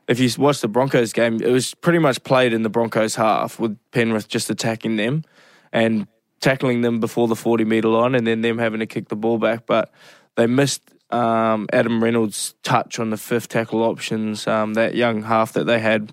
[0.06, 3.58] if you watch the Broncos game, it was pretty much played in the Broncos half
[3.58, 5.24] with Penrith just attacking them
[5.72, 6.06] and
[6.40, 9.38] tackling them before the forty meter line, and then them having to kick the ball
[9.38, 9.66] back.
[9.66, 9.92] But
[10.36, 14.46] they missed um, Adam Reynolds' touch on the fifth tackle options.
[14.46, 16.12] Um, that young half that they had,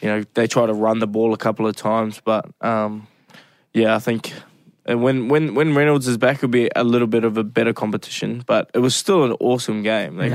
[0.00, 3.08] you know, they tried to run the ball a couple of times, but um,
[3.72, 4.32] yeah, I think.
[4.84, 7.72] And when, when, when Reynolds is back, it'll be a little bit of a better
[7.72, 10.16] competition, but it was still an awesome game.
[10.16, 10.32] Like,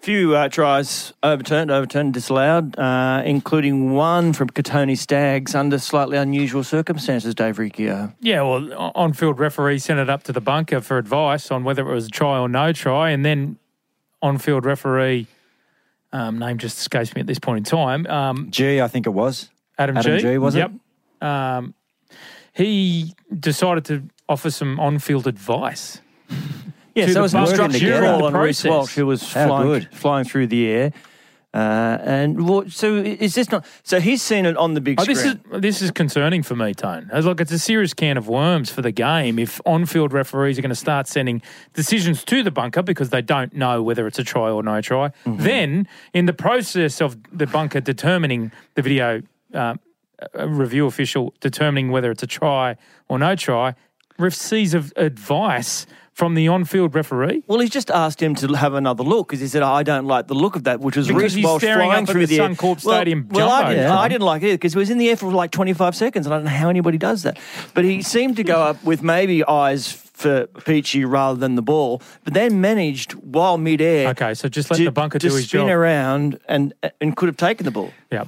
[0.00, 6.64] Few uh, tries overturned, overturned, disallowed, uh, including one from Kotoni Staggs under slightly unusual
[6.64, 8.14] circumstances, Dave Riccio.
[8.18, 11.86] Yeah, well, on field referee sent it up to the bunker for advice on whether
[11.86, 13.10] it was a try or no try.
[13.10, 13.58] And then
[14.22, 15.26] on field referee,
[16.14, 19.10] um, name just escapes me at this point in time, um, Gee, I think it
[19.10, 19.50] was.
[19.78, 20.22] Adam, Adam Gee.
[20.22, 20.60] Gee, was it?
[20.60, 20.72] yep.
[21.20, 21.74] Um,
[22.60, 26.00] he decided to offer some on field advice.
[26.92, 28.64] Yeah, so it was instruction call on Reece.
[28.64, 29.88] Walsh, who was How flying, good.
[29.94, 30.92] flying through the air.
[31.54, 33.64] Uh, and what, so is this not?
[33.84, 35.16] So he's seen it on the big Oh, screen.
[35.16, 37.08] this is this is concerning for me, Tone.
[37.12, 40.62] It's like it's a serious can of worms for the game if on-field referees are
[40.62, 41.42] going to start sending
[41.74, 45.08] decisions to the bunker because they don't know whether it's a try or no try.
[45.24, 45.42] Mm-hmm.
[45.44, 49.22] Then, in the process of the bunker determining the video
[49.54, 49.74] uh,
[50.38, 52.76] uh, review official determining whether it's a try
[53.08, 53.74] or no try,
[54.18, 57.42] receives of advice from the on-field referee.
[57.46, 60.26] Well, he's just asked him to have another look because he said, "I don't like
[60.26, 62.42] the look of that," which was Because Reece Walsh flying through the the.
[62.42, 65.08] Suncorp well, Stadium Well, I didn't, I didn't like it because it was in the
[65.08, 67.38] air for like 25 seconds, and I don't know how anybody does that.
[67.72, 69.90] But he seemed to go up with maybe eyes
[70.20, 74.10] for Peachy rather than the ball, but then managed while midair.
[74.10, 75.70] Okay, so just let to, the bunker do his spin job.
[75.70, 77.92] around and and could have taken the ball.
[78.12, 78.24] Yeah.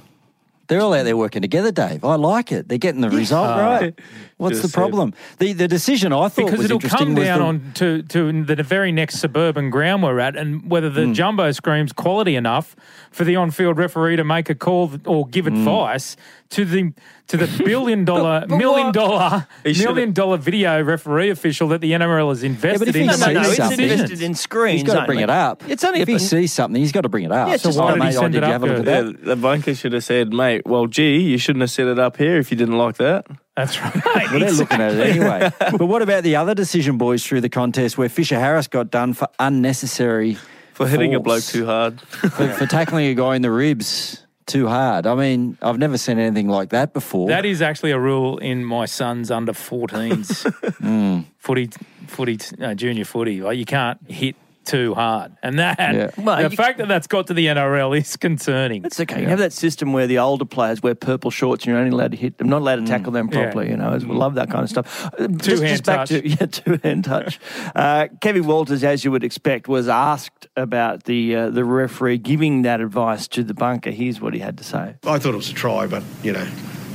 [0.67, 2.05] They're all out there working together, Dave.
[2.05, 2.69] I like it.
[2.69, 3.93] They're getting the result right.
[4.37, 5.13] What's the problem?
[5.37, 8.43] The the decision I thought because was it'll interesting come down the- on to, to
[8.43, 11.13] the very next suburban ground we're at and whether the Hmm.
[11.13, 12.75] jumbo screams quality enough
[13.11, 15.55] for the on-field referee to make a call or give Hmm.
[15.57, 16.15] advice
[16.51, 16.91] to the
[17.27, 21.69] to the billion dollar but million what- dollar He should've- million dollar video referee official
[21.69, 23.03] that the NRL has invested if in.
[23.03, 23.43] he to No, no, no.
[23.43, 24.01] sees It's something- decisions.
[24.01, 24.81] invested in screens.
[24.81, 25.63] He's got to bring it up.
[25.67, 27.47] It's only if a- he sees something, he's got to bring it up.
[27.47, 28.61] Yeah, it's so just why like- mate, Did he oh, send did it you up,
[28.61, 29.25] have a look at yeah, that?
[29.25, 32.37] the bunker should have said, mate, well, gee, you shouldn't have set it up here
[32.37, 33.25] if you didn't like that.
[33.55, 33.95] That's right.
[34.31, 35.51] Well, they're looking at it anyway.
[35.59, 39.13] but what about the other decision, boys, through the contest where Fisher Harris got done
[39.13, 40.37] for unnecessary
[40.73, 42.01] For hitting a bloke force, too hard.
[42.01, 45.05] for, for tackling a guy in the ribs too hard?
[45.07, 47.27] I mean, I've never seen anything like that before.
[47.29, 51.21] That is actually a rule in my son's under 14s Hmm.
[51.39, 51.69] footy,
[52.07, 53.41] footy, uh, junior footy.
[53.41, 56.09] Like you can't hit too hard, and that Yeah.
[56.17, 58.83] Well, the you- fact that that's got to the NRL is concerning.
[58.85, 59.21] It's okay.
[59.21, 62.11] You have that system where the older players wear purple shorts and you're only allowed
[62.11, 63.43] to hit them, not allowed to tackle them Yeah.
[63.43, 63.69] properly.
[63.69, 65.05] You know, we love that kind of stuff.
[65.19, 66.09] Uh, just, Two-hand just back touch.
[66.09, 67.39] to yeah, two hand touch.
[67.75, 72.61] Uh, Kevin Walters, as you would expect, was asked about the uh, the referee giving
[72.63, 73.89] that advice to the bunker.
[73.91, 74.95] Here's what he had to say.
[75.05, 76.45] I thought it was a try, but you know,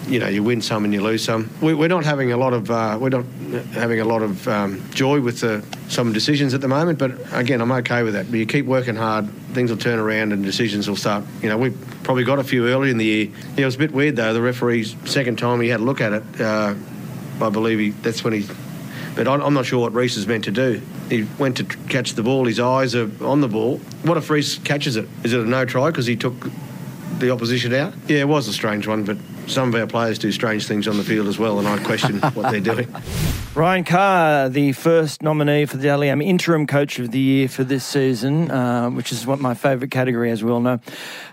[0.08, 1.50] you know, you win some and you lose some.
[1.60, 3.24] We, we're not having a lot of uh, we're not
[3.72, 6.98] having a lot of um, joy with the, some decisions at the moment.
[6.98, 8.30] But again, I'm okay with that.
[8.30, 11.24] But you keep working hard, things will turn around and decisions will start.
[11.42, 11.70] You know, we
[12.02, 13.26] probably got a few early in the year.
[13.56, 14.32] Yeah, it was a bit weird though.
[14.32, 16.74] The referee's second time he had a look at it, uh,
[17.40, 18.46] I believe he that's when he.
[19.14, 20.80] But I'm not sure what Reece is meant to do.
[21.10, 22.44] He went to catch the ball.
[22.44, 23.78] His eyes are on the ball.
[24.04, 25.08] What if Reece catches it?
[25.24, 26.34] Is it a no try because he took
[27.18, 27.94] the opposition out?
[28.06, 29.16] Yeah, it was a strange one, but
[29.48, 32.18] some of our players do strange things on the field as well, and I question
[32.32, 32.88] what they're doing.
[33.54, 37.64] Ryan Carr, the first nominee for the Dally M Interim Coach of the Year for
[37.64, 40.80] this season, uh, which is what my favourite category, as we all know.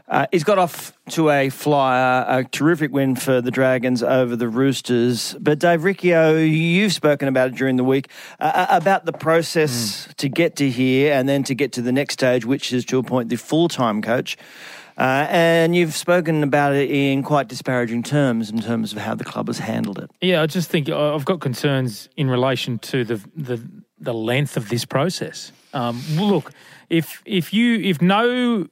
[0.08, 4.48] Uh, he's got off to a flyer, a terrific win for the Dragons over the
[4.48, 5.36] Roosters.
[5.40, 8.10] But Dave Riccio, you've spoken about it during the week
[8.40, 12.14] uh, about the process to get to here and then to get to the next
[12.14, 14.38] stage, which is to appoint the full-time coach.
[14.98, 19.26] Uh, and you've spoken about it in quite disparaging terms in terms of how the
[19.26, 20.10] club has handled it.
[20.22, 23.62] Yeah, I just think uh, I've got concerns in relation to the the,
[24.00, 25.52] the length of this process.
[25.74, 26.54] Um, look,
[26.90, 28.68] if if you if no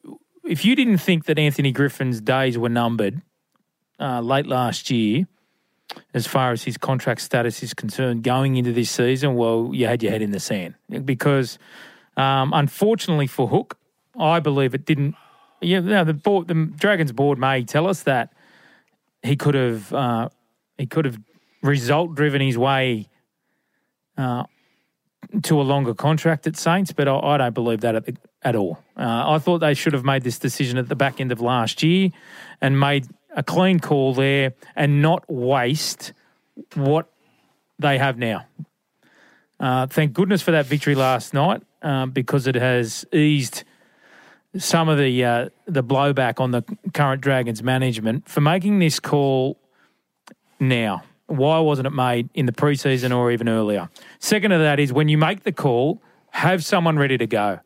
[0.45, 3.21] if you didn't think that Anthony Griffin's days were numbered
[3.99, 5.27] uh, late last year,
[6.13, 10.01] as far as his contract status is concerned, going into this season, well, you had
[10.01, 11.57] your head in the sand because,
[12.17, 13.77] um, unfortunately for Hook,
[14.17, 15.15] I believe it didn't
[15.63, 18.33] yeah, no, the board, the Dragons board may tell us that
[19.21, 20.29] he could have uh,
[20.77, 21.19] he could have
[21.61, 23.07] result driven his way
[24.17, 24.43] uh,
[25.43, 28.55] to a longer contract at Saints, but I, I don't believe that at, the, at
[28.55, 28.79] all.
[28.97, 31.81] Uh, I thought they should have made this decision at the back end of last
[31.81, 32.09] year
[32.61, 36.13] and made a clean call there and not waste
[36.75, 37.11] what
[37.79, 38.45] they have now.
[39.59, 43.63] Uh, thank goodness for that victory last night um, because it has eased
[44.57, 46.63] some of the uh, the blowback on the
[46.93, 49.59] current Dragons management for making this call
[50.59, 51.03] now.
[51.27, 53.89] Why wasn't it made in the preseason or even earlier?
[54.19, 56.01] Second of that is when you make the call,
[56.31, 57.59] have someone ready to go.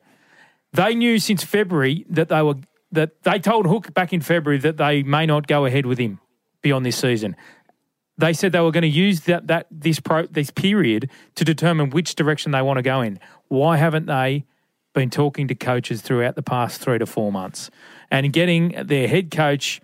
[0.73, 2.55] They knew since February that they were
[2.91, 6.19] that they told Hook back in February that they may not go ahead with him
[6.61, 7.35] beyond this season.
[8.17, 11.89] They said they were going to use that that this pro this period to determine
[11.89, 13.19] which direction they want to go in.
[13.47, 14.45] Why haven't they
[14.97, 17.69] been talking to coaches throughout the past three to four months
[18.09, 19.79] and getting their head coach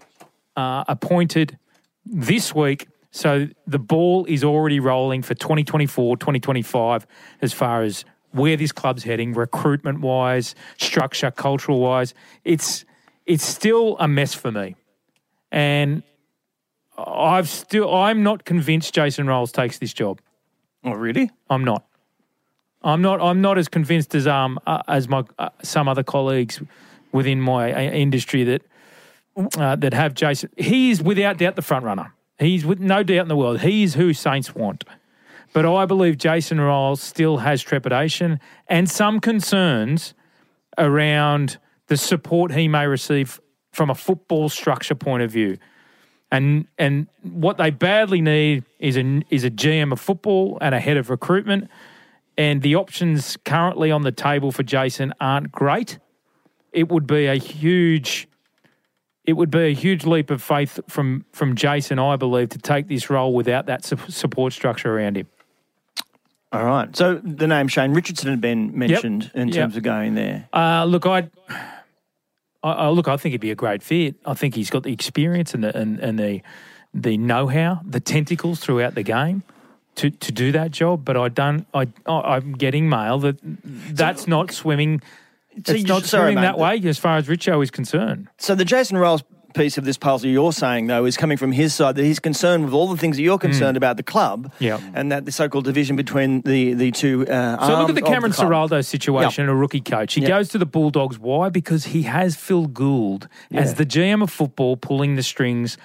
[0.56, 1.60] uh, appointed
[2.04, 2.88] this week.
[3.12, 7.06] So the ball is already rolling for 2024, 2025
[7.44, 12.16] as far as where this club's heading, recruitment wise, structure, cultural wise.
[12.44, 12.84] It's
[13.28, 14.76] it's still a mess for me,
[15.52, 16.02] and
[16.98, 20.20] I've still I'm not convinced Jason Ryles takes this job.
[20.84, 21.30] Oh, really?
[21.52, 21.86] I'm not.
[22.84, 23.22] I'm not.
[23.22, 26.62] I'm not as convinced as um uh, as my uh, some other colleagues
[27.12, 28.62] within my uh, industry that
[29.58, 30.50] uh, that have Jason.
[30.58, 32.14] He is without doubt the front runner.
[32.40, 33.62] He's with no doubt in the world.
[33.62, 34.84] He is who Saints want.
[35.54, 40.16] But I believe Jason Ryles still has trepidation and some concerns
[40.80, 43.40] around the support he may receive
[43.72, 45.58] from a football structure point of view.
[46.32, 50.80] And and what they badly need is a is a GM of football and a
[50.80, 51.70] head of recruitment
[52.38, 56.00] and the options currently on the table for Jason aren't great,
[56.72, 58.28] it would be a huge
[59.26, 62.88] it would be a huge leap of faith from from Jason, I believe, to take
[62.88, 65.28] this role without that su- support structure around him.
[66.52, 66.96] All right.
[66.96, 69.36] So the name Shane Richardson had been mentioned Yep.
[69.36, 69.56] in Yep.
[69.56, 70.48] terms of going there.
[70.54, 71.32] Uh, look, I'd,
[72.62, 73.08] I, I look.
[73.08, 74.16] I think he'd be a great fit.
[74.26, 76.42] I think he's got the experience and the and, and the
[76.94, 79.42] the know how, the tentacles throughout the game
[79.96, 81.04] to, to do that job.
[81.06, 81.66] But I don't.
[81.74, 85.02] I I- I'm getting mail that that's not swimming.
[85.66, 88.28] So it's not sorry, swimming mate, that way as far as Richo is concerned.
[88.40, 91.76] So the Jason Ryles piece of this puzzle you're saying though is coming from his
[91.76, 94.80] side that he's concerned with all the things that you're concerned about the club Yeah.
[94.96, 98.32] and that the so-called division between the the two uh, So look at the Cameron.
[98.32, 100.16] Ciraldo situation, a rookie coach.
[100.16, 100.28] He Yep.
[100.28, 101.20] goes to the Bulldogs.
[101.20, 101.50] Why?
[101.50, 105.78] Because he has Phil Gould as the GM of football pulling the strings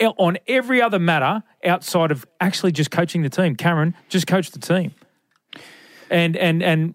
[0.00, 3.56] on every other matter outside of actually just coaching the team.
[3.56, 4.94] Cameron just coached the team.
[6.10, 6.94] And and and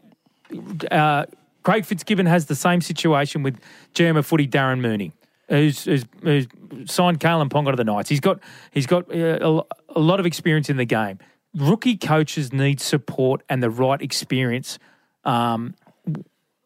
[0.91, 1.25] uh,
[1.63, 3.59] Craig Fitzgibbon has the same situation with
[3.93, 5.11] GM of footy Darren Mooney.
[5.47, 6.47] Who's, who's, who's
[6.85, 8.09] signed Kalyn Ponga to the Knights?
[8.09, 8.39] He's got
[8.71, 11.19] he's got uh, a, lot of experience in the game.
[11.55, 14.79] Rookie coaches need support and the right experience
[15.23, 15.75] um,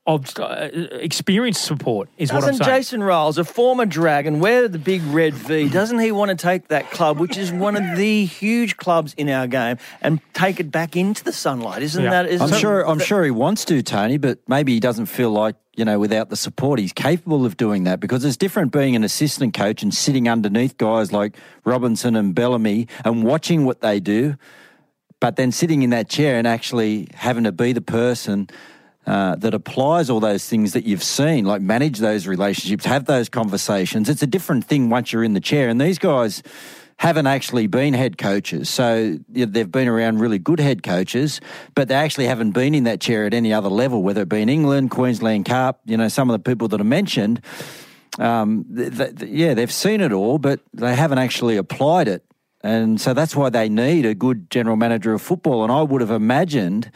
[0.09, 2.77] of uh, experience support is what I'm Doesn't saying.
[2.79, 5.69] Jason Ryles, a former Dragon, wear the big red V?
[5.69, 9.29] Doesn't he want to take that club, which is one of the huge clubs in
[9.29, 11.83] our game, and take it back into the sunlight?
[11.83, 12.09] Isn't Yeah.
[12.09, 12.25] that?
[12.27, 12.87] Isn't I'm sure.
[12.87, 15.99] I'm that- sure he wants to, Tony, but maybe he doesn't feel like you know
[15.99, 19.83] without the support he's capable of doing that because it's different being an assistant coach
[19.83, 24.35] and sitting underneath guys like Robinson and Bellamy and watching what they do,
[25.21, 28.49] but then sitting in that chair and actually having to be the person.
[29.07, 33.27] Uh, that applies all those things that you've seen, like manage those relationships, have those
[33.27, 34.07] conversations.
[34.07, 35.67] It's a different thing once you're in the chair.
[35.69, 36.43] And these guys
[36.97, 38.69] haven't actually been head coaches.
[38.69, 41.39] So they've been around really good head coaches,
[41.73, 44.41] but they actually haven't been in that chair at any other level, whether it be
[44.41, 47.41] in England, Queensland Cup, you know, some of the people that are mentioned.
[48.19, 52.25] Um, th- th- yeah, they've seen it all, but they haven't actually applied it
[52.61, 55.63] And so that's why they need a good general manager of football.
[55.63, 56.91] And I would have imagined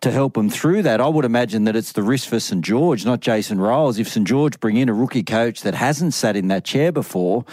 [0.00, 3.04] to help them through that, I would imagine that it's the risk for St George,
[3.04, 3.98] not Jason Ryles.
[3.98, 7.44] If St George bring in a rookie coach that hasn't sat in that chair before,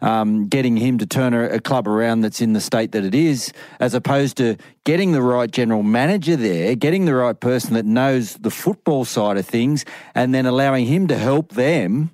[0.00, 3.14] um, getting him to turn a, a club around that's in the state that it
[3.14, 7.84] is, as opposed to getting the right general manager there, getting the right person that
[7.84, 12.10] knows the football side of things, and then allowing him to help them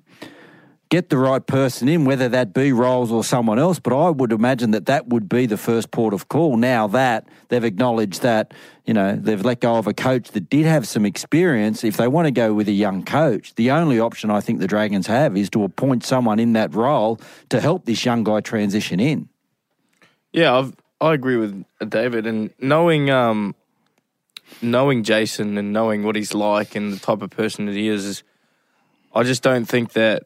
[0.89, 3.79] get the right person in, whether that be Ryles or someone else.
[3.79, 6.57] But I would imagine that that would be the first port of call.
[6.57, 8.53] Now that they've acknowledged that,
[8.85, 11.83] you know, they've let go of a coach that did have some experience.
[11.83, 14.67] If they want to go with a young coach, the only option I think the
[14.67, 17.19] Dragons have is to appoint someone in that role
[17.49, 19.29] to help this young guy transition in.
[20.31, 23.55] Yeah, I've, I agree with David, and knowing um,
[24.61, 28.05] knowing Jason and knowing what he's like and the type of person that he is,
[28.05, 28.23] is
[29.13, 30.23] I just don't think that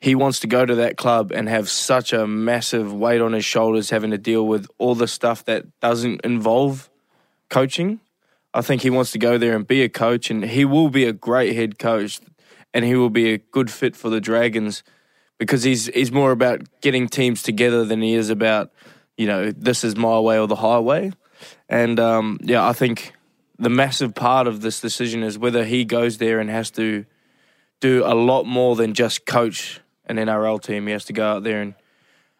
[0.00, 3.44] he wants to go to that club and have such a massive weight on his
[3.44, 6.90] shoulders having to deal with all the stuff that doesn't involve
[7.48, 8.00] coaching.
[8.52, 11.04] I think he wants to go there and be a coach, and he will be
[11.04, 12.20] a great head coach,
[12.72, 14.82] and he will be a good fit for the Dragons
[15.38, 18.72] because he's he's more about getting teams together than he is about
[19.18, 21.12] you know this is my way or the highway.
[21.68, 23.12] And um, yeah, I think
[23.58, 27.04] the massive part of this decision is whether he goes there and has to
[27.80, 30.86] do a lot more than just coach an NRL team.
[30.86, 31.74] He has to go out there and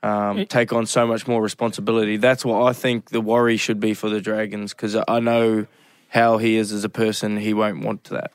[0.02, 2.16] um, it, take on so much more responsibility.
[2.16, 5.66] That's what I think the worry should be for the Dragons because I know
[6.10, 7.38] how he is as a person.
[7.38, 8.32] He won't want that.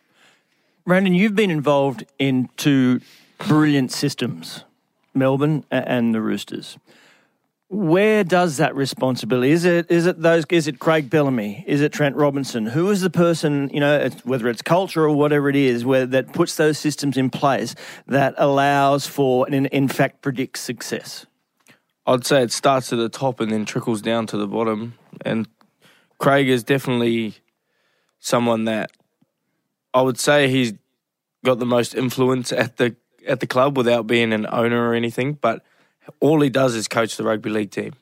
[0.85, 3.01] Brandon, you've been involved in two
[3.47, 4.63] brilliant systems,
[5.13, 6.77] Melbourne and the Roosters.
[7.73, 9.51] Where does that responsibility?
[9.51, 10.43] Is it is it those?
[10.49, 11.63] Is it Craig Bellamy?
[11.65, 12.65] Is it Trent Robinson?
[12.65, 13.69] Who is the person?
[13.73, 17.29] You know, whether it's culture or whatever it is, where that puts those systems in
[17.29, 17.73] place
[18.07, 21.25] that allows for and in, in fact predicts success.
[22.05, 24.95] I'd say it starts at the top and then trickles down to the bottom.
[25.23, 25.47] And
[26.17, 27.35] Craig is definitely
[28.19, 28.91] someone that
[29.93, 30.73] I would say he's
[31.45, 35.35] got the most influence at the at the club without being an owner or anything,
[35.39, 35.63] but
[36.19, 37.93] all he does is coach the rugby league team.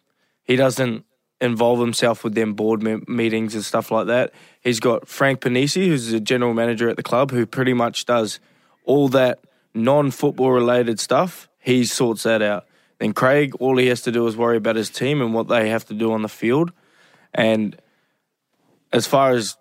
[0.44, 1.06] He doesn't
[1.42, 4.34] involve himself with them board me- meetings and stuff like that.
[4.62, 8.40] He's got Frank Ponissi, who's the general manager at the club, who pretty much does
[8.84, 9.40] all that
[9.74, 11.48] non-football related stuff.
[11.60, 12.66] He sorts that out.
[13.00, 15.70] Then Craig, all he has to do is worry about his team and what they
[15.70, 16.72] have to do on the field.
[17.34, 17.80] And
[18.92, 19.56] as far as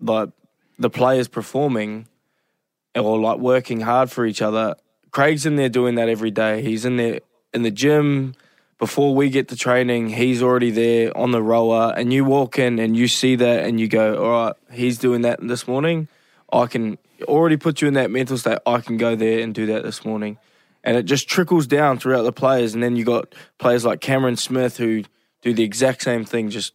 [0.00, 0.30] like
[0.78, 2.08] the players performing
[2.96, 4.74] or like working hard for each other,
[5.12, 6.62] Craig's in there doing that every day.
[6.62, 7.20] He's in there
[7.52, 8.34] in the gym
[8.78, 12.78] before we get to training, he's already there on the rower, and you walk in
[12.78, 16.08] and you see that, and you go, "All right, he's doing that this morning.
[16.52, 18.58] I can already put you in that mental state.
[18.66, 20.38] I can go there and do that this morning."
[20.82, 24.36] And it just trickles down throughout the players, and then you got players like Cameron
[24.36, 25.04] Smith who
[25.42, 26.72] do the exact same thing, just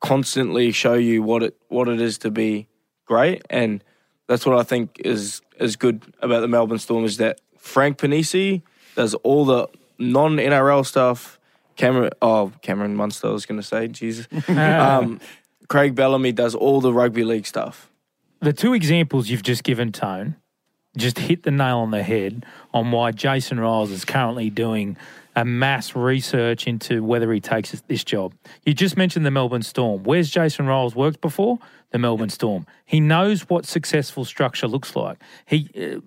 [0.00, 2.66] constantly show you what it what it is to be
[3.06, 3.84] great, and
[4.26, 8.62] that's what I think is is good about the Melbourne Storm is that Frank Ponissi
[8.96, 9.68] does all the
[9.98, 11.38] non NRL stuff.
[11.76, 14.26] Cameron, oh, Cameron Munster, I was going to say, Jesus.
[14.48, 15.20] um,
[15.68, 17.90] Craig Bellamy does all the rugby league stuff.
[18.40, 20.36] The two examples you've just given, Tone,
[20.96, 22.44] just hit the nail on the head
[22.74, 24.96] on why Jason Ryles is currently doing
[25.36, 28.34] a mass research into whether he takes this job.
[28.64, 30.02] You just mentioned the Melbourne Storm.
[30.02, 31.58] Where's Jason Ryles worked before?
[31.90, 32.66] The Melbourne Storm.
[32.84, 35.18] He knows what successful structure looks like.
[35.46, 36.00] He, uh,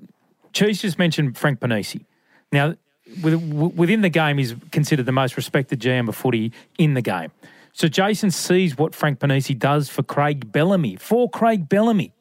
[0.52, 2.06] Cheese just mentioned Frank Ponissi.
[2.52, 2.76] Now,
[3.22, 7.32] within the game, he's considered the most respected GM of footy in the game.
[7.74, 12.14] So Jason sees what Frank Ponissi does for Craig Bellamy, for Craig Bellamy,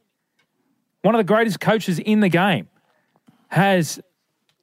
[1.03, 2.69] one of the greatest coaches in the game,
[3.49, 4.01] has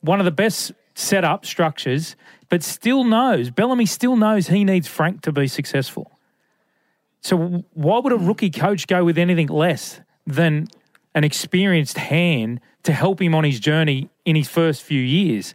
[0.02, 2.16] one of the best set up structures,
[2.50, 6.12] but still knows, Bellamy still knows he needs Frank to be successful.
[7.22, 10.68] So why would a rookie coach go with anything less than
[11.14, 15.54] an experienced hand to help him on his journey in his first few years?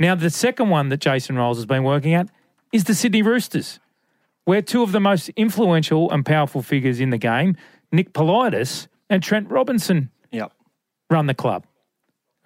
[0.00, 2.30] Now, the second one that Jason Ryles has been working at
[2.72, 3.80] is the Sydney Roosters,
[4.46, 7.54] where two of the most influential and powerful figures in the game,
[7.92, 10.52] Nick Politis and Trent Robinson, yep.
[11.10, 11.66] run the club.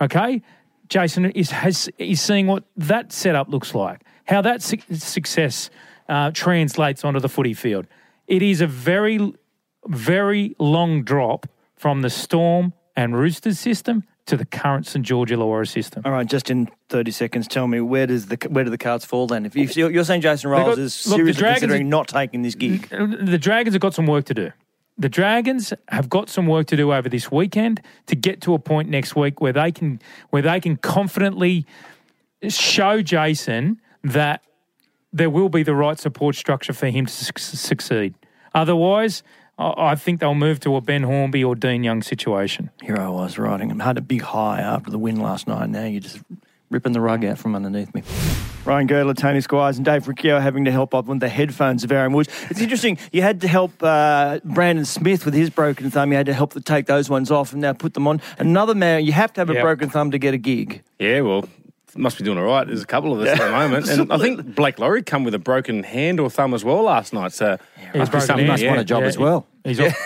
[0.01, 0.43] Okay?
[0.89, 5.71] Jason is, has, is seeing what that setup looks like, how that su- success
[6.09, 7.87] uh, translates onto the footy field.
[8.27, 9.33] It is a very,
[9.87, 15.69] very long drop from the Storm and Roosters system to the current St George Illawarra
[15.69, 16.03] system.
[16.05, 19.05] All right, just in thirty seconds, tell me where does the where do the cards
[19.05, 19.45] fall then?
[19.45, 23.39] If you, you're saying Jason got, is seriously look, considering not taking this gig, the
[23.39, 24.53] Dragons have got some work to do.
[24.97, 28.59] The Dragons have got some work to do over this weekend to get to a
[28.59, 31.67] point next week where they can where they can confidently
[32.49, 34.43] show Jason that
[35.13, 38.15] there will be the right support structure for him to su- succeed.
[38.55, 39.23] Otherwise,
[39.59, 42.71] I I think they'll move to a Ben Hornby or Dean Young situation.
[42.83, 45.69] Here I was writing and had a big high after the win last night.
[45.71, 46.21] Now you're just
[46.71, 48.03] ripping the rug out from underneath me.
[48.65, 51.93] Ryan Girdler, Tony Squires, and Dave Riccio having to help up with the headphones of
[51.93, 52.31] Aaron Woods.
[52.49, 52.99] It's interesting.
[53.13, 56.11] You had to help uh, Brandon Smith with his broken thumb.
[56.11, 58.23] You had to help to take those ones off and now put them on.
[58.39, 60.83] Another man, you have to have a broken thumb to get a gig.
[60.99, 61.47] Yeah, well,
[61.97, 62.67] must be doing all right.
[62.67, 65.35] There's a couple of us at the moment, and I think Blake Lawrie come with
[65.35, 67.33] a broken hand or thumb as well last night.
[67.33, 67.59] So
[67.95, 68.47] must be something.
[68.47, 68.71] Must yeah.
[68.71, 69.47] want a job yeah, as well.
[69.65, 69.97] He's off.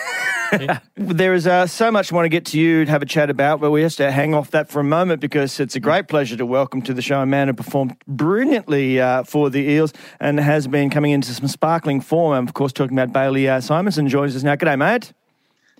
[0.95, 3.29] There is uh, so much I want to get to you and have a chat
[3.29, 6.07] about, but we have to hang off that for a moment because it's a great
[6.07, 9.93] pleasure to welcome to the show a man who performed brilliantly uh, for the Eels
[10.19, 12.33] and has been coming into some sparkling form.
[12.33, 14.55] I'm, of course, talking about Bailey uh, Simonsson joins us now.
[14.55, 15.13] G'day, mate.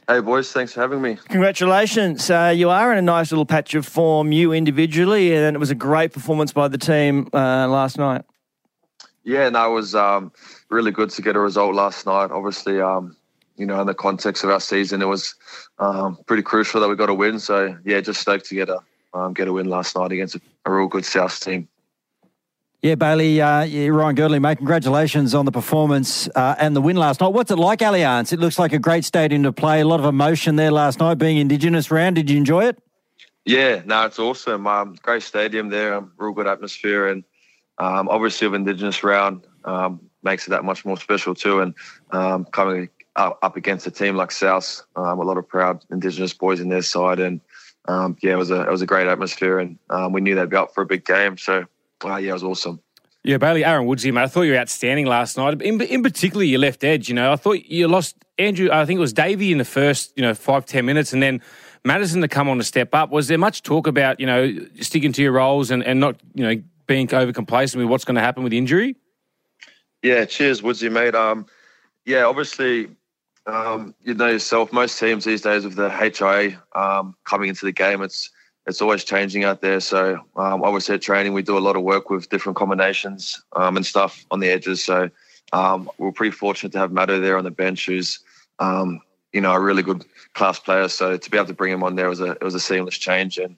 [0.10, 1.20] Hey boys, thanks for having me.
[1.28, 2.32] Congratulations.
[2.32, 5.70] Uh, you are in a nice little patch of form, you individually, and it was
[5.70, 8.24] a great performance by the team uh, last night.
[9.24, 10.32] Yeah, no, it was um,
[10.70, 12.32] really good to get a result last night.
[12.32, 13.16] Obviously, um,
[13.56, 15.36] you know, in the context of our season, it was
[15.78, 17.38] um, pretty crucial that we got a win.
[17.38, 18.80] So yeah, just stoked to get a
[19.14, 21.68] um, get a win last night against a, a real good South team.
[22.82, 26.96] Yeah, Bailey, uh, yeah, Ryan Girdler, mate, congratulations on the performance uh, and the win
[26.96, 27.34] last night.
[27.34, 28.32] What's it like, Allianz?
[28.32, 29.82] It looks like a great stadium to play.
[29.82, 32.16] A lot of emotion there last night, being Indigenous round.
[32.16, 32.82] Did you enjoy it?
[33.44, 34.66] Yeah, no, it's awesome.
[34.66, 37.26] Um, great stadium there, um, real good atmosphere, and
[37.80, 41.60] um, obviously of Indigenous round um, makes it that much more special too.
[41.60, 41.76] And
[42.12, 42.88] um, coming
[43.18, 46.82] up, against a team like South, um, a lot of proud Indigenous boys in their
[46.82, 47.42] side, and
[48.22, 49.78] yeah, it was a it was a great atmosphere, and
[50.14, 51.36] we knew they'd be up for a big game.
[51.38, 51.66] So
[52.04, 52.82] uh, yeah, it was awesome.
[53.24, 54.24] Yeah, Bailey, Aaron Woods here, mate.
[54.24, 55.62] I thought you were outstanding last night.
[55.62, 57.10] In, in particular, your left edge.
[57.10, 58.70] You know, I thought you lost Andrew.
[58.72, 61.42] I think it was Davey in the first, you know, five ten minutes, and then
[61.84, 63.10] Matterson to come on to step up.
[63.10, 66.44] Was there much talk about you know sticking to your roles and, and not you
[66.44, 68.96] know being over complacent with what's going to happen with injury?
[70.02, 71.14] Yeah, cheers, Woodsy, mate.
[71.14, 71.46] Um,
[72.06, 72.88] yeah, obviously,
[73.46, 74.72] um, you know yourself.
[74.72, 78.30] Most teams these days with the HIA um, coming into the game, it's
[78.70, 79.80] it's always changing out there.
[79.80, 83.76] So um, obviously at training, we do a lot of work with different combinations um,
[83.76, 84.84] and stuff on the edges.
[84.84, 85.10] So
[85.52, 88.20] um, we're pretty fortunate to have Matto there on the bench, who's
[88.60, 89.02] um,
[89.34, 90.88] you know a really good class player.
[90.88, 92.98] So to be able to bring him on there was a it was a seamless
[92.98, 93.56] change, and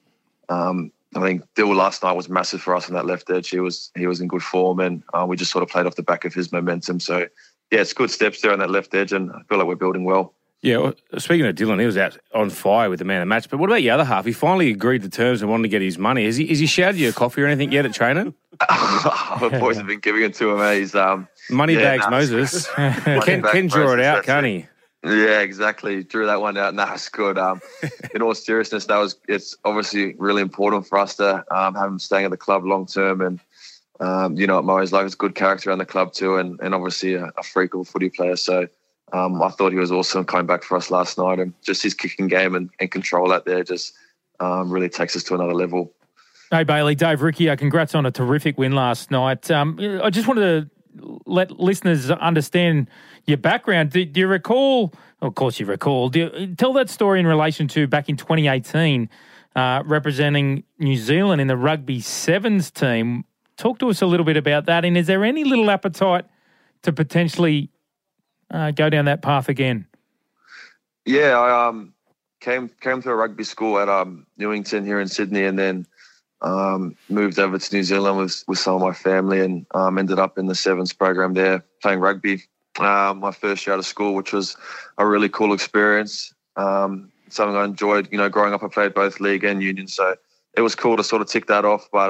[0.50, 3.50] um, I think Dill last night was massive for us on that left edge.
[3.50, 5.96] He was he was in good form, and uh, we just sort of played off
[5.96, 7.00] the back of his momentum.
[7.02, 7.28] So
[7.72, 10.06] yeah, it's good steps there on that left edge, and I feel like we're building
[10.06, 10.34] well.
[10.62, 13.26] Yeah, well, speaking of Dylan, he was out on fire with the man of the
[13.30, 13.50] match.
[13.50, 14.26] But what about the other half?
[14.26, 16.26] He finally agreed to terms and wanted to get his money.
[16.26, 18.36] Has he, has he shouted you a coffee or anything yet at training?
[18.60, 20.62] the boys have been giving it to him.
[20.62, 20.76] eh?
[20.76, 22.68] He's um, Money yeah, bags nah, Moses.
[22.78, 24.68] Money can, bag can draw it out, that's can't he?
[25.04, 26.04] Yeah, exactly.
[26.04, 26.76] Drew that one out.
[26.76, 27.40] Nah, it's good.
[27.40, 27.60] Um,
[28.14, 31.98] in all seriousness, that was it's obviously really important for us to um, have him
[31.98, 33.40] staying at the club long term, and
[34.00, 35.06] um, you know what Murray's like.
[35.06, 37.80] It's a good character around the club too, and and obviously a, a freak of
[37.80, 38.36] a footy player.
[38.36, 38.68] So
[39.14, 41.94] um, I thought he was awesome coming back for us last night, and just his
[41.94, 43.94] kicking game and, and control out there just
[44.40, 45.94] um, really takes us to another level.
[46.50, 49.50] Hey, Bailey, Dave Riccio, congrats on a terrific win last night.
[49.50, 52.90] Um, I just wanted to let listeners understand
[53.26, 53.92] your background.
[53.92, 54.94] Do, do you recall?
[55.22, 56.10] Of course, you recall.
[56.10, 59.10] Do you, tell that story in relation to back in 2018,
[59.56, 63.26] uh, representing New Zealand in the rugby sevens team.
[63.58, 64.84] Talk to us a little bit about that.
[64.86, 66.26] And is there any little appetite
[66.82, 67.70] to potentially
[68.52, 69.88] uh, go down that path again?
[71.06, 71.94] Yeah, I um
[72.40, 75.88] came came to a rugby school at um Newington here in Sydney, and then
[76.42, 80.20] um, moved over to New Zealand with with some of my family, and um, ended
[80.20, 82.44] up in the sevens program there playing rugby.
[82.80, 84.56] Um, my first year out of school, which was
[84.98, 86.34] a really cool experience.
[86.56, 88.08] Um, something I enjoyed.
[88.12, 90.16] You know, growing up, I played both league and union, so
[90.56, 91.90] it was cool to sort of tick that off.
[91.92, 92.10] But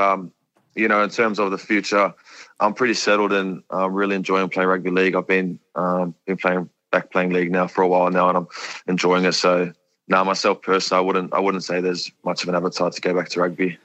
[0.76, 2.14] you know, in terms of the future,
[2.62, 5.16] I'm pretty settled and I'm really enjoying playing rugby league.
[5.16, 8.48] I've been um, been playing back playing league now for a while now, and I'm
[8.88, 9.34] enjoying it.
[9.34, 9.74] So
[10.08, 13.16] now, myself personally, I wouldn't I wouldn't say there's much of an appetite to go
[13.16, 13.78] back to rugby.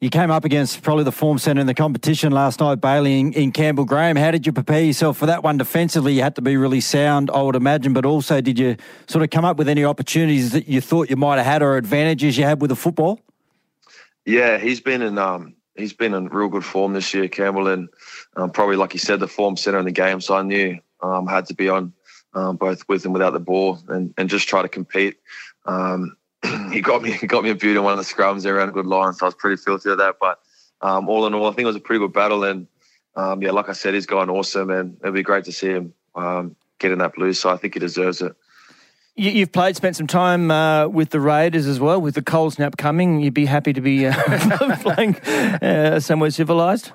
[0.00, 3.32] You came up against probably the form centre in the competition last night, Bailey, in,
[3.34, 4.16] in Campbell Graham.
[4.16, 6.12] How did you prepare yourself for that one defensively?
[6.12, 8.76] You had to be really sound, I would imagine, but also did you
[9.06, 11.76] sort of come up with any opportunities that you thought you might have had or
[11.76, 13.20] advantages you had with the football?
[14.26, 17.88] Yeah, he's been in um he's been in real good form this year, Campbell, and
[18.36, 20.20] um, probably like you said, the form centre in the game.
[20.20, 21.92] So I knew um had to be on
[22.34, 25.18] um, both with and without the ball, and and just try to compete.
[25.66, 26.16] Um,
[26.72, 28.72] he got me he got me a beauty in one of the scrums around a
[28.72, 30.16] good line, so I was pretty filthy of that.
[30.20, 30.38] But
[30.80, 32.66] um, all in all, I think it was a pretty good battle, and
[33.16, 35.94] um, yeah, like I said, he's going awesome, and it'd be great to see him
[36.14, 37.32] um, get in that blue.
[37.32, 38.34] So I think he deserves it.
[39.14, 42.54] You, you've played, spent some time uh, with the Raiders as well, with the cold
[42.54, 43.20] snap coming.
[43.20, 46.92] You'd be happy to be uh, playing uh, somewhere civilised?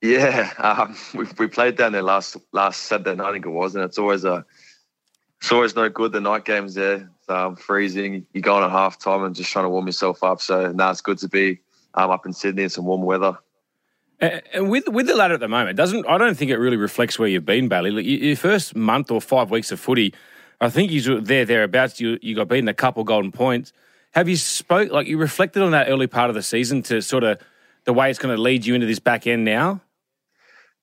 [0.00, 3.76] Yeah, um, we we played down there last last Saturday night, I think it was,
[3.76, 4.44] and it's always a
[5.40, 6.10] it's always no good.
[6.10, 8.26] The night games there, it's, um, freezing.
[8.32, 10.40] You go on at half time and just trying to warm yourself up.
[10.40, 11.60] So now it's good to be
[11.94, 13.38] um, up in Sydney in some warm weather.
[14.18, 16.76] And and with with the ladder at the moment, doesn't I don't think it really
[16.76, 17.92] reflects where you've been, Bailey.
[17.92, 20.14] Like, your your first month or five weeks of footy,
[20.62, 22.00] I think you there thereabouts.
[22.00, 23.72] You you got beaten a couple golden points.
[24.12, 27.24] Have you spoke like you reflected on that early part of the season to sort
[27.24, 27.38] of
[27.84, 29.80] the way it's going to lead you into this back end now?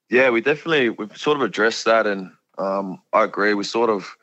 [0.10, 3.54] Yeah, we definitely we've sort of addressed that, and um, I agree.
[3.54, 4.18] We sort of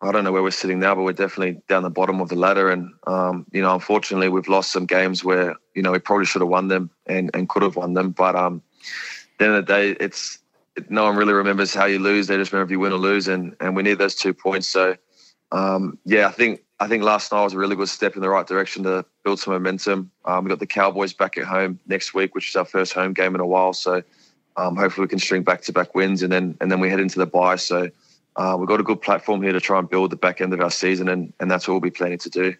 [0.00, 2.36] I don't know where we're sitting now, but we're definitely down the bottom of the
[2.36, 6.26] ladder, and um, you know, unfortunately, we've lost some games where you know we probably
[6.26, 8.10] should have won them and, and could have won them.
[8.10, 8.62] But um,
[9.32, 10.40] at the end of the day, it's it,
[10.88, 12.26] no one really remembers how you lose.
[12.26, 14.68] They just remember if you win or lose, and and we need those two points.
[14.68, 14.96] So
[15.52, 18.28] um, yeah, I think I think last night was a really good step in the
[18.28, 20.10] right direction to build some momentum.
[20.24, 23.12] Um, we got the Cowboys back at home next week, which is our first home
[23.12, 23.72] game in a while.
[23.72, 24.02] So
[24.56, 27.00] um, hopefully we can string back to back wins, and then and then we head
[27.00, 27.56] into the bye.
[27.56, 27.90] So
[28.36, 30.60] uh, we've got a good platform here to try and build the back end of
[30.60, 32.54] our season, and and that's what we'll be planning to do.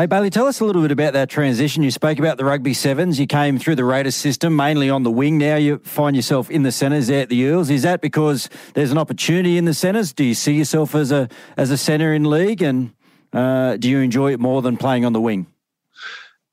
[0.00, 1.82] Hey, Bailey, tell us a little bit about that transition.
[1.82, 3.20] You spoke about the rugby sevens.
[3.20, 5.36] You came through the Raiders system, mainly on the wing.
[5.36, 7.68] Now you find yourself in the centres there at the Eels.
[7.68, 10.14] Is that because there's an opportunity in the centres?
[10.14, 11.28] Do you see yourself as a
[11.58, 12.94] as a centre in league, and
[13.34, 15.46] uh, do you enjoy it more than playing on the wing?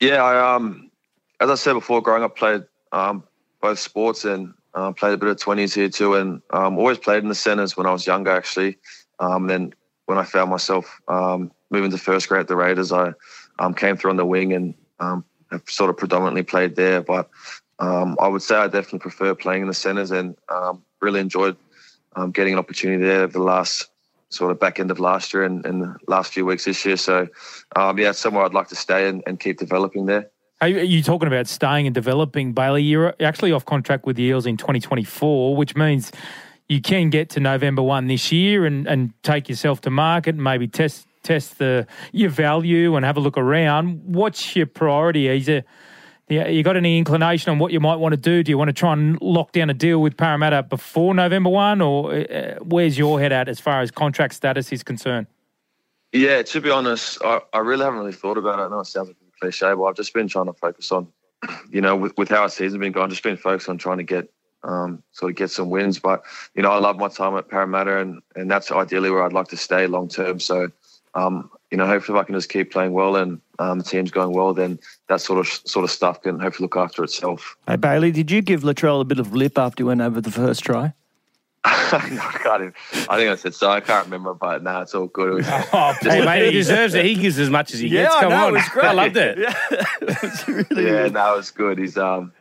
[0.02, 0.92] Yeah, I um,
[1.40, 3.24] as I said before, growing up, played um,
[3.62, 7.24] both sports and uh, played a bit of twenties here too, and um, always played
[7.24, 8.32] in the centres when I was younger.
[8.32, 8.78] Actually,
[9.20, 9.74] um, then
[10.06, 13.14] when I found myself um, moving to first grade at the Raiders, I
[13.60, 17.02] um, came through on the wing and um, have sort of predominantly played there.
[17.02, 17.30] But
[17.80, 21.58] um, I would say I definitely prefer playing in the centres and um, really enjoyed
[22.16, 23.88] um, getting an opportunity there over the last
[24.30, 26.98] sort of back end of last year and, and the last few weeks this year.
[26.98, 27.28] So
[27.76, 30.30] um, yeah, it's somewhere I'd like to stay and, and keep developing there.
[30.60, 32.82] Are you, are you talking about staying and developing, Bailey?
[32.82, 36.12] You're actually off contract with the Eels in 2024, which means
[36.68, 40.44] you can get to November 1 this year and, and take yourself to market and
[40.44, 44.02] maybe test test the your value and have a look around.
[44.06, 45.28] What's your priority?
[45.28, 45.66] Is it,
[46.30, 48.44] yeah, you got any inclination on what you might want to do?
[48.44, 51.82] Do you want to try and lock down a deal with Parramatta before November 1
[51.82, 55.28] or uh, where's your head at as far as contract status is concerned?
[56.14, 58.64] Yeah, to be honest, I, I really haven't really thought about it.
[58.64, 61.08] I know it sounds like a cliche, but I've just been trying to focus on,
[61.70, 64.04] you know, with, with how our season's been going, just been focused on trying to
[64.04, 64.30] get
[64.64, 66.00] um, sort of get some wins.
[66.00, 66.24] But
[66.56, 69.48] you know, I love my time at Parramatta, and and that's ideally where I'd like
[69.50, 70.40] to stay long term.
[70.40, 70.70] So,
[71.16, 74.12] um, you know, hopefully, if I can just keep playing well and um, the team's
[74.12, 74.80] going well, then
[75.10, 77.58] that sort of sort of stuff can hopefully look after itself.
[77.68, 80.32] Hey, Bailey, did you give Latrell a bit of lip after you went over the
[80.32, 80.94] first try?
[81.66, 82.74] I can't even,
[83.10, 83.70] I think I said so.
[83.70, 85.30] I can't remember, but no, it's all good.
[85.32, 87.04] It was Oh, hey, mate, he deserves it.
[87.04, 88.16] He gives as much as he Yeah, gets.
[88.16, 88.50] I Come know, on.
[88.50, 88.86] it was great.
[88.86, 89.38] I loved it.
[90.78, 91.78] yeah, no, it was good.
[91.78, 92.32] He's um,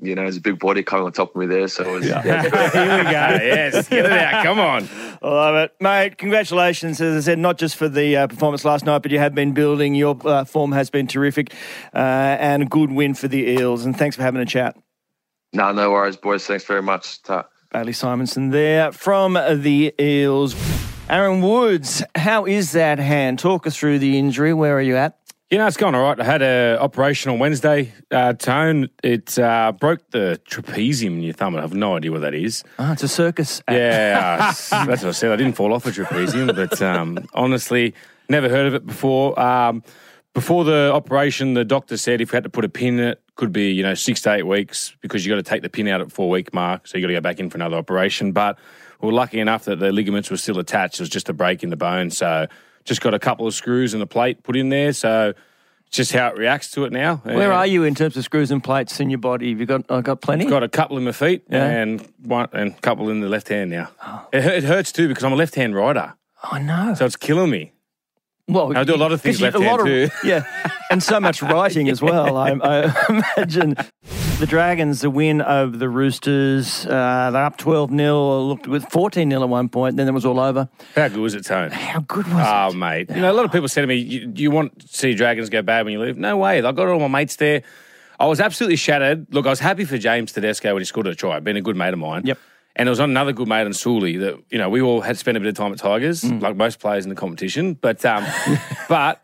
[0.00, 2.06] you know, he's a big body coming on top of me there, so it was,
[2.06, 2.22] yeah.
[2.22, 3.10] Here we go.
[3.10, 4.44] Yes, get it out.
[4.44, 4.88] Come on.
[5.22, 6.18] I love it, mate.
[6.18, 9.34] Congratulations, as I said, not just for the uh, performance last night, but you have
[9.34, 9.94] been building.
[9.94, 11.52] Your uh, form has been terrific,
[11.94, 13.84] uh, and a good win for the Eels.
[13.84, 14.76] And thanks for having a chat.
[15.52, 16.46] No, no worries, boys.
[16.46, 17.22] Thanks very much.
[17.22, 17.46] Ta.
[17.72, 20.54] Bailey Simonsson there from the Eels.
[21.08, 23.38] Aaron Woods, how is that hand?
[23.38, 24.52] Talk us through the injury.
[24.52, 25.18] Where are you at?
[25.50, 26.18] You know, it's gone all right.
[26.18, 27.92] I had a operation on Wednesday.
[28.10, 31.54] Uh, Tone, it uh, broke the trapezium in your thumb.
[31.54, 32.64] I have no idea what that is.
[32.80, 33.62] Oh, it's a circus.
[33.68, 33.78] act.
[33.78, 35.30] Yeah, uh, that's what I said.
[35.30, 37.94] I didn't fall off a trapezium, but um, honestly,
[38.28, 39.38] never heard of it before.
[39.38, 39.84] Um,
[40.34, 43.22] before the operation, the doctor said if we had to put a pin in it,
[43.36, 45.86] could be you know six to eight weeks because you got to take the pin
[45.86, 48.32] out at four week mark, so you got to go back in for another operation.
[48.32, 48.58] But
[49.00, 50.96] we were lucky enough that the ligaments were still attached.
[50.96, 52.48] It was just a break in the bone, so
[52.86, 54.94] just got a couple of screws and a plate put in there.
[54.94, 55.34] So
[55.90, 57.16] just how it reacts to it now.
[57.24, 59.50] Where are you in terms of screws and plates in your body?
[59.50, 59.84] Have you got?
[59.90, 60.46] I got plenty.
[60.46, 61.64] Got a couple in my feet Yeah.
[61.64, 63.90] and one and a couple in the left hand now.
[64.32, 66.14] It, it hurts too because I'm a left hand rider,
[66.50, 66.94] Oh know.
[66.94, 67.72] so it's killing me.
[68.48, 70.08] Well, I do a lot of things left hand too.
[70.24, 70.44] Yeah,
[70.90, 72.36] and so much writing as well.
[72.36, 73.06] I, I
[73.38, 73.74] imagine
[74.38, 76.84] the Dragons, the win over the Roosters.
[76.86, 79.96] Uh, they're up twelve 0 Looked with fourteen 0 at one point.
[79.96, 80.68] Then it was all over.
[80.94, 81.70] How good was it, Tone?
[81.70, 82.38] How good was Oh,
[82.68, 82.74] it?
[82.74, 83.08] Oh, mate.
[83.10, 85.48] You know, a lot of people say to me, you, you want to see Dragons
[85.48, 86.18] go bad when you leave?
[86.18, 86.58] No way.
[86.58, 87.62] I got all my mates there.
[88.20, 89.26] I was absolutely shattered.
[89.32, 91.38] Look, I was happy for James Tedesco when he scored a try.
[91.40, 92.22] Been a good mate of mine.
[92.26, 92.38] Yep.
[92.76, 95.16] And there was on another good mate in Sully that, you know, we all had
[95.16, 96.42] spent a bit of time at Tigers, Mm.
[96.42, 97.72] like most players in the competition.
[97.74, 98.24] But um,
[98.88, 99.22] but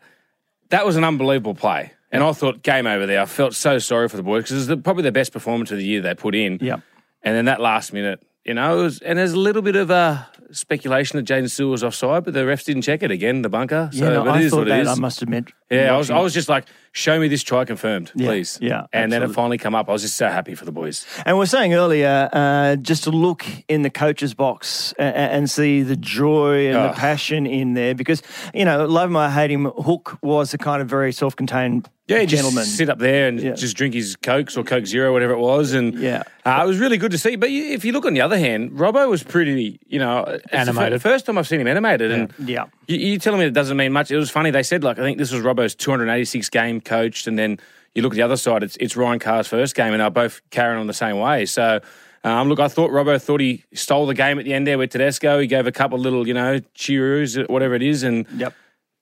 [0.69, 1.91] that was an unbelievable play.
[2.13, 3.19] And I thought, game over there.
[3.19, 5.71] I felt so sorry for the boys because it was the, probably the best performance
[5.71, 6.59] of the year they put in.
[6.61, 6.81] Yep.
[7.23, 9.89] And then that last minute, you know, it was, and there's a little bit of
[9.89, 13.49] uh, speculation that Jaden Sewell was offside, but the refs didn't check it again, the
[13.49, 13.89] bunker.
[13.91, 14.87] So yeah, no, I thought that.
[14.87, 15.51] I must admit.
[15.71, 18.57] yeah, I was, I was just like, show me this try confirmed, Yeah, please.
[18.61, 19.89] yeah, And then it finally come up.
[19.89, 21.05] I was just so happy for the boys.
[21.25, 25.81] And we're saying earlier, uh, just to look in the coach's box and, and see
[25.81, 26.93] the joy and the Oh.
[26.93, 28.21] passion in there, because
[28.53, 32.19] you know, love him or hate him, Hook was a kind of very self-contained Yeah,
[32.19, 32.63] he gentleman.
[32.63, 33.53] just sit up there and Yeah.
[33.53, 35.73] just drink his Cokes or Coke Zero, whatever it was.
[35.73, 36.23] And Yeah.
[36.45, 37.35] uh, it was really good to see.
[37.37, 40.57] But if you look on the other hand, Robbo was pretty, you know, it's the
[40.59, 41.01] Animated.
[41.01, 42.11] first time I've seen him animated.
[42.11, 42.65] And yeah.
[42.87, 44.11] you, you telling me it doesn't mean much.
[44.11, 44.51] It was funny.
[44.51, 47.27] They said, like, I think this was Robbo's 286 game coached.
[47.27, 47.59] And then
[47.95, 50.41] you look at the other side, it's, it's Ryan Carr's first game, and they're both
[50.49, 51.45] carrying on the same way.
[51.45, 51.79] So,
[52.23, 54.91] um, look, I thought Robbo thought he stole the game at the end there with
[54.91, 55.39] Tedesco.
[55.39, 58.03] He gave a couple little, you know, cheeroos, whatever it is.
[58.03, 58.53] And, Yep.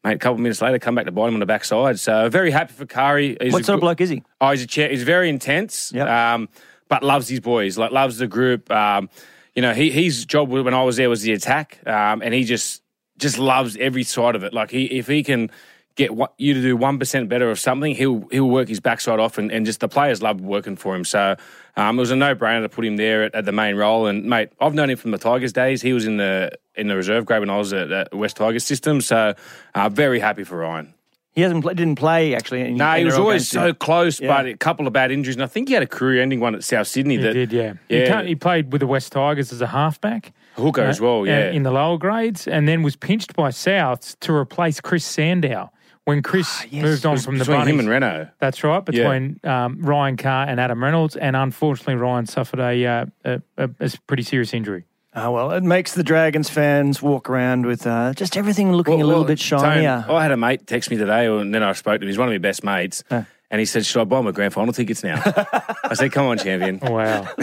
[0.03, 1.99] mate, a couple of minutes later, come back to bite him on the backside.
[1.99, 3.37] So, very happy for Kari.
[3.39, 4.23] He's What sort of bloke is he?
[4.41, 4.89] Oh, he's a chair.
[4.89, 5.91] He's very intense.
[5.93, 6.07] Yep.
[6.07, 6.49] Um,
[6.89, 7.77] but loves his boys.
[7.77, 8.69] Like loves the group.
[8.69, 9.09] Um,
[9.55, 12.43] you know, he, his job when I was there was the attack, um, and he
[12.43, 12.81] just
[13.17, 14.53] just loves every side of it.
[14.53, 15.51] Like he, if he can
[15.95, 19.19] get what, you to do one percent better of something, he'll he'll work his backside
[19.19, 21.03] off, and, and just the players love working for him.
[21.05, 21.35] So
[21.77, 24.07] um, it was a no brainer to put him there at, at the main role.
[24.07, 25.81] And mate, I've known him from the Tigers days.
[25.81, 28.63] He was in the in the reserve grade when I was at, at West Tigers
[28.65, 29.01] system.
[29.01, 29.33] So
[29.75, 30.93] uh, very happy for Ryan.
[31.33, 32.61] He hasn't pl- didn't play actually.
[32.61, 34.27] In, No, he was always games, so close, Yeah.
[34.35, 35.37] but a couple of bad injuries.
[35.37, 37.15] And I think he had a career-ending one at South Sydney.
[37.15, 37.73] He that did, yeah.
[37.87, 40.33] Yeah, can't- he played with the West Tigers as a halfback.
[40.57, 41.21] hooker as well.
[41.21, 45.05] uh, Yeah, in the lower grades, and then was pinched by Souths to replace Chris
[45.05, 45.69] Sandow
[46.11, 48.27] when Chris moved on Ah, It was from the between him and Renault.
[48.39, 53.05] That's right, between um, Ryan Carr and Adam Reynolds, and unfortunately Ryan suffered a, uh,
[53.23, 54.83] a, a, a pretty serious injury.
[55.13, 59.05] Oh, well, it makes the Dragons fans walk around with uh, just everything looking a
[59.05, 60.03] little bit shinier.
[60.05, 62.07] Tone, I had a mate text me today, and then I spoke to him.
[62.09, 63.25] He's one of my best mates, and
[63.59, 65.21] he said, "Should I buy my grand final tickets now?"
[65.83, 67.27] I said, "Come on, champion." Wow.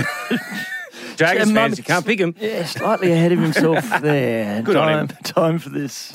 [1.16, 2.32] Dragons Yeah, fans, you can't pick him.
[2.39, 4.62] Yeah, slightly ahead of himself there.
[4.62, 5.16] Good on time, him.
[5.24, 6.12] Time for this.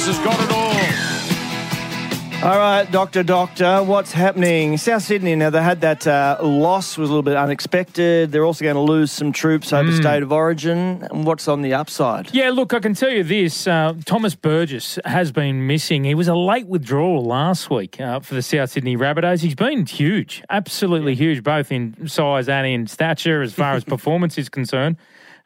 [0.00, 0.12] Loving.
[0.12, 0.70] This has got it all.
[2.42, 4.78] All right, Doctor, Doctor, what's happening?
[4.78, 8.32] South Sydney, now they had that uh, loss, was a little bit unexpected.
[8.32, 11.06] They're also going to lose some troops over state of origin.
[11.10, 12.32] And what's on the upside?
[12.32, 13.66] Yeah, look, I can tell you this.
[13.66, 16.04] Uh, Thomas Burgess has been missing.
[16.04, 19.42] He was a late withdrawal last week uh, for the South Sydney Rabbitohs.
[19.42, 24.38] He's been huge, absolutely huge, both in size and in stature as far as performance
[24.38, 24.96] is concerned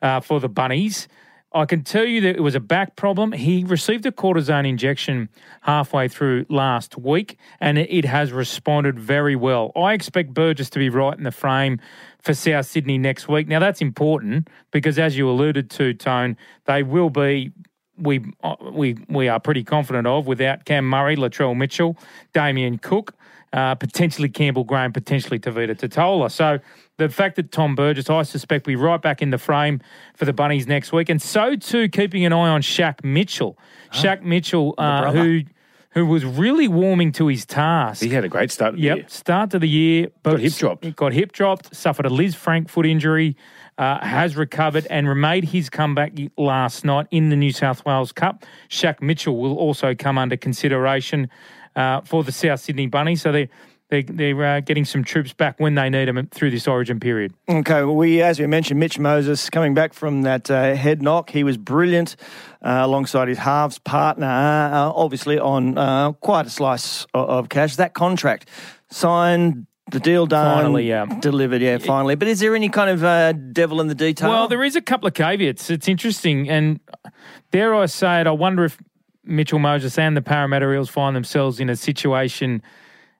[0.00, 1.08] uh, for the Bunnies.
[1.54, 3.30] I can tell you that it was a back problem.
[3.30, 5.28] He received a cortisone injection
[5.60, 9.70] halfway through last week, and it- has responded very well.
[9.76, 11.78] I expect Burgess to be right in the frame
[12.20, 13.46] for South Sydney next week.
[13.46, 16.36] Now, that's important because, as you alluded to, Tone,
[16.66, 17.52] they will be.
[17.96, 21.96] We uh, we we are pretty confident of without Cam Murray, Latrell Mitchell,
[22.32, 23.14] Damien Cook,
[23.54, 26.30] uh, potentially Campbell Graham, potentially Tevita Tatola.
[26.30, 26.58] So
[26.98, 29.80] the fact that Tom Burgess, I suspect, will be right back in the frame
[30.16, 33.56] for the Bunnies next week, and so too keeping an eye on Shaq Mitchell.
[33.92, 35.42] Shaq Mitchell, uh, who
[35.90, 38.02] who was really warming to his task.
[38.02, 38.76] He had a great start.
[38.76, 39.06] Yep, year.
[39.08, 40.96] start to the year, but Got hip dropped.
[40.96, 41.76] Got hip dropped.
[41.76, 43.36] Suffered a Lisfranc foot injury.
[43.76, 48.44] Uh, has recovered and made his comeback last night in the New South Wales Cup.
[48.68, 51.28] Shaq Mitchell will also come under consideration
[51.76, 53.22] uh, for the South Sydney Bunnies.
[53.22, 53.48] So they
[53.90, 57.34] they they're uh, getting some troops back when they need them through this Origin period.
[57.48, 61.30] Okay, well, we as we mentioned, Mitch Moses coming back from that uh, head knock.
[61.30, 62.16] He was brilliant
[62.62, 67.76] uh, alongside his halves partner, uh, obviously on uh, quite a slice of, of cash.
[67.76, 68.48] That contract
[68.90, 69.66] signed.
[69.90, 71.04] The deal done, Finally, yeah.
[71.20, 72.14] delivered, yeah, finally.
[72.14, 74.30] But is there any kind of uh, devil in the detail?
[74.30, 75.68] Well, there is a couple of caveats.
[75.68, 76.80] It's interesting, and
[77.50, 78.78] dare I say it, I wonder if
[79.24, 82.62] Mitchell Moses and the Parramatta Eels find themselves in a situation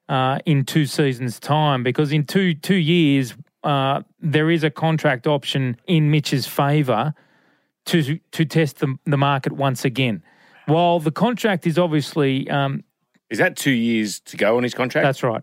[0.09, 5.27] uh, in two seasons' time, because in two two years uh, there is a contract
[5.27, 7.15] option in Mitch's favour
[7.87, 10.23] to to test the, the market once again.
[10.67, 12.85] While the contract is obviously um,
[13.31, 15.05] Is that two years to go on his contract?
[15.05, 15.43] that's right.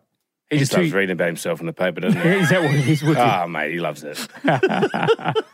[0.50, 2.28] He just two- loves reading about himself in the paper, doesn't he?
[2.40, 3.04] Is that what it is?
[3.18, 4.28] Ah, mate, he loves it.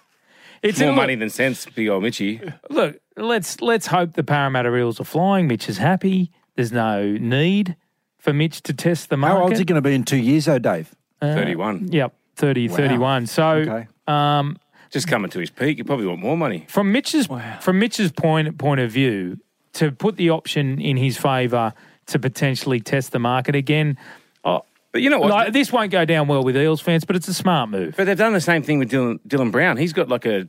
[0.64, 2.42] It's More money than sense, big old Mitchy.
[2.72, 5.48] Look, let's let's hope the Parramatta Eels are flying.
[5.48, 6.32] Mitch is happy.
[6.56, 7.76] There's no need
[8.18, 9.36] for Mitch to test the market.
[9.38, 10.94] How old's he going to be in two years, though, Dave?
[11.22, 11.90] Uh, 31.
[11.92, 13.26] Yep, 30, 31.
[13.28, 13.88] So Okay.
[14.08, 14.58] um,
[14.92, 15.78] Just coming to his peak.
[15.78, 16.66] You probably want more money.
[16.70, 17.28] from Mitch's
[17.62, 19.40] from Mitch's point point of view,
[19.74, 21.74] to put the option in his favour
[22.08, 23.98] to potentially test the market again.
[24.44, 24.64] Oh,
[24.94, 25.30] But you know what?
[25.30, 27.96] like, this won't go down well with Eels fans, but it's a smart move.
[27.98, 29.76] But they've done the same thing with Dylan, Dylan Brown.
[29.78, 30.48] He's got like a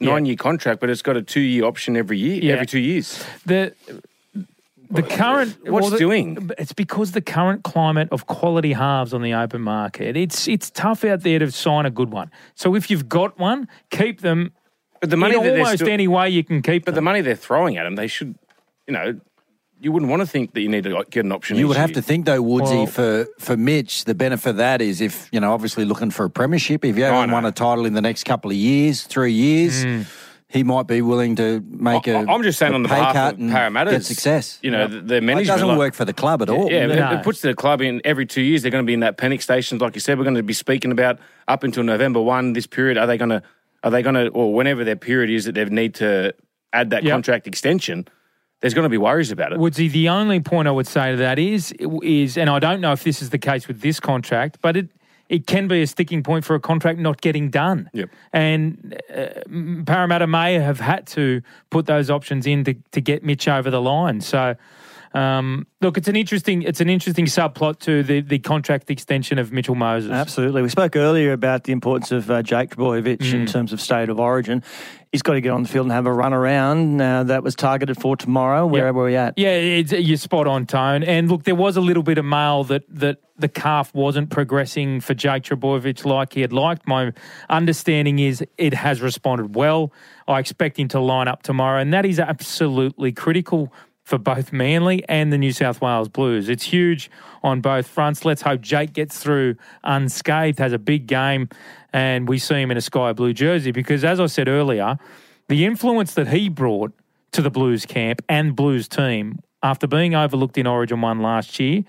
[0.00, 2.52] nine year contract, but it's got a two year option every year, Yeah.
[2.54, 3.24] every two years.
[3.46, 3.74] The
[4.92, 6.50] the current What's the- doing?
[6.58, 10.16] It's because the current climate of quality halves on the open market.
[10.16, 12.30] It's it's tough out there to sign a good one.
[12.54, 14.52] So if you've got one, keep them
[15.00, 16.84] But the money in that they're almost still- any way you can keep.
[16.84, 18.34] But the money they're throwing at them, they should,
[18.88, 19.20] you know,
[19.80, 21.56] you wouldn't want to think that you need to get an option.
[21.56, 21.94] You would have year.
[21.96, 25.40] to think though, Woodsy, Well- for for Mitch, the benefit of that is if you
[25.40, 26.84] know, obviously looking for a premiership.
[26.84, 29.84] If you I haven't won a title in the next couple of years, three years,
[30.48, 32.10] he might be willing to make a.
[32.10, 32.28] Mm.
[32.28, 34.58] I- I'm just saying on the pay behalf cut of and Parramatta's get success.
[34.62, 36.70] You know, the, the It management doesn't like- work for the club at all.
[36.70, 37.12] Yeah, it- No.
[37.12, 38.62] it puts the club in every two years.
[38.62, 40.18] They're going to be in that panic station, like you said.
[40.18, 42.52] We're going to be speaking about up until November one.
[42.52, 43.42] This period, are they going to?
[43.82, 46.34] Are they going to, or whenever their period is that they need to
[46.72, 47.12] add that Yep.
[47.12, 48.06] contract extension?
[48.60, 49.58] There's going to be worries about it.
[49.58, 51.72] Woodsy, the only point I would say to that is,
[52.02, 54.88] is, and I don't know if this is the case with this contract, but it
[55.30, 57.88] it can be a sticking point for a contract not getting done.
[57.94, 58.10] Yep.
[58.32, 59.26] And uh,
[59.86, 63.80] Parramatta may have had to put those options in to, to get Mitch over the
[63.80, 64.20] line.
[64.20, 64.56] So,
[65.14, 69.52] um, look, it's an interesting it's an interesting subplot to the, the contract extension of
[69.52, 70.10] Mitchell Moses.
[70.12, 70.62] Absolutely.
[70.62, 73.50] We spoke earlier about the importance of uh, Jake Trbojevic in Mm.
[73.50, 74.62] terms of state of origin.
[75.10, 76.96] He's got to get on the field and have a run around.
[76.96, 78.64] Now, that was targeted for tomorrow.
[78.64, 79.34] Where are we at?
[79.36, 81.02] Yeah, it's, you're spot on, Tone.
[81.02, 85.00] And look, there was a little bit of mail that that the calf wasn't progressing
[85.00, 86.86] for Jake Trbojevic like he had liked.
[86.86, 87.12] My
[87.48, 89.92] understanding is it has responded well.
[90.28, 93.72] I expect him to line up tomorrow, and that is absolutely critical
[94.10, 96.48] for both Manly and the New South Wales Blues.
[96.48, 97.08] It's huge
[97.44, 98.24] on both fronts.
[98.24, 99.54] Let's hope Jake gets through
[99.84, 101.48] unscathed, has a big game,
[101.92, 104.98] and we see him in a sky blue jersey because, as I said earlier,
[105.46, 106.92] the influence that he brought
[107.30, 111.84] to the Blues camp and Blues team after being overlooked in Origin 1 last year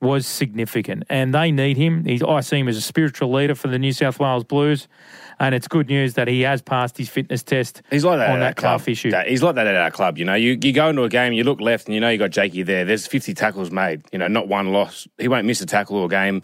[0.00, 1.04] was significant.
[1.08, 2.04] And they need him.
[2.04, 4.88] He's, I see him as a spiritual leader for the New South Wales Blues.
[5.42, 8.36] And it's good news that he has passed his fitness test He's like that on
[8.36, 8.78] at that our club.
[8.78, 9.10] calf issue.
[9.10, 10.16] That- He's like that at our club.
[10.16, 12.16] You know, you, you go into a game, you look left, and you know you
[12.16, 12.84] got Jakey there.
[12.84, 14.02] There's 50 tackles made.
[14.12, 15.08] You know, not one loss.
[15.18, 16.42] He won't miss a tackle or game.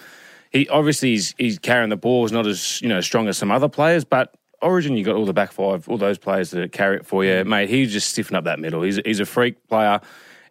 [0.51, 2.25] He obviously he's, he's carrying the ball.
[2.25, 5.27] He's not as you know strong as some other players, but Origin, you got all
[5.27, 7.47] the back five, all those players that carry it for you, mm.
[7.47, 7.69] mate.
[7.69, 8.83] He's just stiffen up that middle.
[8.83, 10.01] He's he's a freak player,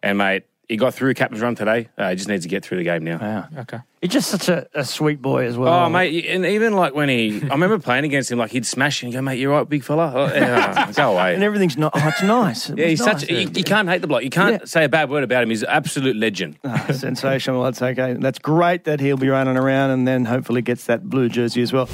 [0.02, 1.88] and mate, he got through captain's run today.
[1.96, 3.18] Uh, he just needs to get through the game now.
[3.20, 3.60] Yeah.
[3.62, 3.78] Okay.
[4.02, 5.72] He's just such a, a sweet boy as well.
[5.72, 9.02] Oh, mate, and even like when he, I remember playing against him, like he'd smash
[9.02, 10.12] and go, mate, you're right, big fella.
[10.14, 11.34] Oh, yeah, go away.
[11.34, 11.92] And everything's not.
[11.96, 12.70] Oh, it's nice.
[12.78, 13.20] It Yeah, he's nice.
[13.22, 13.30] such.
[13.30, 14.22] You, you can't hate the bloke.
[14.22, 15.48] You can't say a bad word about him.
[15.50, 16.58] He's an absolute legend.
[16.64, 17.62] Ah, sensational.
[17.64, 18.12] That's okay.
[18.14, 21.72] That's great that he'll be running around and then hopefully gets that blue jersey as
[21.72, 21.88] well.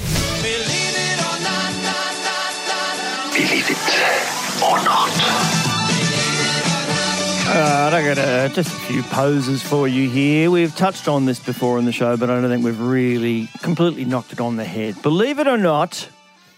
[7.57, 10.51] Uh, I got uh, just a few poses for you here.
[10.51, 14.05] We've touched on this before in the show, but I don't think we've really completely
[14.05, 15.01] knocked it on the head.
[15.03, 16.09] Believe it or not,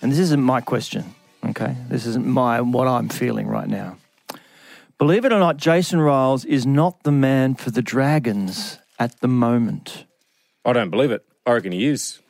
[0.00, 1.14] and this isn't my question,
[1.44, 1.76] okay?
[1.90, 3.98] This isn't my what I'm feeling right now.
[4.96, 9.28] Believe it or not, Jason Ryles is not the man for the Dragons at the
[9.28, 10.06] moment.
[10.64, 11.26] I don't believe it.
[11.44, 12.20] I reckon he is.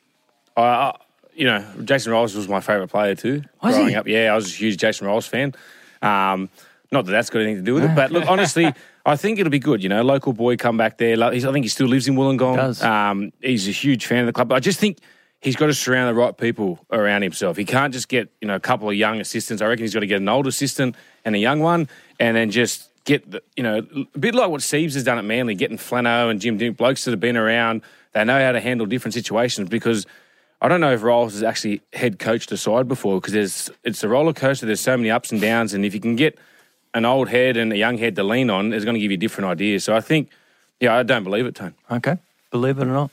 [0.57, 0.99] I, I
[1.35, 3.45] you know, Jason Ryles was my favourite player too.
[3.63, 3.95] Was growing he?
[3.95, 5.55] up, yeah, I was a huge Jason Ryles fan.
[6.03, 6.49] Um,
[6.93, 8.73] not that that's got anything to do with it, but look, honestly,
[9.05, 9.83] I think it'll be good.
[9.83, 11.17] You know, local boy come back there.
[11.33, 12.57] He's- I think he still lives in Wollongong.
[12.57, 12.83] Does.
[12.83, 14.53] Um, he's a huge fan of the club.
[14.53, 14.99] I just think
[15.41, 17.57] he's got to surround the right people around himself.
[17.57, 19.63] He can't just get you know a couple of young assistants.
[19.63, 21.89] I reckon he's got to get an old assistant and a young one,
[22.21, 25.25] and then just get the you know a bit like what Siebes has done at
[25.25, 27.83] Manly, getting Flano and Jim Dymock, blokes that have been around.
[28.13, 30.07] They know how to handle different situations because.
[30.59, 34.03] I don't know if Ryles has actually head coached a side before because there's it's
[34.03, 34.65] a roller coaster.
[34.65, 36.39] There's so many ups and downs, and if you can get
[36.97, 39.17] an old head and a young head to lean on, is going to give you
[39.19, 39.85] different ideas.
[39.85, 40.31] So I think,
[40.81, 41.75] yeah, I don't believe it, Tone.
[41.91, 42.17] Okay.
[42.51, 43.11] Believe it or not.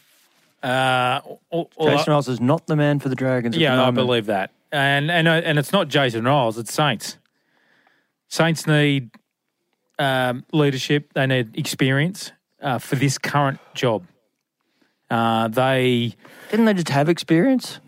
[0.63, 1.19] Uh,
[1.49, 3.55] or- or- Jason Ryles is not the man for the Dragons.
[3.55, 4.51] at Yeah, the I believe that.
[4.71, 7.17] And and uh, and it's not Jason Ryles, it's Saints.
[8.29, 9.11] Saints need
[9.99, 11.13] um, leadership.
[11.13, 12.31] They need experience
[12.61, 14.03] uh, for this current job.
[15.11, 16.15] Uh, they
[16.49, 17.79] didn't they just have experience?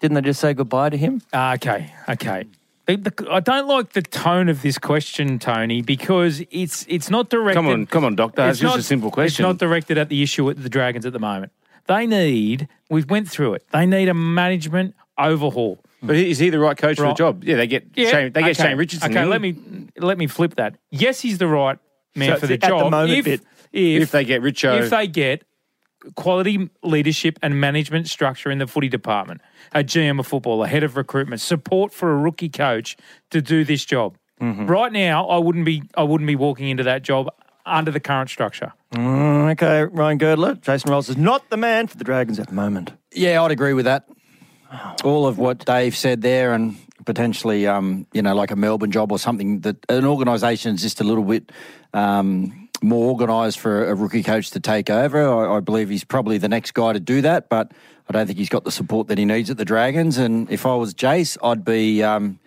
[0.00, 1.20] Didn't they just say goodbye to him?
[1.32, 2.44] Uh, okay, okay.
[2.88, 7.58] I don't like the tone of this question, Tony, because it's it's not directed.
[7.58, 8.48] Come on, come on, doctor.
[8.48, 9.44] It's just a simple question.
[9.44, 11.52] It's not directed at the issue at the Dragons at the moment.
[11.86, 12.66] They need.
[12.88, 13.66] We've went through it.
[13.72, 15.78] They need a management overhaul.
[16.02, 17.44] But is he the right coach for the job?
[17.44, 18.68] Yeah, they get Shane, they get okay.
[18.68, 19.10] Shane Richardson.
[19.10, 19.28] Okay, in.
[19.30, 19.56] let me
[19.98, 20.76] let me flip that.
[20.90, 21.78] Yes, he's the right
[22.14, 22.90] man So for the at the job.
[22.90, 23.42] moment, if, if
[23.72, 25.44] if they get Richo- if they get
[26.14, 29.40] quality leadership and management structure in the footy department,
[29.72, 32.96] a GM of football, a head of recruitment, support for a rookie coach
[33.30, 34.16] to do this job.
[34.40, 34.66] Mm-hmm.
[34.66, 37.28] Right now, I wouldn't be I wouldn't be walking into that job
[37.66, 38.72] under the current structure.
[38.92, 40.54] Mm, okay, Ryan Girdler.
[40.54, 42.92] Jason Ryles is not the man for the Dragons at the moment.
[43.12, 44.08] Yeah, I'd agree with that.
[45.02, 49.10] All of what Dave said there, and potentially, um, you know, like a Melbourne job
[49.10, 51.50] or something that an organisation is just a little bit
[51.94, 55.28] um, more organised for a rookie coach to take over.
[55.28, 57.72] I, I believe he's probably the next guy to do that, but
[58.08, 60.18] I don't think he's got the support that he needs at the Dragons.
[60.18, 62.02] And if I was Jace, I'd be.
[62.02, 62.38] Um,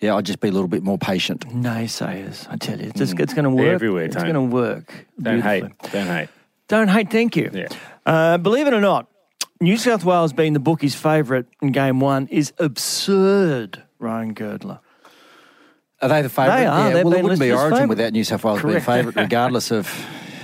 [0.00, 1.48] yeah, I'd just be a little bit more patient.
[1.48, 3.66] Naysayers, I tell you, it's, just, it's going to work.
[3.66, 5.06] everywhere, It's going to work.
[5.20, 5.64] Don't hate.
[5.90, 6.28] Don't hate.
[6.68, 7.10] Don't hate.
[7.10, 7.50] Thank you.
[7.52, 7.66] Yeah.
[8.06, 9.08] Uh, believe it or not,
[9.60, 13.82] New South Wales being the bookies' favourite in game one is absurd.
[13.98, 14.78] Ryan Girdler.
[16.00, 16.56] Are they the favourite?
[16.58, 16.88] They are.
[16.88, 17.88] Yeah, They've well, it wouldn't be Origin favourite.
[17.88, 18.86] without New South Wales being Correct.
[18.86, 19.88] favourite, regardless of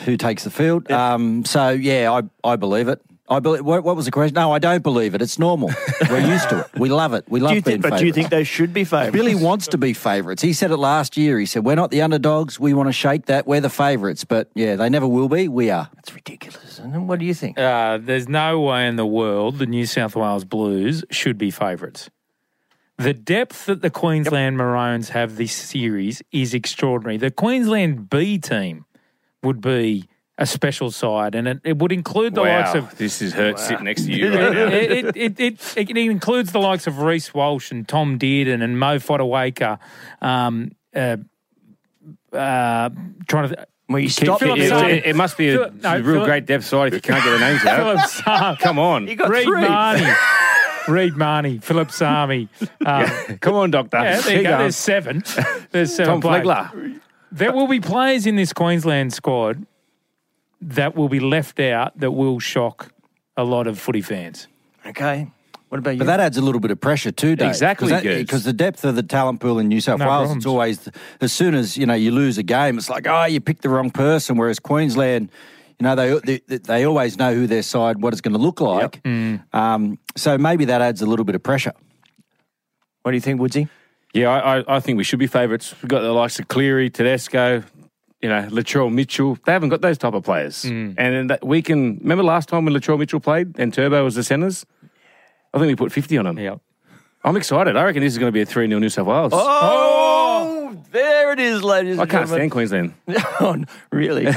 [0.04, 0.90] who takes the field.
[0.90, 3.00] Um, so, yeah, I, I believe it.
[3.26, 3.64] I believe.
[3.64, 4.34] What, what was the question?
[4.34, 5.22] No, I don't believe it.
[5.22, 5.70] It's normal.
[6.10, 6.78] We're used to it.
[6.78, 7.24] We love it.
[7.26, 9.12] We love Do you being think, but do you think they should be favourites?
[9.12, 10.42] Billy wants to be favourites.
[10.42, 11.38] He said it last year.
[11.38, 12.60] He said, We're not the underdogs.
[12.60, 13.46] We want to shake that.
[13.46, 14.24] We're the favourites.
[14.24, 15.48] But yeah, they never will be.
[15.48, 15.88] We are.
[15.94, 16.78] That's ridiculous.
[16.78, 17.58] And what do you think?
[17.58, 22.10] Uh, there's no way in the world the New South Wales Blues should be favourites.
[22.96, 27.16] The depth that the Queensland Maroons have this series is extraordinary.
[27.16, 28.84] The Queensland B team
[29.42, 30.08] would be
[30.38, 32.60] a special side, and it, it would include the wow.
[32.60, 34.66] likes of this is hurt sitting next to you right now.
[34.66, 38.78] it, it, it, it, it includes the likes of Reece Walsh and Tom Dearden and
[38.78, 39.78] Mo Fotuaika.
[40.20, 41.16] Um, uh,
[42.32, 42.90] uh,
[43.28, 43.66] trying to.
[43.88, 46.88] Well, you stop It, it- it must be a, no, real Philip- great depth side
[46.88, 48.10] if you can't get the names out.
[48.10, 49.06] Philip Come on.
[49.06, 49.62] You got Reed three.
[49.62, 50.40] Marnie.
[50.88, 52.48] Reed Mahoney, Phillip Sami.
[52.86, 53.06] Um,
[53.40, 53.96] Come on, Doctor.
[53.98, 54.48] yeah, there you go.
[54.50, 54.58] going.
[54.60, 55.22] There's seven.
[55.70, 56.46] There's seven Tom players.
[56.46, 57.00] Flegler.
[57.32, 59.64] There will be players in this Queensland squad
[60.60, 62.92] that will be left out that will shock
[63.36, 64.48] a lot of footy fans.
[64.86, 65.30] Okay.
[65.70, 65.98] What about you?
[65.98, 67.48] But that adds a little bit of pressure too, Dave.
[67.48, 68.18] Exactly, Girds.
[68.22, 70.44] Because the depth of the talent pool in New South No Wales, problems.
[70.44, 70.88] it's always
[71.20, 73.70] as soon as you know you lose a game, it's like oh you picked the
[73.70, 74.36] wrong person.
[74.36, 75.30] Whereas Queensland,
[75.80, 78.60] you know they they, they always know who their side, what it's going to look
[78.60, 79.00] like.
[79.52, 81.72] Um, so maybe that adds a little bit of pressure.
[83.02, 83.68] what do you think, Woodsy?
[84.12, 85.74] Yeah, I, I, I think we should be favourites.
[85.82, 87.64] We've got the likes of Cleary, Tedesco,
[88.22, 89.36] you know, Latrell Mitchell.
[89.44, 90.64] They haven't got those type of players.
[90.64, 94.14] And then that we can remember last time when Latrell Mitchell played and Turbo was
[94.14, 94.64] the centres?
[95.52, 96.38] I think we put 50 on them.
[96.38, 96.56] Yeah.
[97.24, 97.76] I'm excited.
[97.76, 99.32] I reckon this is going to be a 3 0 New South Wales.
[99.34, 100.13] Oh,
[100.92, 102.50] there it is, ladies I and can't stand gentlemen.
[102.50, 102.94] Queensland.
[103.40, 104.26] Oh, really?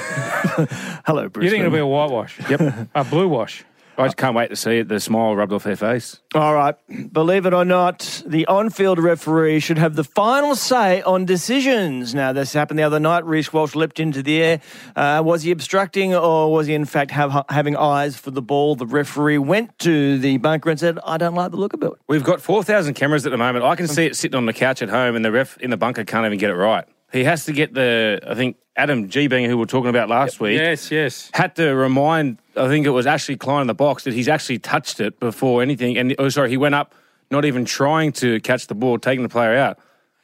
[1.05, 1.43] Hello, Bruce.
[1.45, 2.39] You think it'll be a whitewash?
[2.49, 2.89] Yep.
[2.95, 3.63] a blue wash.
[3.97, 4.87] I just can't wait to see it.
[4.87, 6.19] The smile rubbed off their face.
[6.35, 6.75] All right.
[7.11, 12.13] Believe it or not, the on field referee should have the final say on decisions.
[12.13, 13.25] Now, this happened the other night.
[13.25, 14.61] Reece Walsh leapt into the air.
[14.95, 18.75] Uh, was he obstructing or was he, in fact, have, having eyes for the ball?
[18.75, 21.91] The referee went to the bunker and said, I don't like the look of it.
[22.07, 23.65] We've got 4,000 cameras at the moment.
[23.65, 25.77] I can see it sitting on the couch at home, and the ref in the
[25.77, 26.85] bunker can't even get it right.
[27.11, 29.27] He has to get the, I think, Adam Gee.
[29.27, 30.59] Being who we were talking about last week.
[30.59, 31.31] Yes, yes.
[31.33, 34.59] had to remind, I think it was Ashley Klein in the box, that he's actually
[34.59, 35.97] touched it before anything.
[35.97, 36.93] And oh, sorry, he went up
[37.31, 39.79] not even trying to catch the ball, taking the player out.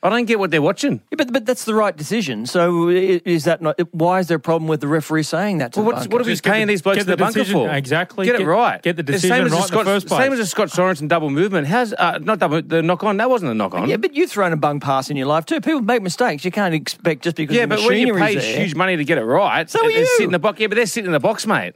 [0.05, 0.99] I don't get what they're watching.
[1.11, 2.45] Yeah, but, but that's the right decision.
[2.45, 3.79] So is that not?
[3.93, 5.71] Why is there a problem with the referee saying that?
[5.73, 7.17] To Well, the what are we Just paying the- these blokes get in the, the
[7.23, 7.73] bunker decision- for?
[7.73, 8.25] exactly.
[8.25, 8.81] Get, it right.
[8.81, 10.19] get the decision same as right the in the Scott, first place.
[10.25, 11.67] Same as the Scott Sorensen double movement.
[11.67, 13.15] How's uh, not double the knock on?
[13.15, 13.87] That wasn't a knock on.
[13.89, 15.61] Yeah, but you've thrown a bung pass in your life too.
[15.61, 16.43] People make mistakes.
[16.43, 18.59] You can't expect just because Yeah, the but when you pay there.
[18.59, 20.05] huge money to get it right, So are they're you.
[20.05, 20.59] sitting in the box.
[20.59, 21.75] Yeah, but they're sitting in the box, mate.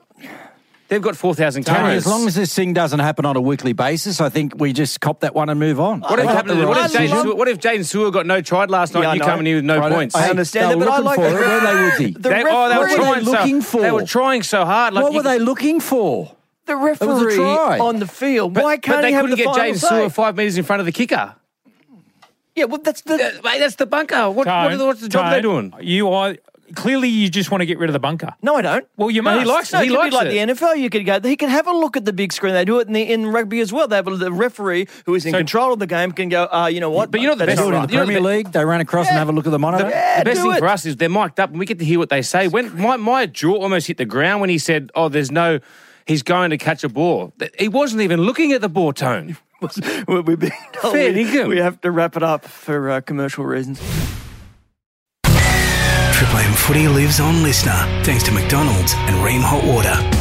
[0.89, 2.05] They've got four thousand Tony, cameras.
[2.05, 5.01] as long as this thing doesn't happen on a weekly basis, I think we just
[5.01, 5.99] cop that one and move on.
[5.99, 7.17] what if, They got happened, what, if Jaden decision.
[7.23, 9.31] Sewell, what if Jaden Sewell got no tried last night Yeah, I and you know.
[9.31, 10.15] coming in with no Right, points?
[10.15, 12.13] I understand that, but I like for it, weren't they, Woodsy?
[12.13, 13.81] The They, oh, they were referee- What were trying they looking so, for?
[13.81, 14.93] They were trying so hard.
[14.93, 16.31] Like what you were they looking for?
[16.67, 17.79] The referee try.
[17.79, 18.53] on the field.
[18.53, 19.87] But, Why can't they he have couldn't the get final Jaden say?
[19.87, 21.35] Sewell five metres in front of the kicker.
[22.55, 23.13] Yeah, well, that's the.
[23.13, 24.25] Uh, mate, that's the bunker.
[24.31, 25.73] What, what are the- what's the job they're doing?
[25.81, 26.37] You are
[26.75, 28.33] clearly you just want to get rid of the bunker.
[28.41, 28.87] No, I don't.
[28.97, 29.39] Well, you must.
[29.39, 29.83] he likes it.
[29.83, 30.47] He likes like it.
[30.47, 30.77] the NFL.
[30.77, 31.19] You could go.
[31.21, 32.53] He can have a look at the big screen.
[32.53, 33.87] They do it in the in rugby as well.
[33.87, 36.45] They have the referee who is in So- control of the game can go.
[36.51, 37.11] Uh, you know what?
[37.11, 38.65] But you know the best- Do it in the You know Premier the- League, they
[38.65, 39.89] ran across and have a look at the monitor.
[39.89, 40.59] Yeah, the best thing it.
[40.59, 42.47] for us is they're mic'd up and we get to hear what they say.
[42.47, 45.59] When my, my jaw almost hit the ground when he said, "Oh, there's no,
[46.05, 49.37] he's going to catch a ball." He wasn't even looking at the ball tone.
[50.07, 50.35] We- we,
[51.47, 53.81] we have to wrap it up for uh, commercial reasons.
[56.39, 60.16] M Footy lives on listener thanks to McDonald's and Rheem Hot Water.